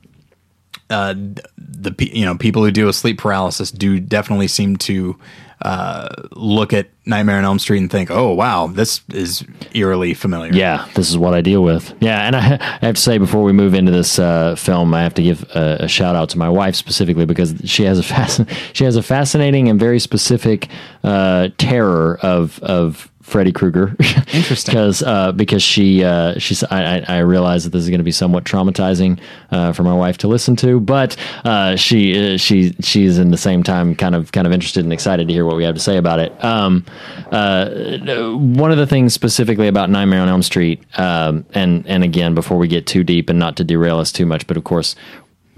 [0.91, 1.15] uh,
[1.57, 5.19] the you know people who deal with sleep paralysis do definitely seem to
[5.63, 9.45] uh, look at Nightmare on Elm Street and think, "Oh wow, this is
[9.75, 11.95] eerily familiar." Yeah, this is what I deal with.
[12.01, 12.41] Yeah, and I,
[12.83, 15.43] I have to say before we move into this uh, film, I have to give
[15.55, 18.97] a, a shout out to my wife specifically because she has a fasc- she has
[18.97, 20.69] a fascinating and very specific
[21.05, 23.97] uh, terror of of Freddy Krueger.
[24.33, 24.73] Interesting.
[24.75, 28.13] because uh, because she uh, she's I, I realize that this is going to be
[28.13, 29.21] somewhat traumatizing
[29.51, 33.39] uh, for my wife to listen to, but uh, she uh, she she's in the
[33.39, 35.81] same time kind of kind of interested and excited to hear what we have to
[35.81, 36.45] say about it.
[36.45, 36.85] Um,
[37.31, 42.35] uh, one of the things specifically about Nightmare on Elm Street, um, and and again
[42.35, 44.97] before we get too deep and not to derail us too much, but of course,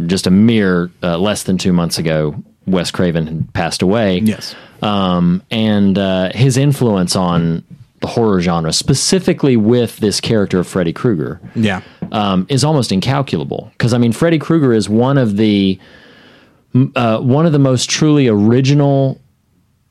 [0.07, 2.35] just a mere uh, less than two months ago,
[2.66, 4.55] Wes Craven had passed away Yes.
[4.85, 7.65] Um, and uh, his influence on
[8.01, 11.81] the horror genre, specifically with this character of Freddy Krueger, Yeah.
[12.12, 13.70] um, is almost incalculable.
[13.73, 15.78] Because I mean, Freddy Krueger is one of the
[16.97, 19.20] uh, one of the most truly original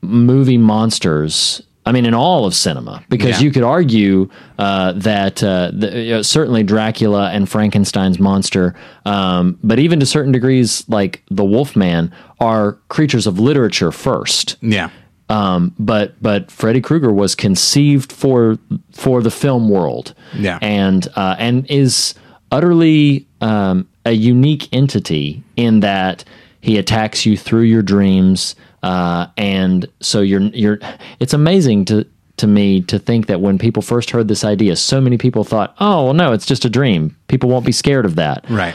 [0.02, 1.62] movie monsters.
[1.86, 3.44] I mean, in all of cinema, because Yeah.
[3.44, 8.74] you could argue uh, that uh, the, uh, certainly Dracula and Frankenstein's monster,
[9.04, 14.88] um, but even to certain degrees, like the Wolfman, are creatures of literature first Yeah.
[15.28, 18.56] um, but but Freddy Krueger was conceived for
[18.92, 20.58] for the film world, Yeah.
[20.62, 22.14] and uh, and is
[22.50, 26.24] utterly um, a unique entity in that
[26.60, 28.54] he attacks you through your dreams,
[28.84, 30.78] uh, and so you're you're.
[31.20, 32.04] It's amazing to
[32.36, 35.74] to me to think that when people first heard this idea, so many people thought,
[35.80, 37.16] "Oh, well, no, it's just a dream.
[37.28, 38.74] People won't be scared of that." Right.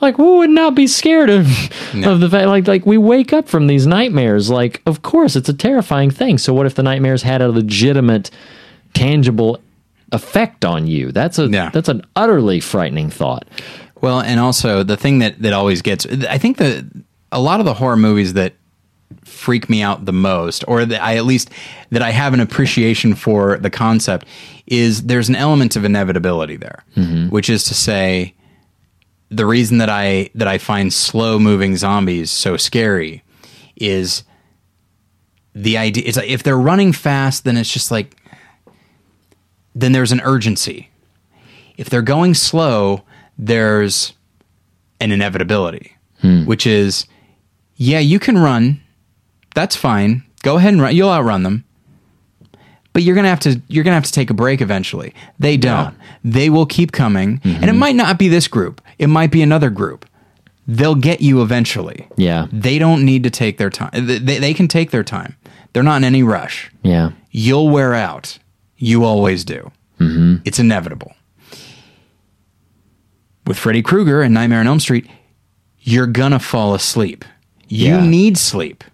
[0.00, 1.46] Like, who would not be scared of
[2.04, 2.46] of the fact?
[2.46, 4.48] Like, like we wake up from these nightmares.
[4.48, 6.38] Like, of course, it's a terrifying thing.
[6.38, 8.30] So, what if the nightmares had a legitimate,
[8.94, 9.60] tangible
[10.12, 11.10] effect on you?
[11.12, 11.70] That's a Yeah.
[11.72, 13.44] that's an utterly frightening thought.
[14.00, 16.84] Well, and also the thing that that always gets I think that
[17.32, 18.52] a lot of the horror movies that
[19.24, 21.50] freak me out the most or that I at least
[21.90, 24.26] that I have an appreciation for the concept
[24.66, 27.28] is there's an element of inevitability there, mm-hmm.
[27.28, 28.34] which is to say
[29.30, 33.22] the reason that I that I find slow moving zombies so scary
[33.76, 34.24] is
[35.54, 38.16] the idea it's like if they're running fast then it's just like
[39.74, 40.90] then there's an urgency
[41.76, 43.04] if they're going slow,
[43.38, 44.12] there's
[45.00, 45.94] an inevitability.
[46.20, 46.44] Hmm.
[46.46, 47.06] which is,
[47.76, 48.80] yeah, you can run.
[49.58, 50.22] That's fine.
[50.44, 50.94] Go ahead and run.
[50.94, 51.64] You'll outrun them.
[52.92, 55.12] But you're gonna have to you're gonna have to take a break eventually.
[55.40, 55.96] They don't.
[56.22, 58.80] They will keep coming, and it might not be this group.
[59.00, 60.06] It might be another group.
[60.68, 62.06] They'll get you eventually.
[62.16, 62.46] Yeah.
[62.52, 63.90] They don't need to take their time.
[64.06, 65.34] They, they can take their time.
[65.72, 66.70] They're not in any rush.
[66.82, 67.10] Yeah.
[67.32, 68.38] You'll wear out.
[68.76, 69.72] You always do.
[69.98, 70.42] Mm-hmm.
[70.44, 71.14] It's inevitable.
[73.44, 75.08] With Freddy Krueger and Nightmare on Elm Street,
[75.80, 77.24] you're gonna fall asleep.
[77.66, 78.06] You Yeah.
[78.06, 78.84] need sleep.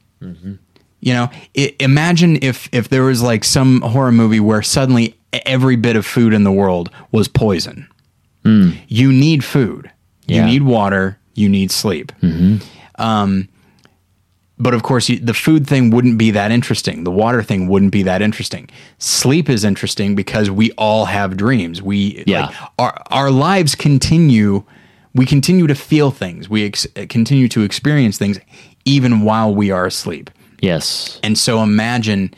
[1.00, 5.14] You know, i imagine if if there was like some horror movie where suddenly
[5.44, 7.86] every bit of food in the world was poison.
[8.44, 9.90] You need food.
[10.26, 11.18] You need water.
[11.34, 12.12] You need sleep.
[12.98, 13.48] Um,
[14.58, 17.04] but of course, you, the food thing wouldn't be that interesting.
[17.04, 18.68] The water thing wouldn't be that interesting.
[18.98, 21.82] Sleep is interesting because we all have dreams.
[21.82, 22.46] We Yeah.
[22.46, 24.62] like, our our lives continue.
[25.14, 26.48] We continue to feel things.
[26.48, 28.38] We ex- continue to experience things
[28.84, 30.30] even while we are asleep.
[30.60, 31.20] Yes.
[31.22, 32.34] And so imagine,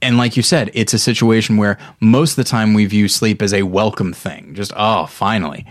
[0.00, 3.42] and like you said, it's a situation where most of the time we view sleep
[3.42, 4.54] as a welcome thing.
[4.54, 5.66] Just, oh, finally.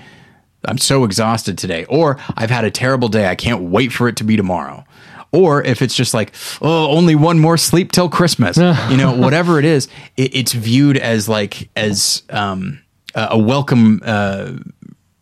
[0.65, 1.85] I'm so exhausted today.
[1.85, 3.27] Or I've had a terrible day.
[3.27, 4.85] I can't wait for it to be tomorrow.
[5.31, 8.57] Or if it's just like, oh, only one more sleep till Christmas,
[8.89, 9.87] you know, whatever it is,
[10.17, 12.81] it, it's viewed as like, as um,
[13.15, 14.53] a a welcome uh,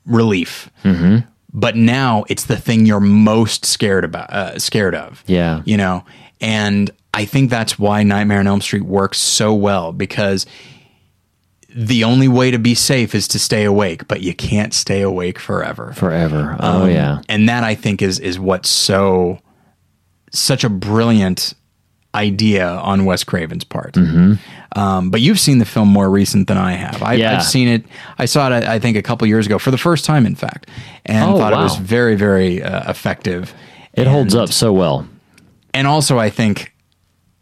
[0.06, 0.70] relief.
[1.60, 5.62] But now it's the thing you're most scared about, uh, scared of Yeah.
[5.66, 6.06] you know
[6.42, 10.46] and i think that's why nightmare on elm street works so well because
[11.76, 15.38] the only way to be safe is to stay awake but you can't stay awake
[15.38, 16.56] forever Forever.
[16.60, 17.22] Oh Um, yeah.
[17.28, 19.40] and that i think is is what's so
[20.32, 21.54] such a brilliant
[22.16, 23.96] idea on wes craven's part
[24.76, 27.22] um, but you've seen the film more recent than i have I, Mm-hmm.
[27.22, 27.36] Yeah.
[27.38, 27.84] i've seen it
[28.18, 30.70] i saw it i think a couple years ago for the first time in fact
[31.06, 33.54] and Oh, thought it was very very uh, effective
[33.94, 35.08] It holds up so well.
[35.74, 36.74] and also I think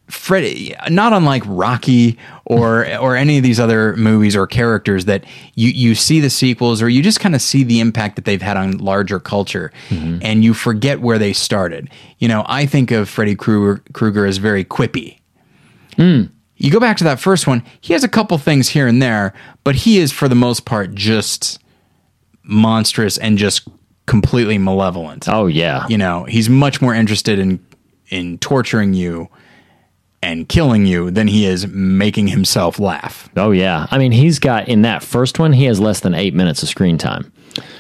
[0.10, 5.26] Freddy, not unlike Rocky or or any of these other movies or characters that
[5.56, 8.42] you you see the sequels or you just kind of see the impact that they've
[8.42, 11.90] had on larger culture, and you forget where they started.
[12.20, 15.20] You know, I think of Freddy Krueger, Krueger as very quippy.
[16.58, 19.34] You go back to that first one; he has a couple things here and there,
[19.64, 21.60] but he is for the most part just
[22.44, 23.68] monstrous and just
[24.06, 25.86] completely malevolent Oh yeah.
[25.90, 27.60] you know he's much more interested in
[28.08, 29.28] in torturing you
[30.24, 33.86] and killing you than he is making himself laugh Oh yeah.
[33.92, 36.70] I mean, he's got in that first one, he has less than eight minutes of
[36.70, 37.32] screen time.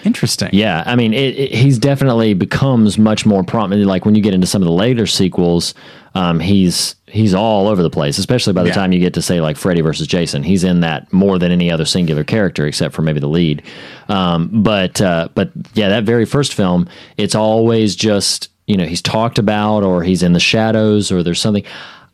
[0.03, 3.87] interesting Yeah, I mean, it, it, he's definitely becomes much more prominent.
[3.87, 5.73] Like when you get into some of the later sequels,
[6.17, 8.17] um, he's he's all over the place.
[8.17, 8.75] Especially by the Yeah.
[8.75, 11.71] time you get to say like Freddy versus Jason, he's in that more than any
[11.71, 13.61] other singular character, except for maybe the lead.
[14.09, 16.87] Um, but uh, but yeah, that very first film,
[17.17, 21.39] it's always just you know he's talked about or he's in the shadows or there's
[21.41, 21.63] something.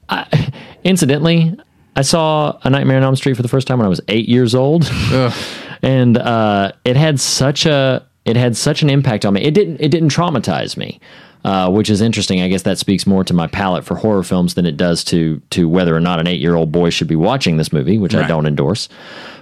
[0.09, 0.51] I,
[0.83, 1.55] incidentally,
[1.95, 4.27] I saw A Nightmare on Elm Street for the first time when I was eight
[4.27, 4.83] years old
[5.81, 9.41] and uh, it had such a it had such an impact on me.
[9.41, 10.99] It didn't it didn't traumatize me,
[11.43, 12.41] uh, which is interesting.
[12.41, 15.41] I guess that speaks more to my palate for horror films than it does to
[15.51, 18.15] to whether or not an eight year old boy should be watching this movie, which
[18.15, 18.89] I don't endorse.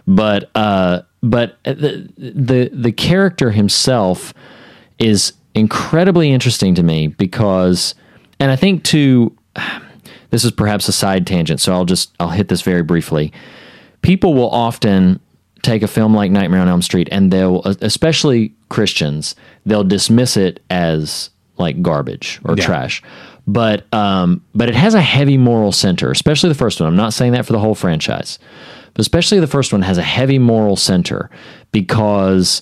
[0.07, 4.33] But uh, but the the the character himself
[4.99, 7.95] is incredibly interesting to me because,
[8.39, 9.35] and I think to
[10.29, 13.31] this is perhaps a side tangent, so I'll just I'll hit this very briefly
[14.01, 15.19] people will often
[15.61, 20.61] take a film like Nightmare on Elm Street and they'll, especially Christians, they'll dismiss it
[20.69, 21.29] as
[21.61, 22.65] like garbage or Yeah.
[22.65, 23.01] trash.
[23.47, 26.87] But um, but it has a heavy moral center, especially the first one.
[26.87, 28.37] I'm not saying that for the whole franchise,
[28.93, 31.29] but especially the first one has a heavy moral center
[31.71, 32.61] because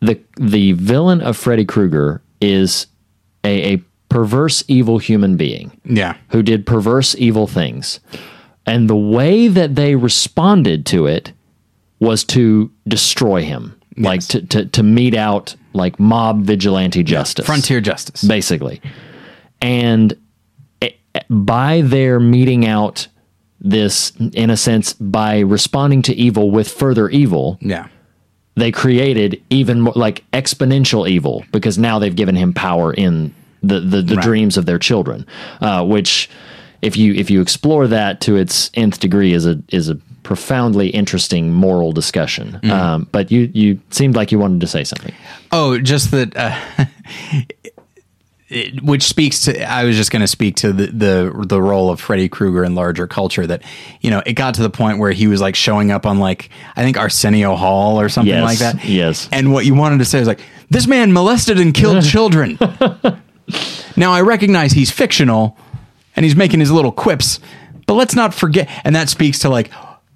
[0.00, 2.86] the the villain of Freddy Krueger is
[3.44, 8.00] a, a perverse evil human being yeah who did perverse evil things.
[8.66, 11.32] And the way that they responded to it
[11.98, 17.46] was to destroy him, like to, to, to mete out like mob vigilante justice.
[17.46, 18.80] frontier justice Basically.
[19.62, 20.16] And
[20.82, 20.90] eh,
[21.28, 23.06] by their meting out
[23.60, 27.88] this, in a sense, by responding to evil with further evil, yeah
[28.56, 33.32] they created even more like exponential evil because now they've given him power in
[33.62, 34.24] the the, the Right.
[34.24, 35.24] dreams of their children,
[35.60, 36.28] uh, which
[36.82, 40.88] if you if you explore that to its nth degree is a is a profoundly
[40.90, 42.60] interesting moral discussion.
[42.70, 45.14] Um, but you you seemed like you wanted to say something.
[45.52, 46.54] oh just that uh,
[48.48, 51.90] it, which speaks to I was just going to speak to the, the the role
[51.90, 53.62] of Freddy Krueger in larger culture that
[54.00, 56.50] you know it got to the point where he was like showing up on like
[56.76, 58.84] I think Arsenio Hall or something Yes, like that.
[58.84, 59.28] yes.
[59.32, 62.58] And what you wanted to say was like this man molested and killed children.
[63.96, 65.56] now I recognize he's fictional
[66.16, 67.40] and he's making his little quips,
[67.86, 69.70] but let's not forget and that speaks to like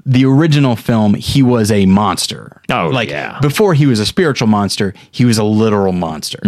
[0.07, 2.61] the original film he was a monster.
[2.71, 3.39] Oh, like yeah.
[3.41, 6.41] before he was a spiritual monster, he was a literal monster.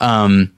[0.00, 0.52] Um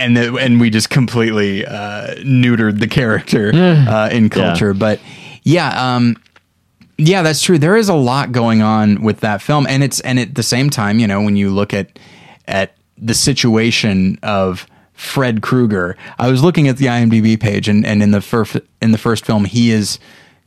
[0.00, 4.72] and the, and we just completely uh, neutered the character uh, in culture.
[4.72, 4.98] But
[5.42, 6.16] yeah, um,
[6.96, 7.58] yeah, that's true.
[7.58, 10.70] There is a lot going on with that film, and it's and at the same
[10.70, 11.98] time, you know, when you look at
[12.46, 14.66] at the situation of
[15.00, 18.92] Fred Krueger, I was looking at the IMDb page, and, and in the first in
[18.92, 19.98] the first film, he is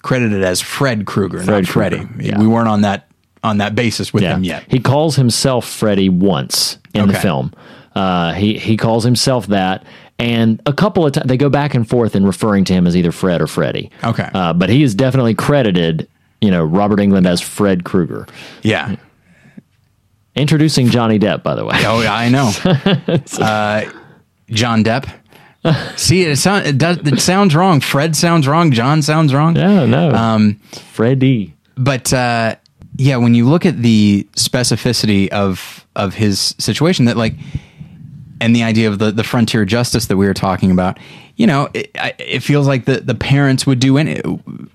[0.03, 2.07] credited as Fred Krueger, Fred not Freddy.
[2.19, 2.39] Yeah.
[2.39, 3.07] We weren't on that
[3.43, 4.35] on that basis with Yeah.
[4.35, 4.63] him yet.
[4.67, 7.51] He calls himself Freddy once in the film.
[7.95, 9.85] Uh, he he calls himself that,
[10.19, 12.95] and a couple of times they go back and forth in referring to him as
[12.95, 13.89] either Fred or Freddy.
[14.03, 14.30] Okay.
[14.35, 16.07] uh, but he is definitely credited.
[16.41, 18.27] You know, Robert Englund as Fred Krueger.
[18.61, 18.97] Yeah.
[20.35, 21.75] Introducing Johnny Depp, by the way.
[21.85, 22.51] Oh, yeah, I know.
[23.45, 23.85] uh,
[24.49, 25.10] John Depp.
[25.95, 26.98] See, it, sound, it does.
[26.98, 27.80] It sounds wrong.
[27.80, 28.72] Fred sounds wrong.
[28.72, 29.53] John sounds wrong.
[29.53, 30.11] No, no.
[30.11, 30.60] Um,
[30.91, 31.53] Freddy.
[31.78, 32.56] but uh,
[32.98, 37.36] yeah, when you look at the specificity of of his situation, that like,
[38.41, 40.99] and the idea of the the frontier justice that we were talking about,
[41.38, 44.22] you know, it, I- it feels like the the parents would do any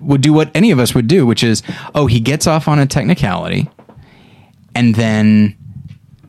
[0.00, 1.62] would do what any of us would do, which is,
[1.94, 3.68] oh, he gets off on a technicality,
[4.74, 5.54] and then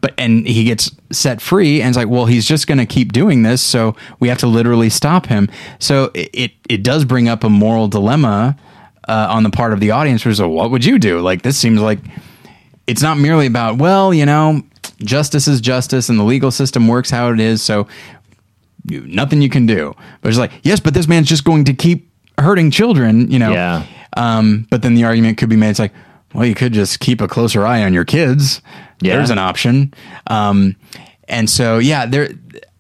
[0.02, 3.12] but and he gets set free and it's like well he's just going to keep
[3.12, 5.50] doing this so we have to literally stop him.
[5.80, 8.58] So it it, it does bring up a moral dilemma
[9.08, 11.20] uh, on the part of the audience where it's like, what would you do?
[11.20, 12.00] Like this seems like
[12.88, 14.62] it's not merely about well you know
[15.00, 17.88] justice is justice and the legal system works how it is so
[18.86, 19.96] you, nothing you can do.
[20.22, 23.52] But it's like yes but this man's just going to keep hurting children you know?
[23.52, 23.86] Yeah.
[24.16, 25.94] um, but then the argument could be made it's like
[26.34, 28.62] well you could just keep a closer eye on your kids
[29.02, 29.16] Yeah.
[29.16, 29.94] there's an option
[30.28, 30.76] um,
[31.28, 32.30] and so yeah there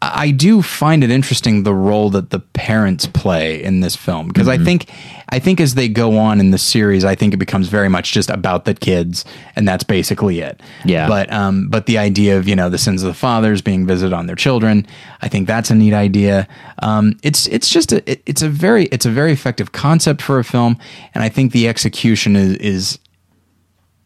[0.01, 4.47] i do find it interesting the role that the parents play in this film because
[4.47, 4.61] Mm-hmm.
[4.61, 4.89] i think
[5.29, 8.13] i think as they go on in the series i think it becomes very much
[8.13, 9.25] just about the kids
[9.57, 11.05] and that's basically it Yeah.
[11.07, 14.13] but um, but the idea of you know the sins of the fathers being visited
[14.13, 14.87] on their children,
[15.21, 16.47] I think that's a neat idea.
[16.81, 20.39] Um, it's it's just a it, it's a very it's a very effective concept for
[20.39, 20.77] a film,
[21.13, 22.99] and I think the execution is is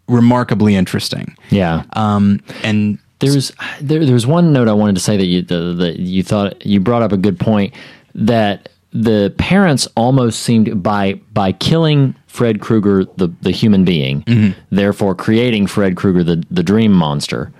[0.08, 1.36] remarkably interesting.
[1.50, 1.84] Yeah.
[1.94, 6.00] Um, and There's there, there's one note I wanted to say that you the, that
[6.00, 7.74] you thought you brought up a good point
[8.16, 14.24] that the parents almost seemed by by killing Fred Krueger the the human being,
[14.72, 17.52] therefore creating Fred Krueger the the dream monster.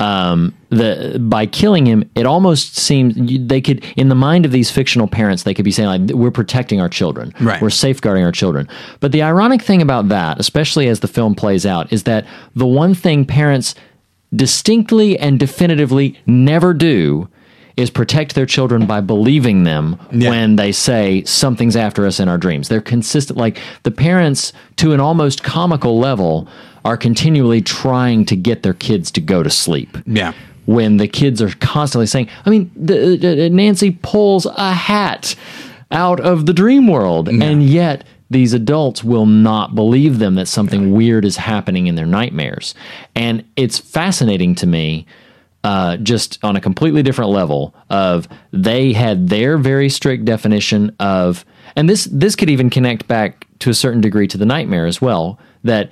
[0.00, 3.16] Um, the by killing him, it almost seems
[3.48, 6.30] they could, in the mind of these fictional parents, they could be saying like, "We're
[6.30, 7.60] protecting our children, Right.
[7.60, 8.68] We're safeguarding our children."
[9.00, 12.66] But the ironic thing about that, especially as the film plays out, is that the
[12.66, 13.74] one thing parents
[14.34, 17.28] distinctly and definitively never do
[17.78, 20.30] is protect their children by believing them Yeah.
[20.30, 22.68] when they say something's after us in our dreams.
[22.68, 26.48] They're consistent like the parents to an almost comical level
[26.84, 29.96] are continually trying to get their kids to go to sleep.
[30.06, 30.32] yeah,
[30.66, 35.36] When the kids are constantly saying, I mean, the, the- Nancy pulls a hat
[35.92, 40.92] out of the dream world, and yet these adults will not believe them that something
[40.92, 42.74] weird is happening in their nightmares.
[43.14, 45.06] And it's fascinating to me,
[45.64, 51.44] uh, just on a completely different level, of they had their very strict definition of,
[51.76, 55.00] and this this could even connect back to a certain degree to the nightmare as
[55.02, 55.38] well.
[55.64, 55.90] That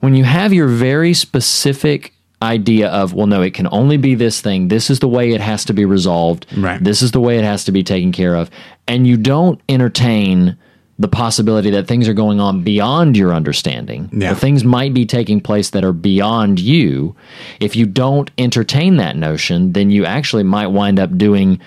[0.00, 2.12] when you have your very specific
[2.42, 5.40] idea of well no it can only be this thing this is the way it
[5.40, 6.84] has to be resolved Right.
[6.84, 8.50] this is the way it has to be taken care of
[8.86, 10.58] and you don't entertain
[10.98, 14.34] the possibility that things are going on beyond your understanding Yeah.
[14.34, 17.14] things might be taking place that are beyond you
[17.60, 21.60] if you don't entertain that notion then you actually might wind up doing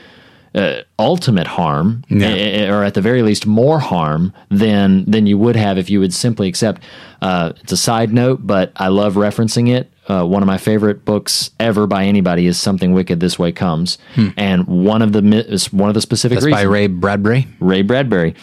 [0.56, 2.30] uh, ultimate harm, Yeah.
[2.30, 6.00] eh, or at the very least more harm than than you would have if you
[6.00, 6.82] would simply accept.
[7.22, 9.92] Uh, it's a side note, but I love referencing it.
[10.08, 14.00] Uh, one of my favorite books ever by anybody is "Something Wicked This Way Comes,"
[14.38, 17.48] and one of the one of the specific that's reasons by Ray Bradbury.
[17.60, 18.34] Ray Bradbury.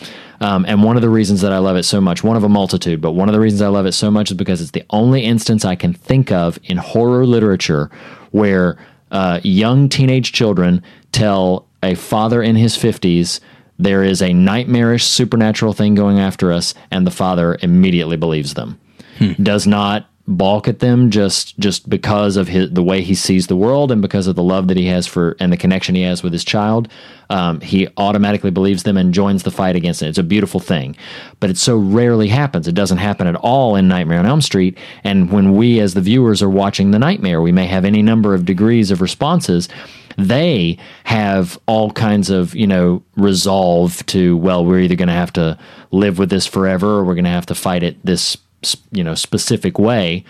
[0.41, 2.49] Um, and one of the reasons that I love it so much, one of a
[2.49, 4.85] multitude, but one of the reasons I love it so much is because it's the
[4.91, 7.91] only instance I can think of in horror literature
[8.33, 8.77] where
[9.11, 10.83] uh, young teenage children
[11.13, 13.41] tell a father in his 50s
[13.79, 18.81] there is a nightmarish supernatural thing going after us, and the father immediately believes them.
[19.43, 23.57] Does not balk at them just just because of his the way he sees the
[23.57, 26.23] world and because of the love that he has for and the connection he has
[26.23, 26.89] with his child.
[27.29, 30.07] Um, he automatically believes them and joins the fight against it.
[30.07, 30.97] It's a beautiful thing,
[31.41, 32.69] but it so rarely happens.
[32.69, 34.79] It doesn't happen at all in Nightmare on Elm Street.
[35.03, 38.33] And when we, as the viewers, are watching the nightmare, we may have any number
[38.33, 39.69] of degrees of responses
[40.19, 45.33] they have all kinds of you know resolve to well we're either going to have
[45.33, 45.59] to
[45.91, 48.37] live with this forever or we're going to have to fight it this
[48.91, 50.25] you know specific way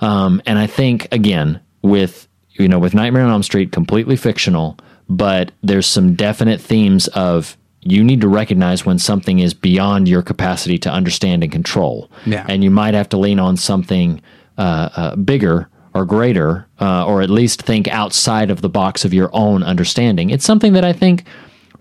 [0.00, 2.28] um, and i think again with
[2.58, 4.76] you know with nightmare on elm street completely fictional
[5.08, 7.56] but there's some definite themes of
[7.86, 12.46] you need to recognize when something is beyond your capacity to understand and control Yeah.
[12.48, 14.20] and you might have to lean on something
[14.56, 19.12] uh, uh, bigger or greater, uh, or at least think outside of the box of
[19.14, 20.30] your own understanding.
[20.30, 21.24] It's something that I think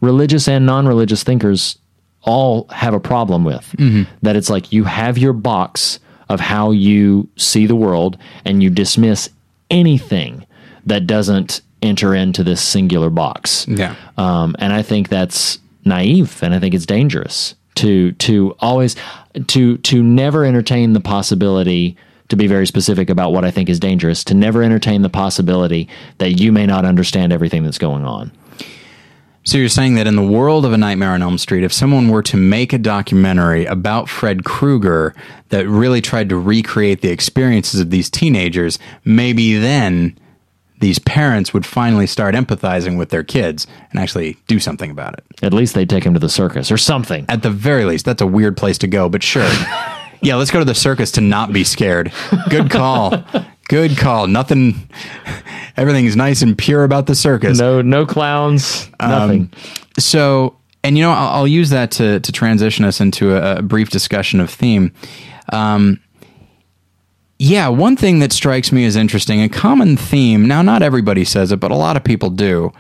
[0.02, 1.78] religious and non religious thinkers
[2.24, 3.76] all have a problem with.
[4.22, 8.70] That it's like you have your box of how you see the world and you
[8.70, 9.30] dismiss
[9.70, 10.46] anything
[10.86, 13.68] that doesn't enter into this singular box.
[13.68, 13.96] Yeah.
[14.18, 18.96] Um, and I think that's naive and I think it's dangerous to to always
[19.48, 21.98] to to never entertain the possibility
[22.30, 25.90] to be very specific about what I think is dangerous, to never entertain the possibility
[26.18, 28.32] that you may not understand everything that's going on.
[29.46, 32.08] So you're saying that in the world of A Nightmare on Elm Street, if someone
[32.08, 35.14] were to make a documentary about Fred Krueger
[35.50, 40.18] that really tried to recreate the experiences of these teenagers, maybe then
[40.80, 45.26] these parents would finally start empathizing with their kids and actually do something about it.
[45.42, 47.26] At least they'd take him to the circus or something.
[47.28, 49.44] At the very least, that's a weird place to go, but sure.
[50.22, 52.14] yeah, let's go to the circus to not be scared.
[52.50, 53.26] Good call.
[53.74, 54.28] Good call.
[54.28, 54.88] Nothing,
[55.76, 57.58] everything's nice and pure about the circus.
[57.58, 59.52] No, no clowns, nothing.
[59.98, 63.62] So, and you know, I'll, I'll use that to to transition us into a, a
[63.64, 64.94] brief discussion of theme.
[65.52, 66.00] Um,
[67.40, 70.48] yeah, one thing that strikes me as interesting, a common theme.
[70.48, 72.72] Now, not everybody says it, but a lot of people do.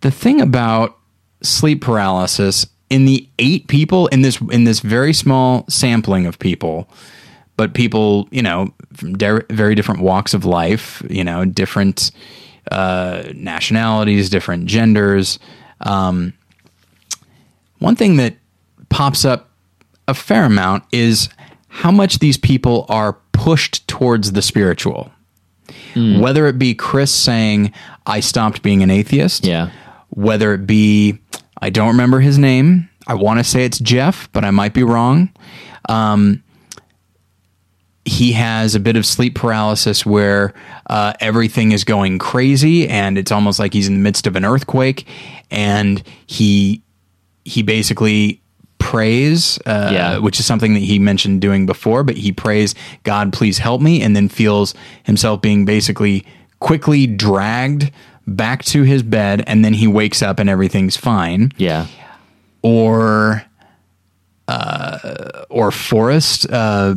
[0.00, 0.96] The thing about
[1.42, 6.88] sleep paralysis in the eight people in this in this very small sampling of people,
[7.58, 12.10] but people, you know, from de- very different walks of life, you know, different
[12.70, 15.38] uh, nationalities, different genders.
[15.80, 16.32] Um,
[17.78, 18.36] one thing that
[18.88, 19.50] pops up
[20.06, 21.28] a fair amount is
[21.68, 25.12] how much these people are pushed towards the spiritual.
[25.94, 27.72] Whether it be Chris saying,
[28.06, 29.70] I stopped being an atheist, Yeah.
[30.10, 31.18] whether it be,
[31.60, 32.88] I don't remember his name.
[33.08, 35.28] I want to say it's Jeff, but I might be wrong.
[35.88, 36.42] Um,
[38.08, 40.54] he has a bit of sleep paralysis where
[40.88, 44.44] uh, everything is going crazy and it's almost like he's in the midst of an
[44.44, 45.06] earthquake
[45.50, 46.82] and he
[47.44, 48.40] he basically
[48.78, 50.18] prays uh, Yeah.
[50.18, 54.00] which is something that he mentioned doing before but he prays god please help me
[54.02, 54.74] and then feels
[55.04, 56.24] himself being basically
[56.60, 57.90] quickly dragged
[58.26, 61.86] back to his bed and then he wakes up and everything's fine Yeah.
[62.62, 63.42] or
[64.46, 66.94] uh, or Forrest uh,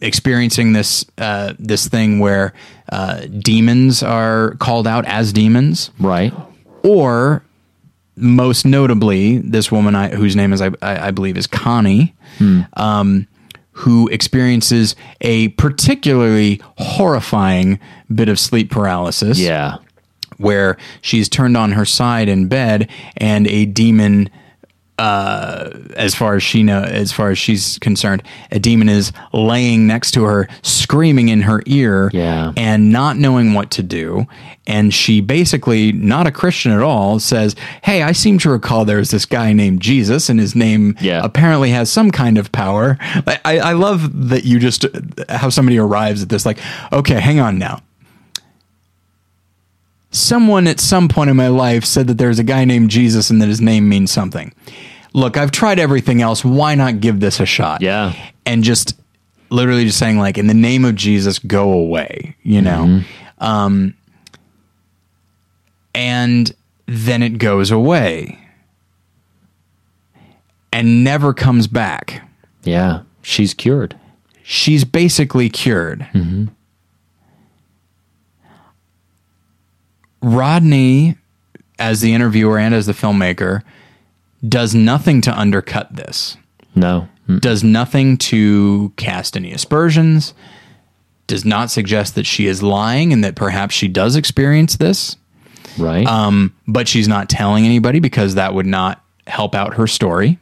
[0.00, 2.52] experiencing this uh, this thing where
[2.92, 6.32] uh, demons are called out as demons, Right.
[6.82, 7.42] or
[8.16, 12.14] most notably, this woman I, whose name is I, I I believe is Connie.
[12.74, 13.26] Um,
[13.72, 17.78] who experiences a particularly horrifying
[18.12, 19.76] bit of sleep paralysis Yeah.
[20.38, 24.30] where she's turned on her side in bed and a demon
[24.98, 29.86] uh, as far as she know as far as she's concerned a demon is laying
[29.86, 32.52] next to her screaming in her ear Yeah.
[32.56, 34.26] and not knowing what to do
[34.66, 39.10] and she basically not a christian at all says hey i seem to recall there's
[39.10, 41.20] this guy named jesus and his name Yeah.
[41.24, 44.84] apparently has some kind of power I, I I love that you just
[45.28, 46.58] how somebody arrives at this like
[46.92, 47.80] okay hang on now
[50.10, 53.40] someone at some point in my life said that there's a guy named Jesus and
[53.42, 54.52] that his name means something.
[55.14, 56.44] Look, I've tried everything else.
[56.44, 57.82] Why not give this a shot?
[57.82, 58.14] Yeah.
[58.46, 58.98] And just
[59.50, 63.02] literally just saying, like, in the name of Jesus, go away, you know?
[63.38, 63.94] Um,
[65.94, 66.54] and
[66.86, 68.38] then it goes away
[70.72, 72.28] and never comes back.
[72.64, 73.02] Yeah.
[73.22, 73.98] She's cured.
[74.42, 76.06] She's basically cured.
[80.22, 81.16] Rodney,
[81.78, 83.62] as the interviewer and as the filmmaker,
[84.46, 86.36] does nothing to undercut this,
[86.74, 87.08] No.
[87.28, 87.40] Mm.
[87.40, 90.34] does nothing to cast any aspersions,
[91.26, 95.16] does not suggest that she is lying and that perhaps she does experience this.
[95.78, 96.06] Right.
[96.06, 100.38] Um, but she's not telling anybody because that would not help out her story.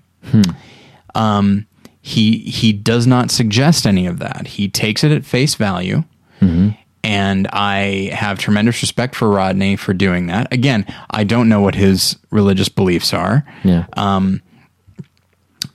[1.14, 1.66] Um,
[2.02, 4.46] he he does not suggest any of that.
[4.46, 6.04] He takes it at face value.
[7.06, 10.52] And I have tremendous respect for Rodney for doing that.
[10.52, 13.46] Again, I don't know what his religious beliefs are.
[13.62, 13.86] Yeah.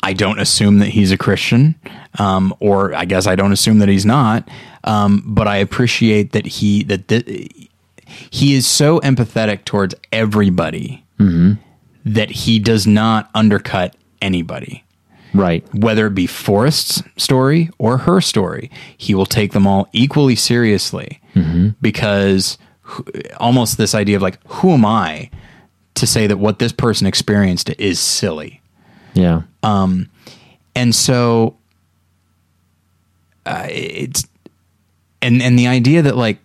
[0.04, 1.76] I don't assume that he's a Christian,
[2.20, 4.46] um, or I guess I don't assume that he's not.
[4.84, 7.70] Um, but I appreciate that he that th-
[8.30, 11.06] he is so empathetic towards everybody
[12.04, 14.84] that he does not undercut anybody,
[15.34, 15.64] right.
[15.74, 18.70] whether it be Forrest's story or her story.
[18.98, 21.21] He will take them all equally seriously
[21.82, 22.58] because
[23.38, 25.30] almost this idea of like, who am I
[25.96, 28.62] to say that what this person experienced is silly?
[29.14, 29.44] Yeah.
[29.64, 30.10] Um,
[30.76, 31.58] and so
[33.46, 34.26] uh, it's
[35.22, 36.38] and and the idea that like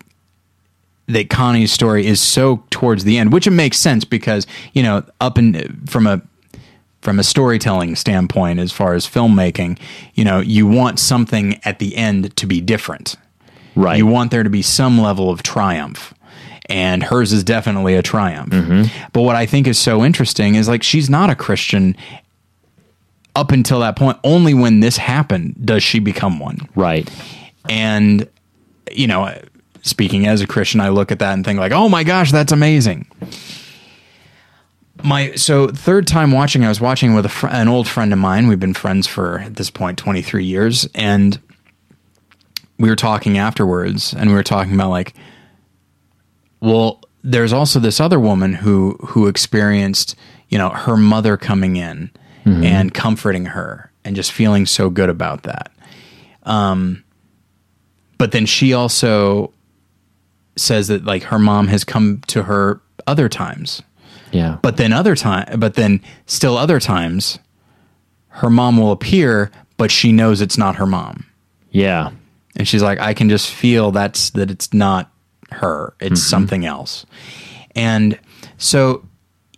[1.09, 5.05] that Connie's story is so towards the end, which it makes sense because you know
[5.21, 6.23] up and from a
[7.01, 9.79] from a storytelling standpoint, as far as filmmaking,
[10.15, 13.17] you know you want something at the end to be different.
[13.77, 13.97] Right.
[13.99, 16.13] You want there to be some level of triumph.
[16.69, 18.51] And hers is definitely a triumph.
[18.51, 19.09] Mm-hmm.
[19.13, 21.97] But what I think is so interesting is like she's not a Christian
[23.37, 24.19] up until that point.
[24.25, 26.59] Only when this happened does she become one.
[26.75, 27.09] right.
[27.69, 28.29] And,
[28.91, 29.33] you know,
[29.83, 32.51] speaking as a Christian, I look at that and think like, oh my gosh, that's
[32.51, 33.07] amazing.
[35.05, 38.19] My so third time watching, I was watching with a fr- an old friend of
[38.19, 38.49] mine.
[38.49, 41.39] We've been friends for at this point twenty three years, and
[42.79, 45.15] we were talking afterwards, and we were talking about like,
[46.61, 50.15] well, there's also this other woman who who experienced,
[50.49, 52.11] you know, her mother coming in
[52.45, 55.73] and comforting her and just feeling so good about that.
[56.45, 57.03] Um,
[58.19, 59.53] but then she also
[60.55, 63.83] says that like her mom has come to her other times
[64.31, 64.59] Yeah.
[64.63, 67.39] but then other time but then still other times
[68.29, 71.27] her mom will appear but she knows it's not her mom
[71.71, 72.11] yeah.
[72.57, 75.11] And she's like i can just feel that's that it's not
[75.51, 77.07] her it's something else
[77.75, 78.19] and
[78.59, 79.07] so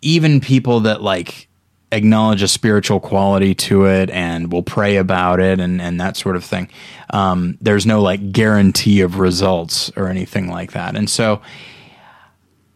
[0.02, 1.48] even people that like
[1.90, 6.36] acknowledge a spiritual quality to it and will pray about it and and that sort
[6.36, 6.68] of thing
[7.10, 11.40] um, there's no like guarantee of results or anything like that and so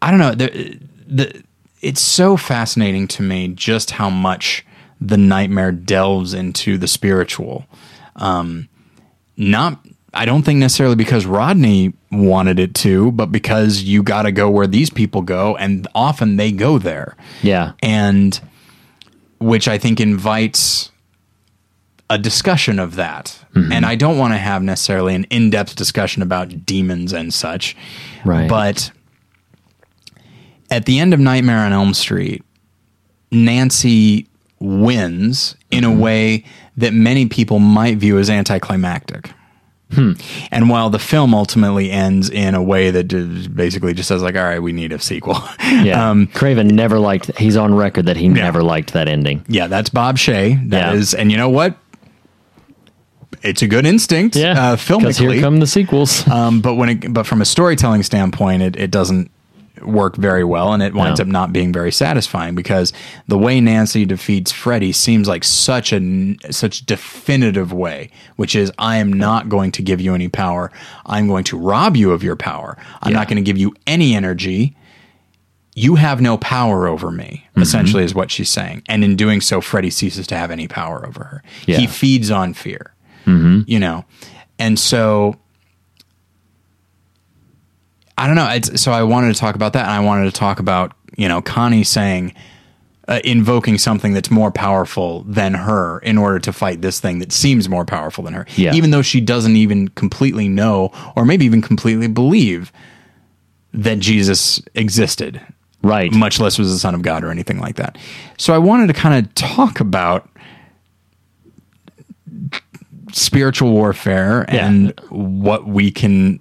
[0.03, 0.35] I don't know.
[0.35, 1.43] The, the
[1.81, 4.65] it's so fascinating to me just how much
[4.99, 7.65] the nightmare delves into the spiritual.
[8.17, 8.67] Um,
[9.37, 14.31] not, I don't think necessarily because Rodney wanted it to, but because you got to
[14.31, 17.71] go where these people go, and often they go there, Yeah.
[17.81, 18.39] and
[19.39, 20.91] which I think invites
[22.09, 23.39] a discussion of that.
[23.55, 23.71] Mm-hmm.
[23.71, 27.75] And I don't want to have necessarily an in-depth discussion about demons and such,
[28.23, 28.47] Right.
[28.47, 28.91] but
[30.69, 32.43] at the end of Nightmare on Elm Street,
[33.31, 34.27] Nancy
[34.59, 35.99] wins in a mm-hmm.
[35.99, 36.45] way
[36.77, 39.31] that many people might view as anticlimactic.
[40.51, 43.07] And while the film ultimately ends in a way that
[43.55, 46.09] basically just says like, "All right, we need a sequel," Yeah.
[46.09, 47.37] um, Craven never liked.
[47.37, 49.43] He's on record that he never liked that ending.
[49.47, 50.69] yeah, that's Bob Shaye.
[50.69, 50.99] That Yeah.
[50.99, 51.77] is, and you know what?
[53.41, 54.51] It's a good instinct, Yeah.
[54.71, 55.33] uh, filmically.
[55.33, 56.25] here come the sequels.
[56.29, 59.29] um, but when it, but from a storytelling standpoint, it, it doesn't
[59.81, 61.23] work very well, and it winds No.
[61.23, 62.93] up not being very satisfying because
[63.27, 68.97] the way Nancy defeats Freddy seems like such a such definitive way, which is I
[68.97, 70.71] am not going to give you any power.
[71.05, 72.77] I'm going to rob you of your power.
[73.01, 73.17] I'm Yeah.
[73.19, 74.75] not going to give you any energy.
[75.75, 77.61] You have no power over me, Mm-hmm.
[77.63, 78.83] essentially, is what she's saying.
[78.87, 81.43] And in doing so, Freddy ceases to have any power over her.
[81.65, 81.77] Yeah.
[81.77, 82.93] He feeds on fear,
[83.25, 84.05] you know?
[84.59, 85.35] And so
[88.17, 88.47] I don't know.
[88.49, 91.27] It's, so I wanted to talk about that, and I wanted to talk about you
[91.27, 92.33] know Connie saying,
[93.07, 97.31] uh, invoking something that's more powerful than her in order to fight this thing that
[97.31, 98.73] seems more powerful than her, Yeah.
[98.73, 102.71] even though she doesn't even completely know, or maybe even completely believe
[103.73, 105.41] that Jesus existed,
[105.81, 106.11] right.
[106.13, 107.97] much less was the Son of God or anything like that.
[108.37, 110.29] So I wanted to kind of talk about
[113.11, 114.67] spiritual warfare Yeah.
[114.67, 116.39] and what we can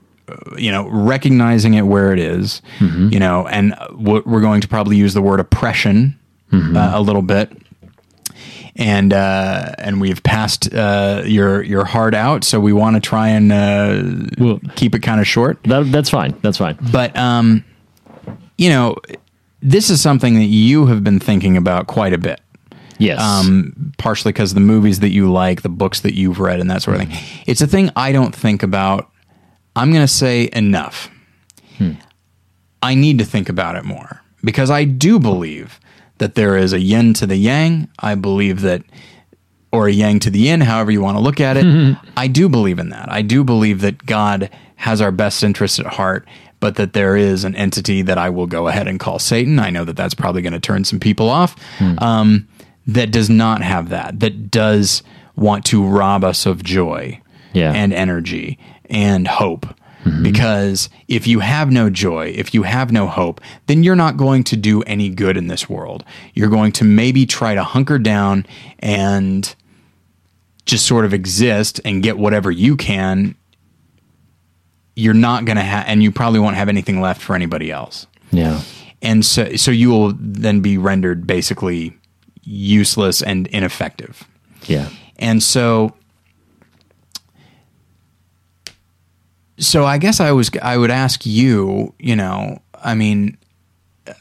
[0.56, 5.14] you know recognizing it where it is, you know and we're going to probably use
[5.14, 6.18] the word oppression
[6.52, 7.50] uh, a little bit
[8.76, 13.28] and uh, and we've passed uh, your your heart out so we want to try
[13.28, 14.02] and uh,
[14.38, 16.34] Well- keep it kind of short That, that's fine.
[16.42, 16.78] That's fine.
[16.92, 17.64] but um,
[18.58, 18.96] you know,
[19.60, 22.40] this is something that you have been thinking about quite a bit.
[22.98, 23.20] Yes.
[23.20, 26.82] Um, partially because the movies that you like, the books that you've read, and that
[26.82, 27.18] sort of thing.
[27.46, 29.10] It's a thing I don't think about.
[29.74, 31.08] I'm going to say enough.
[32.82, 35.78] I need to think about it more because I do believe
[36.18, 37.88] that there is a yin to the yang.
[37.98, 38.82] I believe that
[39.70, 41.96] or a yang to the yin, however you want to look at it.
[42.16, 43.10] I do believe in that.
[43.10, 46.26] I do believe that God has our best interests at heart,
[46.60, 49.58] but that there is an entity that I will go ahead and call Satan.
[49.60, 51.54] I know that that's probably going to turn some people off.
[51.98, 52.48] Um,
[52.88, 54.18] that does not have that.
[54.20, 55.04] That does
[55.36, 57.20] want to rob us of joy
[57.52, 57.72] Yeah.
[57.72, 58.58] and energy
[58.92, 59.66] and hope.
[60.04, 60.22] Mm-hmm.
[60.22, 64.44] Because if you have no joy, if you have no hope, then you're not going
[64.44, 66.04] to do any good in this world.
[66.34, 68.46] You're going to maybe try to hunker down
[68.80, 69.54] and
[70.66, 73.36] just sort of exist and get whatever you can.
[74.94, 78.06] You're not going to have, and you probably won't have anything left for anybody else.
[78.32, 78.60] Yeah.
[79.00, 81.96] And so, so you will then be rendered basically
[82.42, 84.24] useless and ineffective.
[84.64, 84.88] Yeah.
[85.16, 85.94] And so
[89.62, 93.36] so I guess I was I would ask you, you know, I mean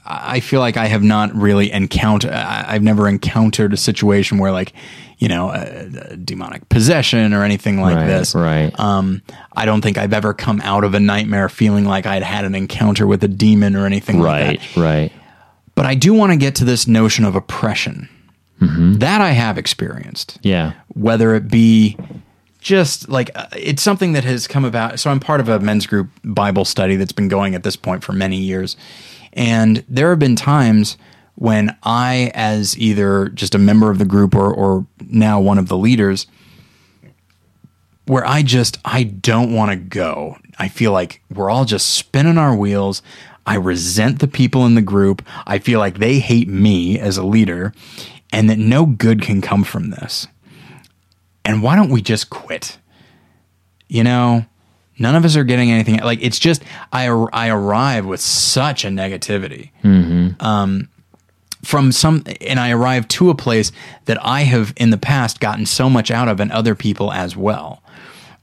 [0.05, 4.73] I feel like I have not really encountered I've never encountered a situation where like,
[5.17, 8.35] you know, a, a demonic possession or anything like Right, this.
[8.35, 8.71] right.
[8.79, 9.21] Um
[9.53, 12.53] I don't think I've ever come out of a nightmare feeling like I'd had an
[12.55, 14.61] encounter with a demon or anything like Right.
[14.75, 14.79] that.
[14.81, 15.11] Right.
[15.73, 18.07] But I do want to get to this notion of oppression.
[18.63, 20.73] That I have experienced Yeah.
[20.89, 21.97] whether it be
[22.61, 24.99] just like uh, it's something that has come about.
[24.99, 28.03] So I'm part of a men's group Bible study that's been going at this point
[28.03, 28.77] for many years.
[29.33, 30.97] And there have been times
[31.35, 35.67] when I, as either just a member of the group or, or now one of
[35.67, 36.27] the leaders,
[38.05, 40.37] where I just I don't want to go.
[40.59, 43.01] I feel like we're all just spinning our wheels.
[43.45, 45.25] I resent the people in the group.
[45.47, 47.73] I feel like they hate me as a leader
[48.31, 50.27] and that no good can come from this.
[51.45, 52.77] And why don't we just quit?
[53.87, 54.45] You know,
[54.99, 56.63] none of us are getting anything like it's just
[56.93, 59.71] I I arrive with such a negativity
[60.39, 60.89] Um,
[61.63, 63.71] from some and I arrive to a place
[64.05, 67.35] that I have in the past gotten so much out of and other people as
[67.35, 67.83] well.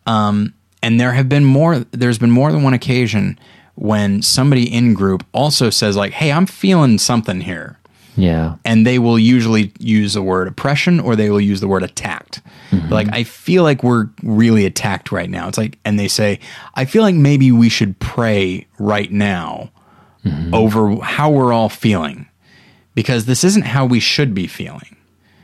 [0.07, 3.39] Um, and there have been more there's been more than one occasion
[3.75, 7.79] when somebody in group also says like, "Hey, I'm feeling something here."
[8.19, 8.57] Yeah.
[8.65, 12.43] And they will usually use the word oppression or they will use the word attacked.
[12.71, 12.93] Mm-hmm.
[12.93, 15.49] Like I feel like we're really attacked right now.
[15.49, 16.41] It's like and they say,
[16.75, 19.71] "I feel like maybe we should pray right now
[20.25, 20.53] mm-hmm.
[20.53, 22.29] over how we're all feeling."
[22.99, 24.97] because this isn't how we should be feeling.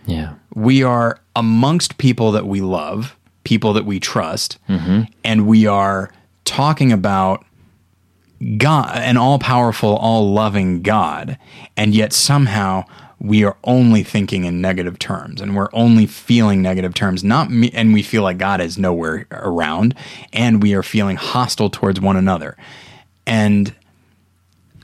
[0.07, 0.35] Yeah.
[0.57, 5.03] We are amongst people that we love, people that we trust, mm-hmm.
[5.23, 6.13] and we are
[6.45, 7.45] talking about
[8.59, 11.39] God, an all powerful, all loving God,
[11.77, 12.85] and yet somehow
[13.21, 17.71] we are only thinking in negative terms and we're only feeling negative terms not me
[17.73, 19.95] and we feel like God is nowhere around
[20.33, 22.55] and we are feeling hostile towards one another
[23.27, 23.75] and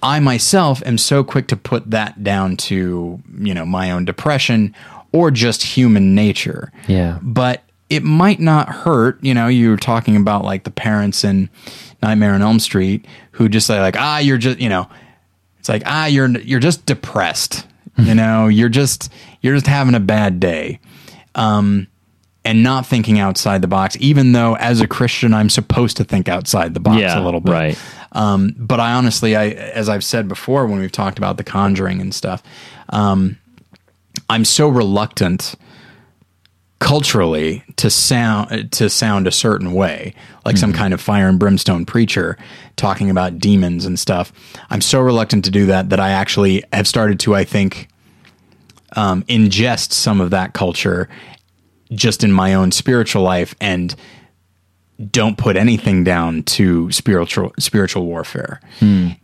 [0.03, 4.75] I myself am so quick to put that down to, you know, my own depression
[5.13, 6.73] or just human nature.
[6.89, 7.19] Yeah.
[7.21, 11.51] But it might not hurt, you know, you were talking about like the parents in
[12.03, 13.05] Nightmare on Elm Street
[13.41, 14.87] who just say like, ah, you're just, you know,
[15.59, 17.67] it's like, ah, you're you're just depressed.
[17.97, 19.11] You know, you're just
[19.41, 20.79] you're just having a bad day.
[21.35, 21.87] Um
[22.45, 26.29] and not thinking outside the box, even though as a Christian I'm supposed to think
[26.29, 27.53] outside the box Yeah, a little bit.
[27.53, 27.79] right.
[28.13, 32.01] Um, but I honestly, I as I've said before when we've talked about the Conjuring
[32.03, 32.43] and stuff,
[32.91, 33.39] um,
[34.29, 35.55] I'm so reluctant
[36.81, 41.85] culturally to sound to sound a certain way, like some kind of fire and brimstone
[41.85, 42.37] preacher
[42.77, 44.33] talking about demons and stuff.
[44.71, 47.89] I'm so reluctant to do that that I actually have started to, I think,
[48.97, 51.09] um, ingest some of that culture
[51.93, 53.95] just in my own spiritual life and
[55.11, 58.61] don't put anything down to spiritual spiritual warfare.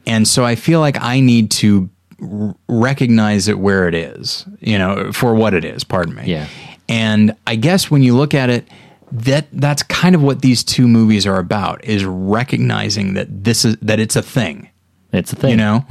[0.07, 1.89] And so I feel like I need to
[2.21, 6.25] r- recognize it where it is, you know, for what it is, pardon me.
[6.27, 6.47] Yeah.
[6.89, 8.67] And I guess when you look at it
[9.13, 13.77] that that's kind of what these two movies are about is recognizing that this is
[13.83, 14.69] that it's a thing,
[15.13, 15.51] It's a thing.
[15.53, 15.85] you know?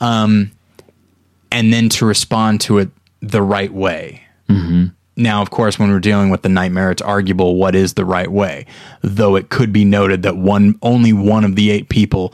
[0.00, 0.52] Um
[1.52, 2.90] and then to respond to it
[3.20, 4.22] the right way.
[5.16, 8.30] Now, of course, when we're dealing with the nightmare, it's arguable what is the right
[8.30, 8.64] way.
[9.02, 12.32] Though it could be noted that one only one of the eight people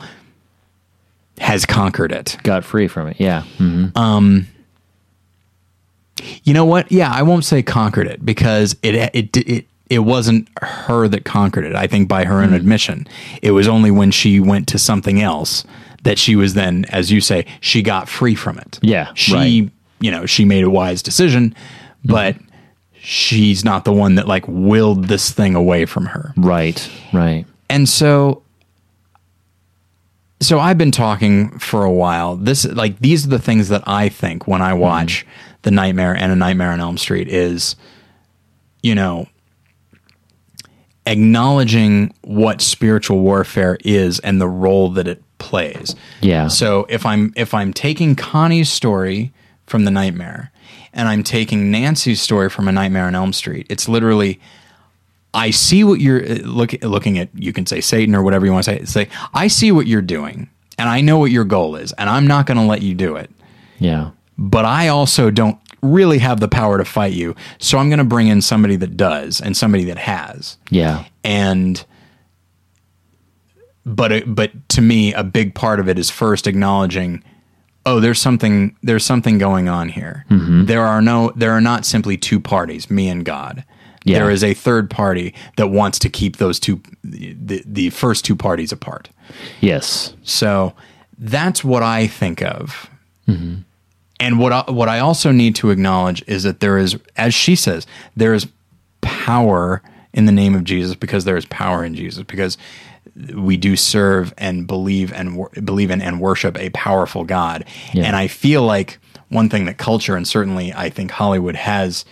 [1.39, 2.37] has conquered it.
[2.43, 3.17] Got free from it.
[3.19, 3.43] Yeah.
[3.59, 3.93] Mhm.
[6.45, 6.91] You know what?
[6.91, 11.65] Yeah, I won't say conquered it because it it it it wasn't her that conquered
[11.65, 11.75] it.
[11.75, 12.55] I think by her own hmm.
[12.55, 13.07] admission,
[13.43, 15.65] it was only when she went to something else
[16.03, 18.79] that she was then, as you say, she got free from it.
[18.83, 19.71] Yeah, she right.
[20.01, 22.13] you know she made a wise decision, mm-hmm.
[22.13, 22.37] but
[23.07, 26.33] she's not the one that like willed this thing away from her.
[26.37, 26.91] Right.
[27.13, 27.47] Right.
[27.69, 28.43] And so
[30.41, 32.37] so I've been talking for a while.
[32.37, 34.81] This like these are the things that I think when I mm-hmm.
[34.81, 35.27] watch
[35.63, 37.77] The Nightmare and A Nightmare on Elm Street is
[38.87, 39.27] you know,
[41.07, 45.97] acknowledging what spiritual warfare is and the role that it plays.
[46.21, 46.47] Yeah.
[46.47, 49.33] So if I'm if I'm taking Connie's story
[49.67, 50.53] from the nightmare
[50.93, 54.41] and I'm taking Nancy's story from a nightmare on Elm Street, it's literally
[55.37, 57.29] I see what you're uh, look, looking at.
[57.35, 58.85] You can say Satan or whatever you want to say.
[58.85, 60.49] Say I see what you're doing,
[60.79, 63.17] and I know what your goal is, and I'm not going to let you do
[63.17, 63.31] it.
[63.79, 64.13] Yeah.
[64.39, 68.05] But I also don't really have the power to fight you, so I'm going to
[68.05, 70.57] bring in somebody that does and somebody that has.
[70.71, 71.05] Yeah.
[71.23, 71.85] And
[73.85, 77.23] but but to me, a big part of it is first acknowledging
[77.85, 80.27] oh there's something there's something going on here
[80.67, 83.65] there are no there are not simply two parties me and god
[84.07, 84.19] Yeah.
[84.21, 88.37] there is a third party that wants to keep those two the, the first two
[88.37, 89.11] parties apart
[89.61, 90.15] Yes.
[90.23, 90.75] so
[91.19, 92.89] that's what i think of
[93.29, 93.57] mm-hmm.
[94.21, 97.57] and what I, what i also need to acknowledge is that there is as she
[97.57, 98.47] says there is
[99.01, 102.57] power in the name of jesus because there is power in jesus because
[103.35, 107.65] we do serve and believe and wor- believe in and worship a powerful God.
[107.95, 108.05] Yeah.
[108.05, 112.05] And I feel like one thing that culture and certainly I think Hollywood has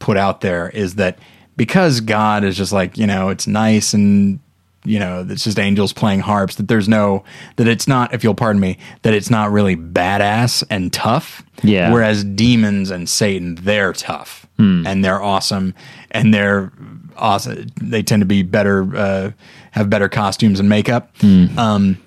[0.00, 1.18] put out there is that
[1.56, 4.40] because God is just like, you know, it's nice and
[4.82, 7.22] you know, it's just angels playing harps that there's no
[7.56, 11.44] that it's not if you'll pardon me, that it's not really badass and tough.
[11.62, 11.92] Yeah.
[11.92, 14.46] Whereas demons and Satan, they're tough
[14.86, 15.74] and they're awesome
[16.10, 16.72] and they're
[17.16, 17.66] awesome.
[17.80, 19.30] They tend to be better, uh,
[19.72, 21.14] have better costumes and makeup.
[21.58, 21.98] Um,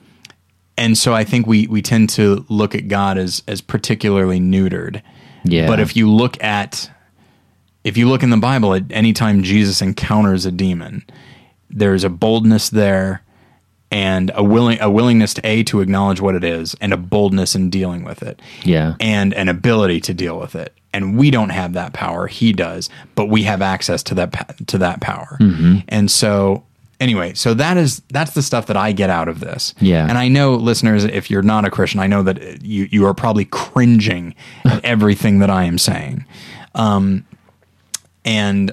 [0.78, 5.04] and so I think we we tend to look at God as as particularly neutered.
[5.46, 5.68] Yeah.
[5.68, 6.90] But if you look at
[7.84, 11.04] if you look in the Bible at any time Jesus encounters a demon,
[11.70, 13.24] there's a boldness there
[13.94, 17.54] and a willing a willingness to a to acknowledge what it is and a boldness
[17.56, 18.42] in dealing with it.
[18.64, 18.96] Yeah.
[19.00, 20.74] And an ability to deal with it.
[20.94, 24.78] And we don't have that power, he does, but we have access to that to
[24.80, 25.38] that power.
[25.40, 25.80] Mm-hmm.
[25.90, 26.64] And so
[27.00, 29.76] anyway, so that is that's the stuff that I get out of this.
[29.80, 30.08] Yeah.
[30.08, 33.14] And I know listeners if you're not a Christian, I know that you you are
[33.14, 34.34] probably cringing
[34.66, 36.26] at everything that I am saying.
[36.74, 37.26] Um
[38.26, 38.72] and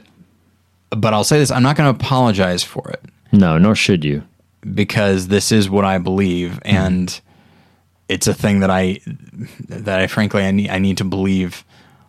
[0.90, 4.22] but I'll say this, I'm not going to apologize for it No, nor should you.
[4.74, 7.20] because this is what I believe and
[8.08, 8.98] it's a thing that I
[9.68, 11.64] that I frankly I need I need to believe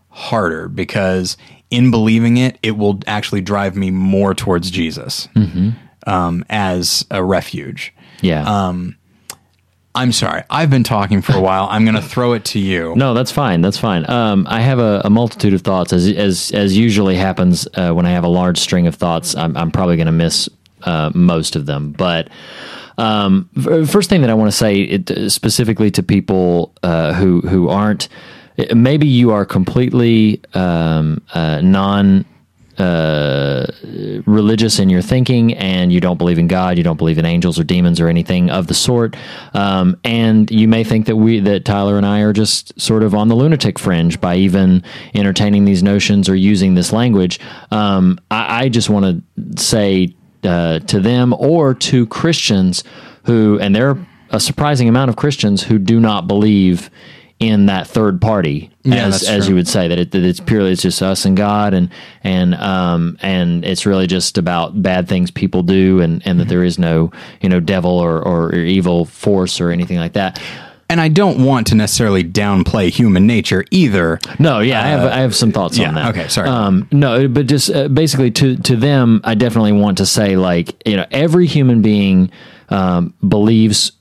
[0.10, 1.38] harder because
[1.70, 5.28] in believing it it will actually drive me more towards Jesus
[6.08, 7.94] um, as a refuge.
[8.22, 8.44] Yeah.
[8.44, 8.98] Um,
[9.94, 10.44] I'm sorry.
[10.50, 11.68] I've been talking for a while.
[11.70, 12.96] I'm going to throw it to you.
[12.96, 13.62] No, that's fine.
[13.62, 14.10] That's fine.
[14.10, 18.06] Um, I have a, a multitude of thoughts, as as as usually happens uh, when
[18.06, 19.36] I have a large string of thoughts.
[19.36, 20.48] I'm, I'm probably going to miss
[20.84, 21.92] uh, most of them.
[21.92, 22.30] But
[22.98, 23.50] um,
[23.88, 28.08] first thing that I want to say it, specifically to people uh, who who aren't,
[28.74, 31.22] maybe you are completely um,
[32.78, 33.68] uh,
[34.26, 37.60] religious in your thinking and you don't believe in God, you don't believe in angels
[37.60, 39.16] or demons or anything of the sort,
[39.54, 43.14] um, and you may think that we that Tyler and I are just sort of
[43.14, 44.84] on the lunatic fringe by even
[45.14, 47.40] entertaining these notions or using this language.
[47.72, 52.84] Um, I, I just want to say uh, to them or to Christians
[53.26, 56.90] who, and there are a surprising amount of Christians who do not believe
[57.42, 60.72] in that third party Yeah, as as you would say that, it, that it's purely
[60.72, 61.90] it's just us and God and
[62.24, 66.64] and um and it's really just about bad things people do and and that there
[66.64, 67.12] is no
[67.42, 70.40] you know devil or, or, evil force or anything like that.
[70.88, 74.20] And I don't want to necessarily downplay human nature either.
[74.38, 76.10] No, yeah, I have I have some thoughts yeah, on that.
[76.10, 76.48] okay, sorry.
[76.48, 80.88] Um, no, but just uh, basically to to them, I definitely want to say like
[80.88, 82.30] you know every human being
[82.70, 83.94] um, believes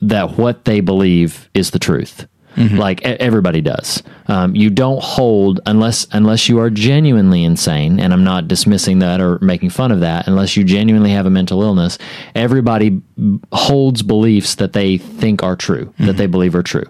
[0.00, 2.26] that what they believe is the truth.
[2.56, 4.02] Like e- everybody does.
[4.28, 9.20] Um, you don't hold unless unless you are genuinely insane, and I'm not dismissing that
[9.20, 10.26] or making fun of that.
[10.26, 11.98] Unless you genuinely have a mental illness,
[12.34, 16.84] everybody b- holds beliefs that they think are true, that they believe are true.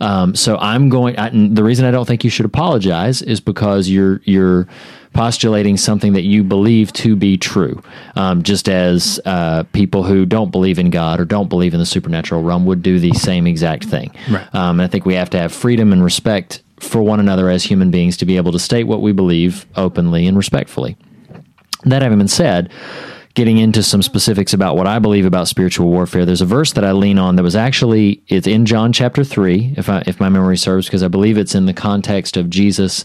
[0.00, 1.18] Um, so I'm going.
[1.18, 4.68] I, the reason I don't think you should apologize is because you're you're
[5.18, 7.82] postulating something that you believe to be true,
[8.14, 11.86] um, just as uh, people who don't believe in God or don't believe in the
[11.86, 14.12] supernatural realm would do the same exact thing.
[14.30, 14.46] Right.
[14.54, 17.64] Um, and I think we have to have freedom and respect for one another as
[17.64, 20.96] human beings to be able to state what we believe openly and respectfully.
[21.82, 22.70] That having been said,
[23.34, 26.84] getting into some specifics about what I believe about spiritual warfare, there's a verse that
[26.84, 30.28] I lean on that was actually it's in John chapter three, if I, if my
[30.28, 33.04] memory serves, because I believe it's in the context of Jesus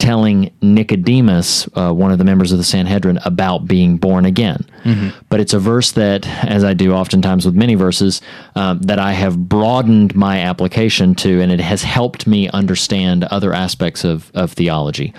[0.00, 4.64] telling Nicodemus, uh, one of the members of the Sanhedrin, about being born again.
[5.28, 8.20] But it's a verse that, as I do oftentimes with many verses,
[8.56, 13.52] um, that I have broadened my application to, and it has helped me understand other
[13.52, 15.14] aspects of, of theology.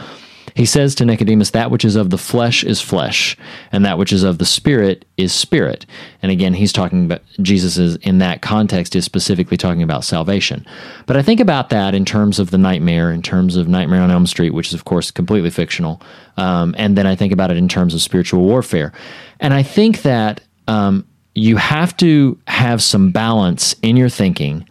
[0.54, 3.38] He says to Nicodemus, That which is of the flesh is flesh,
[3.72, 5.86] and that which is of the spirit is spirit.
[6.22, 10.66] And again, he's talking about Jesus is in that context is specifically talking about salvation.
[11.06, 14.12] But I think about that in terms of the nightmare, in terms of Nightmare on
[14.12, 16.02] Elm Street, which is, of course, completely fictional.
[16.38, 18.92] Um, and then I think about it in terms of spiritual warfare.
[19.40, 24.68] And I think that um, you have to have some balance in your thinking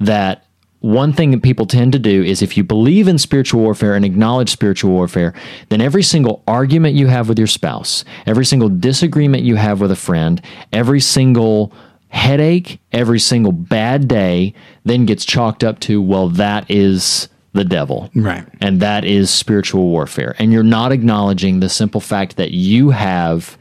[0.00, 0.46] that
[0.80, 4.04] one thing that people tend to do is if you believe in spiritual warfare and
[4.04, 5.34] acknowledge spiritual warfare,
[5.68, 9.90] then every single argument you have with your spouse, every single disagreement you have with
[9.90, 10.40] a friend,
[10.72, 11.72] every single
[12.08, 14.54] headache, every single bad day
[14.84, 18.10] then gets chalked up to, well, that is the devil.
[18.14, 18.46] Right.
[18.60, 20.34] And that is spiritual warfare.
[20.38, 23.58] And you're not acknowledging the simple fact that you have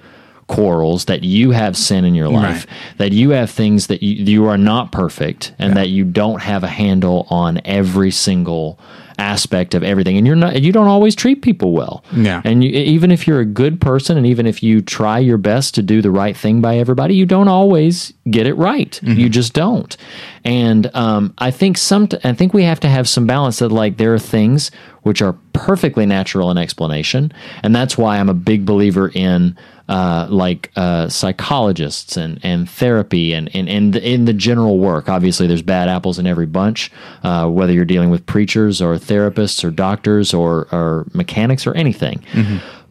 [0.50, 2.98] quarrels, that you have sin in your life, Right.
[2.98, 6.64] that you have things that you, you are not perfect, and that you don't have
[6.66, 8.78] a handle on every single
[9.20, 10.18] aspect of everything.
[10.18, 12.04] And you're not you don't always treat people well.
[12.16, 12.42] Yeah.
[12.46, 15.76] and you, even if you're a good person and even if you try your best
[15.76, 18.98] to do the right thing by everybody you don't always get it right.
[19.04, 19.96] You just don't.
[20.46, 23.98] And um, i think some i think we have to have some balance that like
[23.98, 24.72] there are things
[25.04, 27.34] which are perfectly natural in explanation.
[27.62, 29.58] And that's why i'm a big believer in
[29.90, 35.10] uh, like uh, psychologists and, and therapy and, and, and in the general work.
[35.10, 36.92] Obviously, there's bad apples in every bunch,
[37.24, 42.24] uh, whether you're dealing with preachers or therapists or doctors or, or mechanics or anything.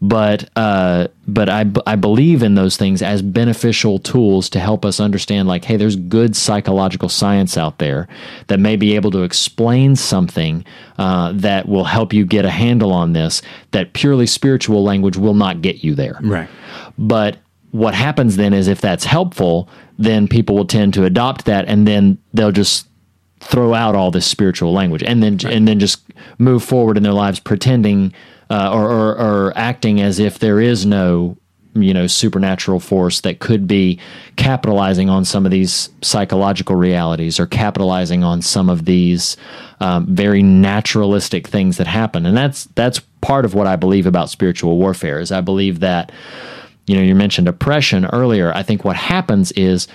[0.00, 4.84] But uh, but I, b- I believe in those things as beneficial tools to help
[4.84, 8.06] us understand like hey there's good psychological science out there
[8.46, 10.64] that may be able to explain something
[10.98, 13.42] uh, that will help you get a handle on this
[13.72, 16.48] that purely spiritual language will not get you there Right.
[16.96, 17.38] but
[17.72, 19.68] what happens then is if that's helpful,
[19.98, 22.86] then people will tend to adopt that and then they'll just
[23.40, 26.00] throw out all this spiritual language and then and then just
[26.38, 28.12] move forward in their lives pretending
[28.50, 31.36] uh, or, or or acting as if there is no
[31.74, 33.98] you know supernatural force that could be
[34.36, 39.36] capitalizing on some of these psychological realities or capitalizing on some of these
[39.80, 44.30] um, very naturalistic things that happen and that's that's part of what I believe about
[44.30, 46.10] spiritual warfare is I believe that
[46.88, 48.52] you know, you mentioned oppression earlier.
[48.54, 49.86] I think what happens is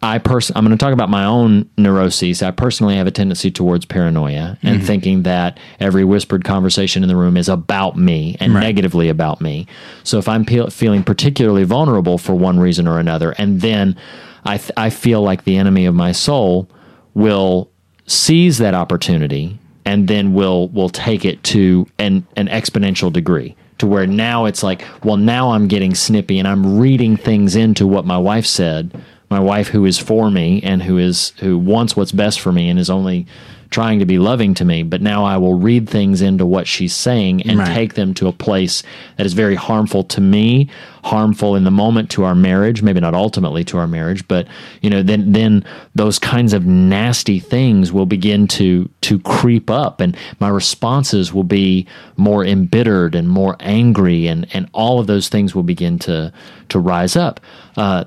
[0.00, 2.42] I person I'm going to talk about my own neuroses.
[2.42, 4.86] I personally have a tendency towards paranoia and mm-hmm.
[4.86, 9.66] thinking that every whispered conversation in the room is about me and negatively about me.
[10.04, 13.96] So if I'm pe- feeling particularly vulnerable for one reason or another, and then
[14.44, 16.70] I th- I feel like the enemy of my soul
[17.14, 17.70] will
[18.06, 23.86] seize that opportunity and then will will take it to an an exponential degree to
[23.86, 28.04] where now it's like well now I'm getting snippy and I'm reading things into what
[28.04, 28.92] my wife said
[29.30, 32.68] my wife who is for me and who is who wants what's best for me
[32.70, 33.26] and is only
[33.70, 36.94] trying to be loving to me but now I will read things into what she's
[36.94, 37.74] saying and Right.
[37.74, 38.82] take them to a place
[39.16, 40.70] that is very harmful to me
[41.04, 44.46] harmful in the moment to our marriage maybe not ultimately to our marriage but
[44.80, 45.62] you know then then
[45.94, 51.44] those kinds of nasty things will begin to to creep up and my responses will
[51.44, 51.86] be
[52.16, 56.32] more embittered and more angry and and all of those things will begin to
[56.70, 57.38] to rise up
[57.76, 58.04] uh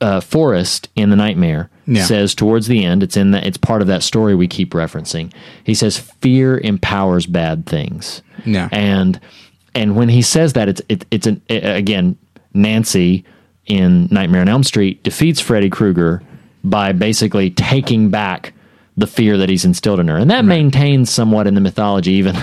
[0.00, 2.04] uh, Forrest in the Nightmare Yeah.
[2.04, 5.32] says towards the end, it's in that it's part of that story we keep referencing.
[5.64, 8.22] He says fear empowers bad things.
[8.44, 8.68] Yeah.
[8.72, 9.18] and
[9.74, 12.16] and when he says that, it's it, it's an a- again
[12.52, 13.24] Nancy
[13.66, 16.22] in Nightmare on Elm Street defeats Freddy Krueger
[16.62, 18.52] by basically taking back
[18.96, 22.36] the fear that he's instilled in her, and that maintains somewhat in the mythology even.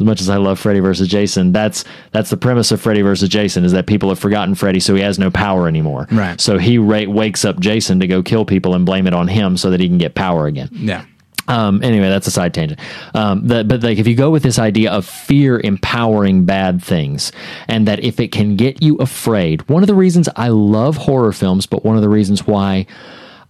[0.00, 3.28] As much as I love Freddy versus Jason, that's that's the premise of Freddy versus
[3.28, 6.08] Jason is that people have forgotten Freddy, so he has no power anymore.
[6.10, 6.40] Right.
[6.40, 9.56] So he ra- wakes up Jason to go kill people and blame it on him
[9.56, 10.68] so that he can get power again.
[10.72, 11.04] Yeah.
[11.46, 12.80] Um, anyway, that's a side tangent.
[13.14, 17.32] Um, the, but like, if you go with this idea of fear empowering bad things,
[17.68, 21.32] and that if it can get you afraid, one of the reasons I love horror
[21.32, 22.86] films, but one of the reasons why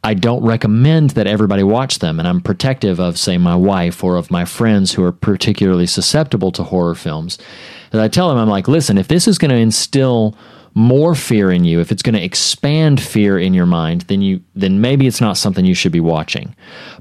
[0.04, 4.16] I don't recommend that everybody watch them, and I'm protective of, say, my wife or
[4.16, 7.38] of my friends who are particularly susceptible to horror films,
[7.90, 10.36] that I tell them, I'm like, listen, if this is going to instill
[10.74, 14.42] more fear in you, if it's going to expand fear in your mind, then you
[14.54, 16.54] then maybe it's not something you should be watching.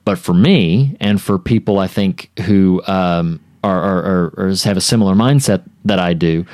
[0.05, 4.81] But for me and for people I think who um, are, are, are have a
[4.81, 6.45] similar mindset that I do,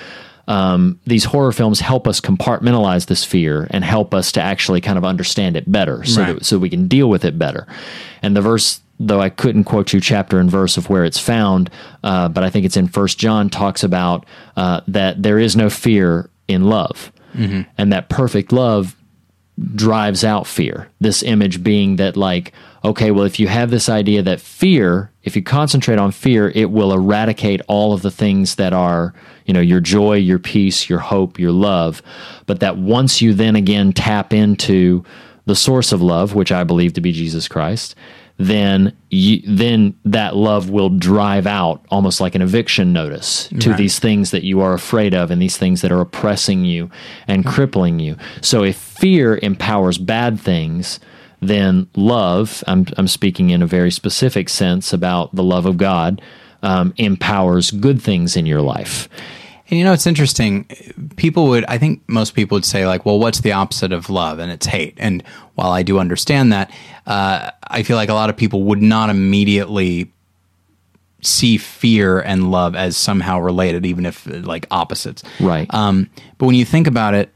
[0.50, 4.98] um, these horror films help us compartmentalize this fear and help us to actually kind
[4.98, 6.34] of understand it better, so Right.
[6.36, 7.66] that, so we can deal with it better.
[8.22, 11.70] And the verse, though I couldn't quote you chapter and verse of where it's found,
[12.04, 14.26] uh, but I think it's in First John talks about
[14.58, 17.12] uh, that there is no fear in love,
[17.78, 18.96] and that perfect love
[19.76, 20.88] drives out fear.
[21.00, 22.54] This image being that, like,
[22.84, 26.72] okay, well, if you have this idea that fear, if you concentrate on fear, it
[26.72, 29.14] will eradicate all of the things that are,
[29.50, 32.04] you know, your joy, your peace, your hope, your love.
[32.46, 35.04] But that once you then again tap into
[35.48, 37.96] the source of love, which I believe to be Jesus Christ,
[38.38, 43.78] then you, then that love will drive out almost like an eviction notice to Right.
[43.78, 46.92] these things that you are afraid of and these things that are oppressing you
[47.28, 48.18] and crippling you.
[48.42, 51.00] So if fear empowers bad things,
[51.42, 56.22] then love, I'm, I'm speaking in a very specific sense about the love of God,
[56.62, 59.08] um, empowers good things in your life.
[59.70, 60.66] And you know, it's interesting.
[61.16, 64.40] People would, I think most people would say, like, well, what's the opposite of love?
[64.40, 64.96] And it's hate.
[64.98, 65.24] And
[65.56, 66.72] while I do understand that,
[67.06, 70.12] uh, I feel like a lot of people would not immediately
[71.22, 75.24] see fear and love as somehow related, even if like opposites.
[75.40, 75.72] Right.
[75.74, 77.32] Um, but when you think about it,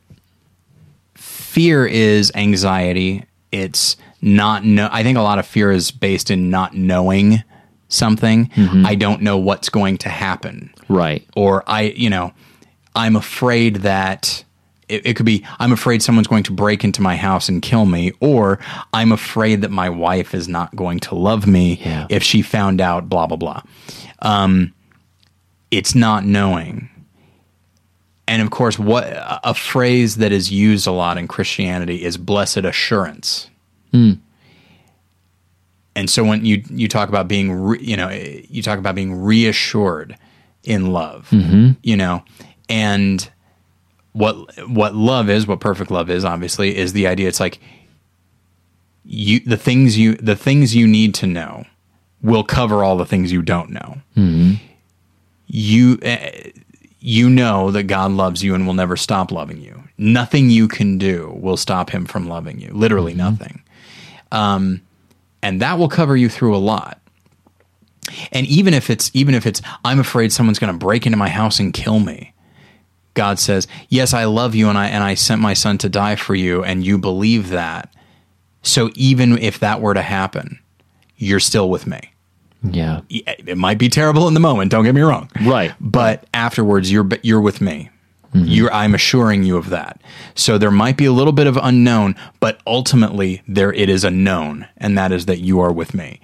[1.14, 3.26] fear is anxiety.
[3.52, 4.90] It's not know.
[4.92, 7.44] I think a lot of fear is based in not knowing
[7.88, 8.50] something.
[8.86, 11.28] I don't know what's going to happen Right.
[11.36, 12.34] or I, you know,
[12.96, 14.44] I'm afraid that
[14.90, 17.86] it, it could be I'm afraid someone's going to break into my house and kill
[17.86, 18.60] me, or
[18.94, 22.08] I'm afraid that my wife is not going to love me Yeah.
[22.10, 23.08] if she found out.
[23.10, 23.62] Blah blah blah.
[24.20, 24.74] Um,
[25.72, 26.90] it's not knowing.
[28.28, 32.18] And of course, what a a phrase that is used a lot in Christianity is
[32.18, 33.50] blessed assurance.
[35.96, 39.22] And so when you you talk about being re, you know you talk about being
[39.22, 40.18] reassured
[40.64, 41.28] in love,
[41.84, 42.24] you know,
[42.70, 43.30] and
[44.14, 44.36] what
[44.70, 47.28] what love is, what perfect love is, obviously, is the idea.
[47.28, 47.60] It's like
[49.06, 51.66] you the things you the things you need to know
[52.22, 53.98] will cover all the things you don't know.
[55.48, 56.50] You uh,
[57.00, 59.84] you know that God loves you and will never stop loving you.
[59.98, 62.72] Nothing you can do will stop Him from loving you.
[62.74, 63.62] Literally nothing.
[64.32, 64.82] Um,
[65.44, 67.00] and that will cover you through a lot.
[68.32, 71.30] And even if it's even if it's I'm afraid someone's going to break into my
[71.30, 72.34] house and kill me.
[73.14, 76.16] God says, "Yes, I love you and I and I sent my son to die
[76.16, 77.94] for you and you believe that.
[78.64, 80.60] So even if that were to happen,
[81.18, 82.00] you're still with me."
[82.64, 83.02] Yeah.
[83.10, 85.30] It might be terrible in the moment, don't get me wrong.
[85.44, 85.74] Right.
[85.80, 87.90] But afterwards you're you're with me.
[88.34, 90.02] You're I'm assuring you of that.
[90.36, 94.10] So there might be a little bit of unknown, but ultimately there it is a
[94.12, 96.20] known and that is that you are with me.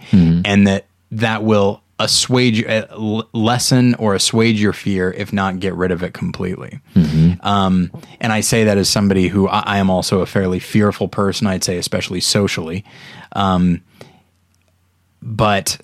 [0.46, 2.86] And that that will assuage uh,
[3.34, 6.80] lessen or assuage your fear if not get rid of it completely.
[7.42, 7.92] Um,
[8.22, 11.46] and I say that as somebody who I, I am also a fairly fearful person,
[11.48, 12.86] I'd say especially socially.
[15.22, 15.80] but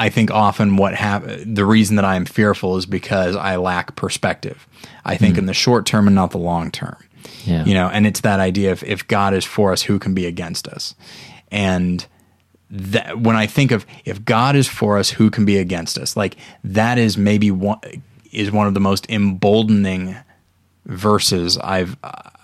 [0.00, 3.96] I think often what hap- the reason that I am fearful is because I lack
[3.96, 4.66] perspective.
[5.04, 5.48] I think in hmm.
[5.48, 6.96] the short term and not the long term.
[7.44, 7.66] Yeah.
[7.66, 10.24] You know, and it's that idea of if God is for us, who can be
[10.24, 10.94] against us?
[11.50, 12.06] And
[12.70, 16.16] that when I think of if God is for us, who can be against us?
[16.16, 17.80] Like that is maybe one
[18.32, 20.16] is one of the most emboldening
[20.86, 21.98] verses I've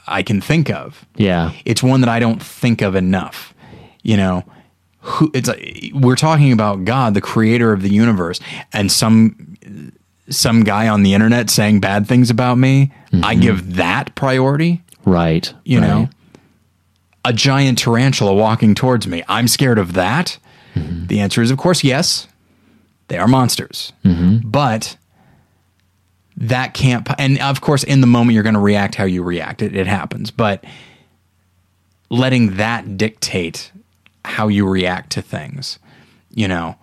[0.06, 1.52] I can think of Yeah.
[1.64, 3.54] it's one that I don't think of enough.
[4.02, 4.44] You know,
[5.06, 8.40] who it's like, we're talking about God, the creator of the universe,
[8.72, 9.56] and some
[10.28, 12.92] some guy on the internet saying bad things about me.
[13.12, 13.40] I mm-hmm.
[13.40, 14.82] give that priority.
[15.04, 15.52] Right.
[15.64, 15.86] You right.
[15.86, 16.08] know,
[17.24, 19.22] a giant tarantula walking towards me.
[19.28, 20.38] I'm scared of that.
[20.74, 21.06] Mm-hmm.
[21.06, 22.26] The answer is, of course, yes.
[23.08, 24.48] They are monsters, mm-hmm.
[24.48, 24.96] but
[26.36, 27.08] that can't.
[27.18, 29.62] And of course, in the moment, you're going to react how you react.
[29.62, 30.64] It, it happens, but
[32.10, 33.70] letting that dictate
[34.26, 35.78] how you react to things,
[36.30, 36.76] you know,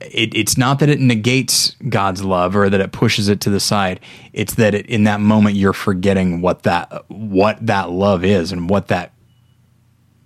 [0.00, 3.60] it, it's not that it negates God's love or that it pushes it to the
[3.60, 4.00] side.
[4.32, 8.68] It's that it, in that moment you're forgetting what that what that love is and
[8.68, 9.12] what that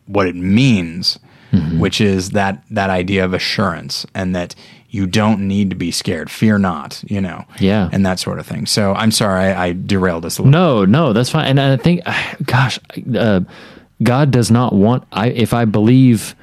[0.06, 1.18] what it means,
[1.78, 4.54] which is that that idea of assurance and that
[4.90, 6.30] you don't need to be scared.
[6.30, 7.90] Fear not, you know, Yeah.
[7.92, 8.64] and that sort of thing.
[8.66, 10.50] So I'm sorry I, I derailed us a little.
[10.50, 11.46] No, no, that's fine.
[11.46, 12.00] And I think,
[12.44, 12.78] gosh,
[13.14, 13.40] uh,
[14.02, 15.04] God does not want.
[15.12, 16.34] I if I believe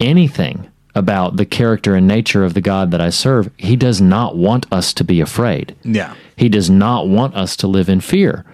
[0.00, 4.36] anything about the character and nature of the God that I serve, He does not
[4.36, 5.76] want us to be afraid.
[5.82, 6.14] Yeah.
[6.36, 8.44] He does not want us to live in fear.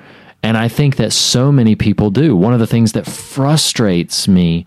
[0.42, 2.36] And I think that so many people do.
[2.36, 4.66] One of the things that frustrates me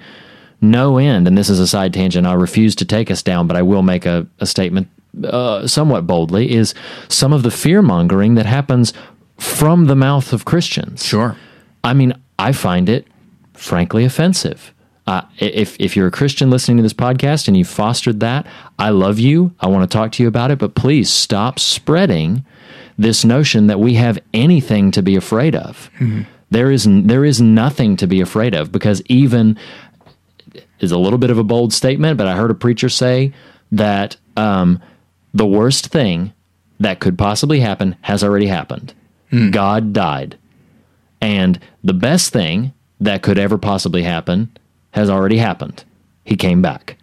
[0.61, 3.57] no end, and this is a side tangent I refuse to take us down, but
[3.57, 4.87] I will make a, a statement
[5.23, 6.73] uh, somewhat boldly, is
[7.09, 8.93] some of the fear mongering that happens
[9.37, 11.05] from the mouth of Christians.
[11.05, 11.35] Sure.
[11.83, 13.05] I mean, I find it
[13.55, 14.73] frankly offensive.
[15.07, 18.47] Uh, if if you're a Christian listening to this podcast and you fostered that,
[18.79, 19.53] I love you.
[19.59, 22.43] I want to talk to you about it, but please stop spreading
[22.97, 25.91] this notion that we have anything to be afraid of.
[26.49, 29.57] there is there is nothing to be afraid of because even
[30.79, 33.33] is a little bit of a bold statement, but I heard a preacher say
[33.71, 34.81] that um,
[35.33, 36.33] the worst thing
[36.79, 38.93] that could possibly happen has already happened.
[39.51, 40.37] God died,
[41.21, 44.55] and the best thing that could ever possibly happen
[44.91, 45.83] has already happened.
[46.23, 46.97] He came back,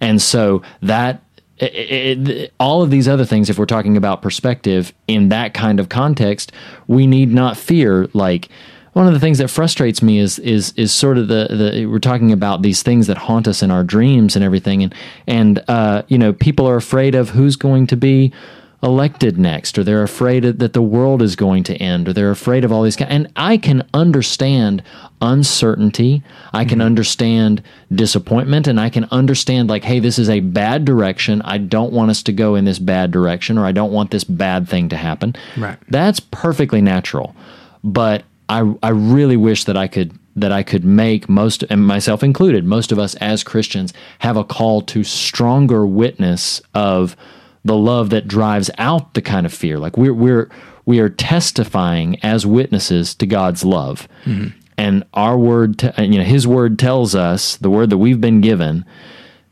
[0.00, 1.22] and so that
[1.58, 5.78] it, it, all of these other things, if we're talking about perspective in that kind
[5.78, 6.52] of context,
[6.86, 8.08] we need not fear.
[8.12, 8.48] Like
[8.94, 11.98] one of the things that frustrates me is is is sort of the the we're
[11.98, 14.94] talking about these things that haunt us in our dreams and everything, and
[15.26, 18.32] and uh, you know people are afraid of who's going to be
[18.82, 22.64] elected next, or they're afraid that the world is going to end, or they're afraid
[22.64, 23.00] of all these.
[23.00, 24.82] And I can understand
[25.24, 26.22] uncertainty.
[26.52, 26.86] I can mm-hmm.
[26.86, 31.42] understand disappointment, and I can understand like, hey, this is a bad direction.
[31.42, 34.24] I don't want us to go in this bad direction, or I don't want this
[34.24, 35.34] bad thing to happen.
[35.56, 35.78] Right.
[35.88, 37.34] That's perfectly natural,
[37.82, 42.22] but I I really wish that I could that I could make most and myself
[42.22, 47.16] included, most of us as Christians have a call to stronger witness of
[47.64, 49.78] the love that drives out the kind of fear.
[49.78, 50.50] Like we're we're
[50.86, 54.56] we are testifying as witnesses to God's love, mm-hmm.
[54.76, 58.40] And our word, te- you know, His word tells us the word that we've been
[58.40, 58.84] given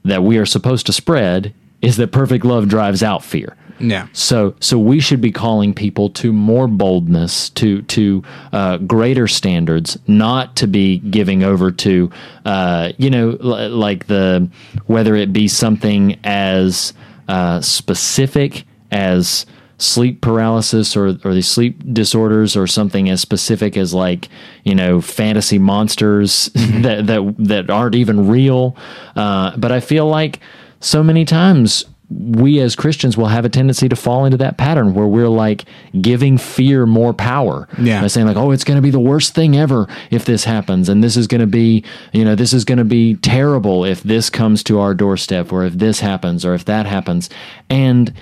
[0.05, 3.57] that we are supposed to spread is that perfect love drives out fear.
[3.79, 4.07] Yeah.
[4.13, 8.23] So so we should be calling people to more boldness, to to
[8.53, 12.11] uh, greater standards, not to be giving over to
[12.45, 14.49] uh, you know l- like the
[14.87, 16.93] whether it be something as
[17.29, 19.47] uh, specific as
[19.83, 24.29] sleep paralysis or or these sleep disorders or something as specific as like
[24.65, 28.77] you know fantasy monsters that that that aren't even real
[29.17, 30.41] uh, but I feel like
[30.81, 34.95] so many times we as Christians will have a tendency to fall into that pattern
[34.95, 35.65] where we're like
[36.01, 37.69] giving fear more power.
[37.79, 38.03] Yeah.
[38.03, 40.89] By saying like, oh, it's going to be the worst thing ever if this happens.
[40.89, 44.03] And this is going to be, you know, this is going to be terrible if
[44.03, 47.31] this comes to our doorstep or if this happens or if that happens.
[47.71, 48.13] And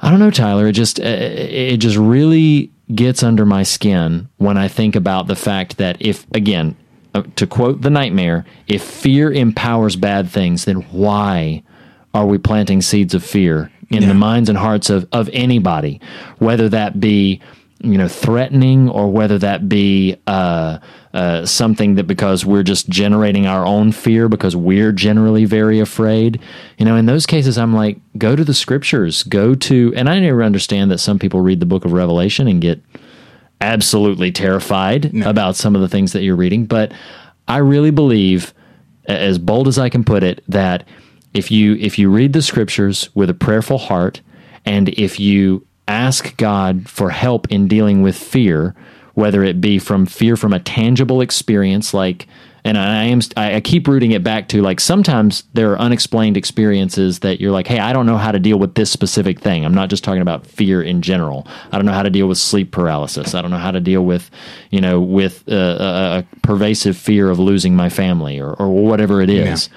[0.00, 4.56] I don't know, Tyler, it just, uh, it just really gets under my skin when
[4.56, 6.76] I think about the fact that if, again,
[7.14, 11.62] uh, to quote the nightmare, if fear empowers bad things, then why
[12.14, 16.00] are we planting seeds of fear in the minds and hearts of, of anybody,
[16.38, 17.40] whether that be
[17.82, 20.78] you know threatening or whether that be uh,
[21.12, 26.40] uh, something that because we're just generating our own fear because we're generally very afraid.
[26.78, 30.20] You know, in those cases, I'm like, go to the scriptures, go to, and I
[30.20, 32.80] never understand that some people read the book of Revelation and get
[33.60, 36.64] absolutely terrified about some of the things that you're reading.
[36.64, 36.92] But
[37.48, 38.54] I really believe,
[39.06, 40.86] as bold as I can put it, that
[41.34, 44.20] if you if you read the scriptures with a prayerful heart,
[44.64, 48.76] and if you ask God for help in dealing with fear,
[49.14, 52.26] whether it be from fear from a tangible experience like
[52.64, 56.36] and I am I I keep rooting it back to like sometimes there are unexplained
[56.36, 59.64] experiences that you're like, hey, I don't know how to deal with this specific thing.
[59.64, 61.46] I'm not just talking about fear in general.
[61.72, 63.34] I don't know how to deal with sleep paralysis.
[63.34, 64.30] I don't know how to deal with,
[64.70, 69.20] you know, with uh, a, a pervasive fear of losing my family or, or whatever
[69.22, 69.68] it is.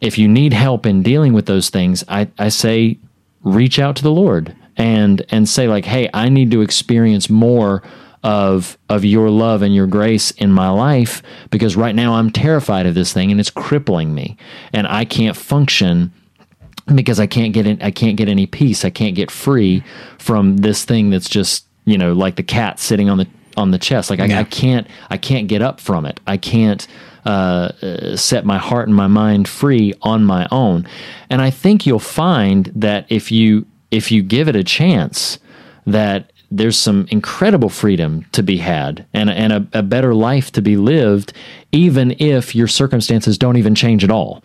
[0.00, 2.98] If you need help in dealing with those things, I, I say
[3.42, 7.82] reach out to the Lord and and say like, hey, I need to experience more
[8.22, 12.86] of of your love and your grace in my life because right now I'm terrified
[12.86, 14.36] of this thing and it's crippling me
[14.74, 16.12] and I can't function
[16.94, 18.84] because I can't get in, I can't get any peace.
[18.84, 19.82] I can't get free
[20.18, 23.26] from this thing that's just you know like the cat sitting on the
[23.56, 24.10] on the chest.
[24.10, 24.40] Like I, Yeah.
[24.40, 26.20] I can't I can't get up from it.
[26.26, 26.86] I can't
[27.24, 30.86] uh, uh, set my heart and my mind free on my own.
[31.28, 35.38] And I think you'll find that if you if you give it a chance,
[35.86, 40.62] that there's some incredible freedom to be had and, and a, a better life to
[40.62, 41.32] be lived,
[41.72, 44.42] even if your circumstances don't even change at all.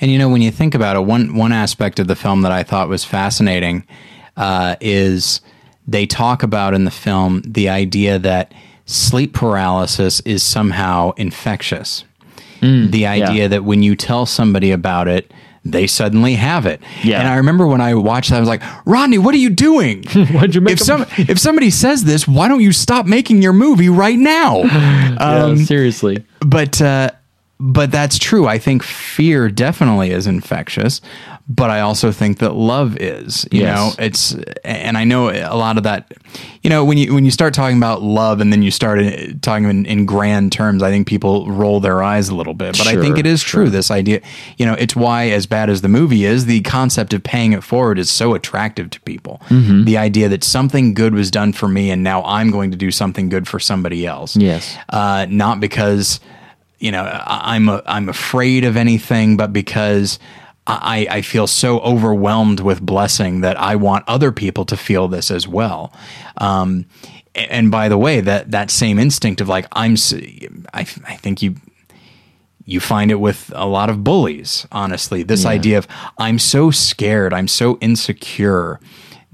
[0.00, 2.52] And you know, when you think about it, one one aspect of the film that
[2.52, 3.86] I thought was fascinating
[4.36, 5.40] uh, is
[5.86, 8.52] they talk about in the film the idea that
[8.86, 12.04] sleep paralysis is somehow infectious.
[12.90, 15.32] the idea that when you tell somebody about it,
[15.64, 16.82] they suddenly have it.
[17.02, 17.20] Yeah.
[17.20, 20.04] And I remember when I watched that, I was like, Rodney, what are you doing?
[20.12, 23.52] Why'd you make if some if somebody says this, why don't you stop making your
[23.52, 24.62] movie right now?
[25.24, 26.24] Yeah, seriously.
[26.40, 27.10] but uh,
[27.60, 28.46] but that's true.
[28.46, 31.00] I think fear definitely is infectious,
[31.46, 33.46] but I also think that love is.
[33.52, 33.76] You Yes.
[33.98, 34.34] know, it's
[34.64, 36.10] and I know a lot of that.
[36.62, 39.12] You know, when you when you start talking about love and then you start uh,
[39.42, 42.78] talking in, in grand terms, I think people roll their eyes a little bit.
[42.78, 43.68] But I think Sure, it is true.
[43.68, 44.22] This idea,
[44.56, 47.62] you know, it's why as bad as the movie is, the concept of paying it
[47.62, 49.42] forward is so attractive to people.
[49.50, 49.84] Mm-hmm.
[49.84, 52.90] The idea that something good was done for me, and now I'm going to do
[52.90, 54.74] something good for somebody else Yes.
[54.88, 56.20] uh, not because
[56.78, 60.18] you know I'm a, I'm afraid of anything, but because
[60.66, 65.30] I, I feel so overwhelmed with blessing that I want other people to feel this
[65.30, 65.92] as well.
[66.38, 66.86] Um,
[67.34, 69.96] and by the way, that that same instinct of like I'm,
[70.72, 71.56] I, I think you
[72.66, 75.50] you find it with a lot of bullies honestly this Yeah.
[75.50, 75.86] idea of
[76.16, 78.80] i'm so scared i'm so insecure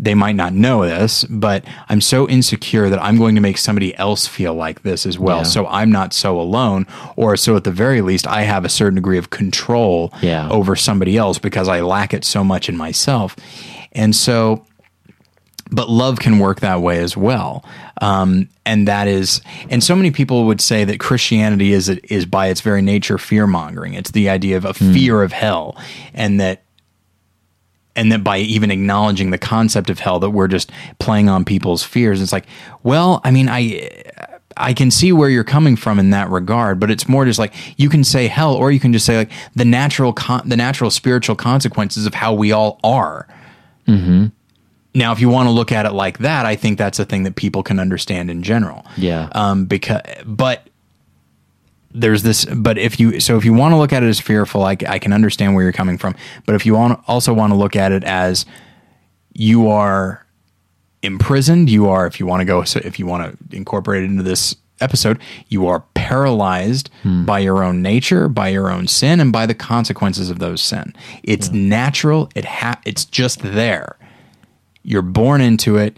[0.03, 3.95] they might not know this but i'm so insecure that i'm going to make somebody
[3.97, 5.43] else feel like this as well Yeah.
[5.45, 6.87] so i'm not so alone
[7.17, 10.49] or so at the very least i have a certain degree of control Yeah.
[10.49, 13.37] over somebody else because i lack it so much in myself
[13.93, 14.65] and so
[15.73, 17.65] but love can work that way as well.
[18.01, 22.49] Um, and that is, and so many people would say that Christianity is is by
[22.49, 23.95] its very nature fear mongering.
[23.95, 25.77] It's the idea of a fear of hell,
[26.13, 26.65] and that
[28.01, 31.85] and that by even acknowledging the concept of hell, that we're just playing on people's
[31.85, 32.21] fears.
[32.21, 32.47] It's like,
[32.83, 33.91] well, I mean, I.
[34.57, 37.55] I can see where you're coming from in that regard, but it's more just like
[37.79, 40.91] you can say hell, or you can just say like the natural, con- the natural
[40.91, 43.27] spiritual consequences of how we all are.
[44.93, 47.23] Now, if you want to look at it like that, I think that's a thing
[47.23, 48.85] that people can understand in general.
[48.99, 49.31] Yeah.
[49.33, 50.69] Um, because, but
[51.93, 54.63] there's this, but if you, so if you want to look at it as fearful,
[54.63, 56.15] I, I can understand where you're coming from.
[56.47, 58.47] But if you want, also want to look at it as
[59.33, 60.27] you are
[61.03, 64.07] imprisoned, you are, if you want to go, so if you want to incorporate it
[64.07, 67.25] into this episode, you are paralyzed hmm.
[67.25, 70.95] by your own nature, by your own sin, and by the consequences of those sin.
[71.23, 72.31] It's natural.
[72.35, 73.97] It ha- it's just there.
[74.83, 75.97] You're born into it,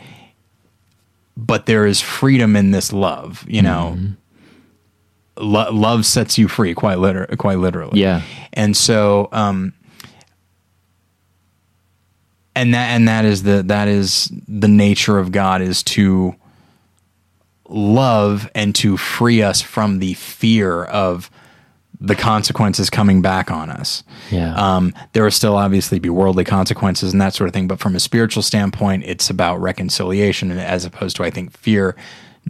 [1.36, 3.44] but there is freedom in this love.
[3.48, 4.12] You know, mm-hmm.
[5.38, 8.00] Lo- love sets you free, quite liter- quite literally.
[8.00, 8.22] Yeah.
[8.52, 9.72] and so, um,
[12.54, 16.34] and that and that is the that is the nature of God is to
[17.68, 21.30] love and to free us from the fear of
[21.98, 24.02] the consequences coming back on us.
[24.30, 24.54] Yeah.
[24.54, 27.94] Um, there will still obviously be worldly consequences and that sort of thing, but from
[27.94, 31.96] a spiritual standpoint, it's about reconciliation, as opposed to I think fear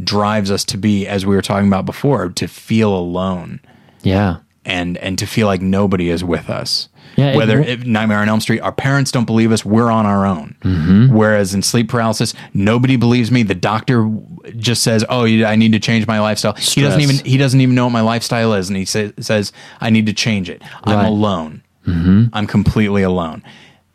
[0.02, 3.60] drives us to be, as we were talking about before, to feel alone
[4.02, 4.38] yeah.
[4.64, 6.88] and and to feel like nobody is with us.
[7.16, 10.06] Yeah, Whether won't- if Nightmare on Elm Street, our parents don't believe us, we're on
[10.06, 10.56] our own.
[10.62, 11.14] Mm-hmm.
[11.14, 13.42] Whereas in sleep paralysis, nobody believes me.
[13.42, 14.10] The doctor
[14.56, 17.74] just says, "Oh, I need to change my lifestyle." He doesn't even he doesn't even
[17.74, 20.96] know what my lifestyle is, and he say, says, "I need to change it." I'm
[20.96, 21.06] Right.
[21.06, 21.62] alone.
[21.84, 23.42] I'm completely alone.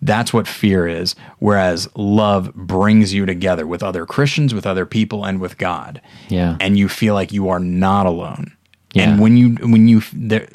[0.01, 1.15] That's what fear is.
[1.39, 6.01] Whereas love brings you together with other Christians, with other people, and with God.
[6.29, 6.57] Yeah.
[6.59, 8.55] And you feel like you are not alone.
[8.93, 9.09] Yeah.
[9.09, 10.47] And when you when you there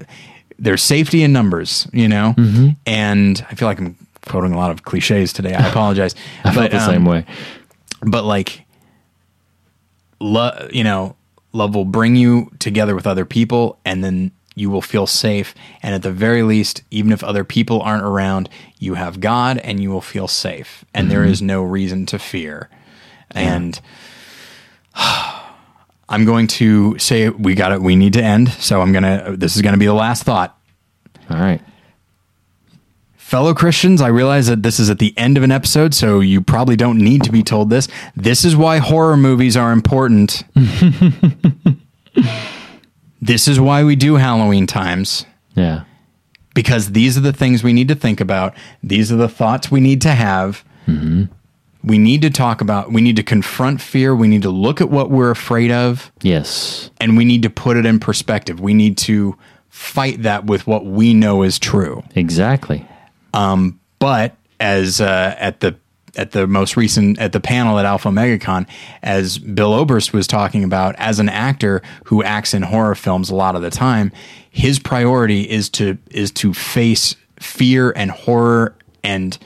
[0.58, 2.34] there's safety in numbers, you know.
[2.36, 2.68] Mm-hmm.
[2.86, 3.96] And I feel like I'm
[4.26, 5.54] quoting a lot of cliches today.
[5.54, 6.14] I apologize.
[6.44, 7.26] I felt the um, same way.
[8.00, 8.64] but like
[10.20, 11.16] love you know
[11.52, 15.54] love will bring you together with other people and then you will feel safe.
[15.82, 18.48] And at the very least even if other people aren't around
[18.78, 20.84] you have god and you will feel safe.
[20.94, 21.48] And there is mm-hmm.
[21.48, 22.68] no reason to fear.
[23.30, 23.80] And
[24.94, 28.50] i'm going to say we got it we need to end.
[28.50, 30.58] So i'm gonna this is gonna be the last thought.
[31.30, 31.60] All right.
[33.32, 36.42] Fellow Christians, I realize that this is at the end of an episode, so you
[36.42, 37.88] probably don't need to be told this.
[38.14, 40.44] This is why horror movies are important.
[43.22, 45.24] this is why we do Halloween times,
[45.54, 45.84] Yeah.
[46.54, 48.52] because these are the things we need to think about.
[48.82, 50.64] These are the thoughts we need to have.
[51.84, 54.14] We need to talk about, we need to confront fear.
[54.14, 56.90] We need to look at what we're afraid of, Yes.
[57.00, 58.60] and we need to put it in perspective.
[58.60, 59.36] We need to
[59.68, 62.02] fight that with what we know is true.
[62.14, 62.86] Exactly.
[63.32, 65.74] But as uh, at the
[66.16, 68.66] at the most recent at the panel at Alpha MegaCon,
[69.02, 73.34] as Bill Oberst was talking about, as an actor who acts in horror films a
[73.34, 74.12] lot of the time,
[74.50, 79.38] his priority is to is to face fear and horror and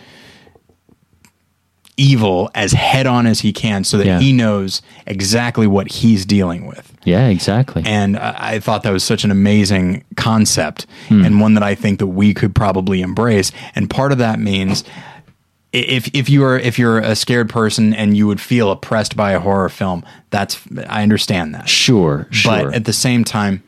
[1.97, 4.20] evil as head on as he can, so that Yeah.
[4.20, 6.93] he knows exactly what he's dealing with.
[7.05, 7.82] Yeah, exactly.
[7.86, 11.24] And I I thought that was such an amazing concept hmm.
[11.24, 13.51] and one that I think that we could probably embrace.
[13.74, 14.84] And part of that means
[15.77, 19.32] if if you are if you're a scared person and you would feel oppressed by
[19.32, 21.69] a horror film, that's I understand that.
[21.69, 22.65] sure, sure.
[22.65, 23.62] But at the same time,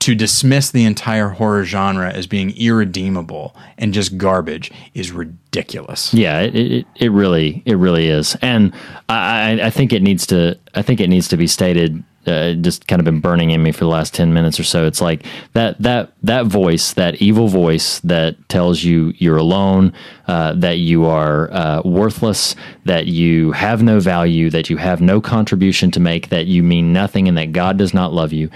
[0.00, 6.12] to dismiss the entire horror genre as being irredeemable and just garbage is ridiculous.
[6.12, 8.72] Yeah, it, it, it really it really is, and
[9.08, 12.02] I, I think it needs to I think it needs to be stated.
[12.26, 14.86] Uh, just kind of been burning in me for the last ten minutes or so.
[14.86, 19.92] It's like that that that voice, that evil voice that tells you you're alone,
[20.26, 25.20] uh, that you are uh, worthless, that you have no value, that you have no
[25.20, 28.50] contribution to make, that you mean nothing, and that God does not love you.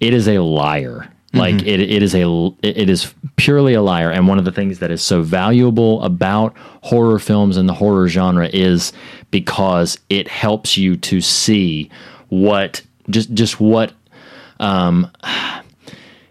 [0.00, 1.08] It is a liar.
[1.36, 4.12] Like it, it is a it is purely a liar.
[4.12, 8.06] And one of the things that is so valuable about horror films and the horror
[8.06, 8.92] genre is
[9.32, 11.90] because it helps you to see
[12.28, 13.92] what just just what
[14.60, 15.10] um,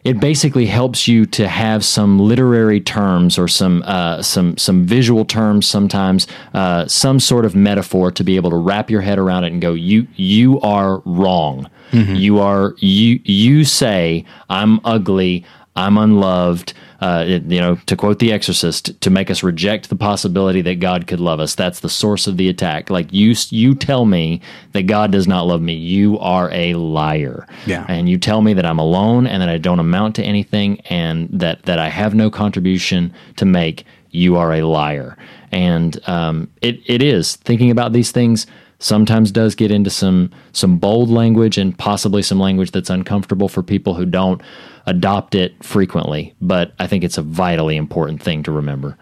[0.04, 5.24] it basically helps you to have some literary terms or some uh, some some visual
[5.26, 9.46] terms sometimes uh, some sort of metaphor to be able to wrap your head around
[9.46, 11.70] it and go you you are wrong.
[12.16, 15.46] You are you you say I'm ugly
[15.76, 16.74] I'm unloved
[17.06, 20.80] uh, it- you know to quote the exorcist to make us reject the possibility that
[20.80, 21.54] God could love us.
[21.56, 22.90] That's the source of the attack.
[22.90, 24.40] Like you you tell me
[24.74, 25.74] that God does not love me.
[25.74, 27.46] You are a liar.
[27.66, 27.86] Yeah.
[27.90, 31.30] and you tell me that I'm alone and that I don't amount to anything and
[31.44, 35.18] that that I have no contribution to make, you are a liar.
[35.52, 37.36] And um, it it is.
[37.36, 38.48] Thinking about these things
[38.80, 43.64] sometimes does get into some some bold language and possibly some language that's uncomfortable for
[43.64, 44.42] people who don't
[44.86, 46.34] adopt it frequently.
[46.42, 48.98] But I think it's a vitally important thing to remember.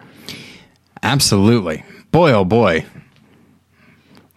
[1.03, 1.83] Absolutely.
[2.11, 2.85] Boy, oh boy.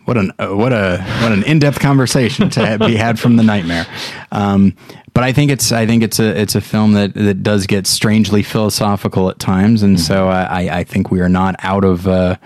[0.04, 3.42] What an uh, what a what an in depth conversation to be had from the
[3.42, 3.86] nightmare.
[4.32, 4.76] Um,
[5.14, 7.86] but I think it's I think it's a it's a film that that does get
[7.86, 12.06] strangely philosophical at times, and so I I- I think we are not out of
[12.06, 12.36] uh,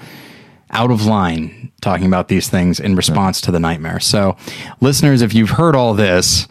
[0.70, 3.98] out of line talking about these things in response to the nightmare.
[3.98, 4.36] So,
[4.80, 6.46] listeners, if you've heard all this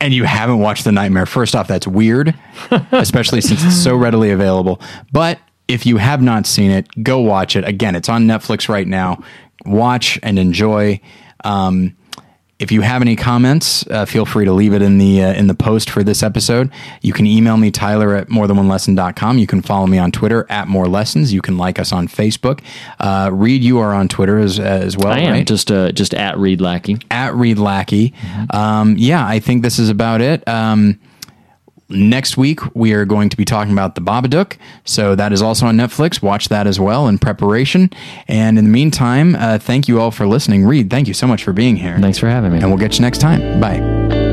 [0.00, 2.34] and you haven't watched the nightmare, first off, that's weird,
[2.92, 4.80] especially since it's so readily available.
[5.12, 5.38] But
[5.68, 7.64] if you have not seen it, go watch it.
[7.64, 9.22] Again, it's on Netflix right now.
[9.64, 11.00] Watch and enjoy.
[11.44, 11.96] Um,
[12.58, 15.48] if you have any comments, uh, feel free to leave it in the uh, in
[15.48, 16.70] the post for this episode.
[17.02, 18.68] You can email me Tyler at more than one
[19.38, 21.32] You can follow me on Twitter at more lessons.
[21.32, 22.60] You can like us on Facebook.
[23.00, 25.46] Uh, Reed, you are on Twitter as as well, I am right?
[25.46, 26.98] just uh, just at Reed Lackey.
[27.10, 28.14] at Reed Lackey.
[28.50, 30.46] Um, yeah, I think this is about it.
[30.48, 31.00] Um,
[31.88, 35.66] next week we are going to be talking about the Babadook, so that is also
[35.66, 36.22] on Netflix.
[36.22, 37.90] Watch that as well in preparation.
[38.28, 40.64] And in the meantime, uh, thank you all for listening.
[40.64, 41.98] Reed, thank you so much for being here.
[41.98, 42.58] Thanks for having me.
[42.58, 43.60] And we'll get you next time.
[43.60, 44.23] Bye.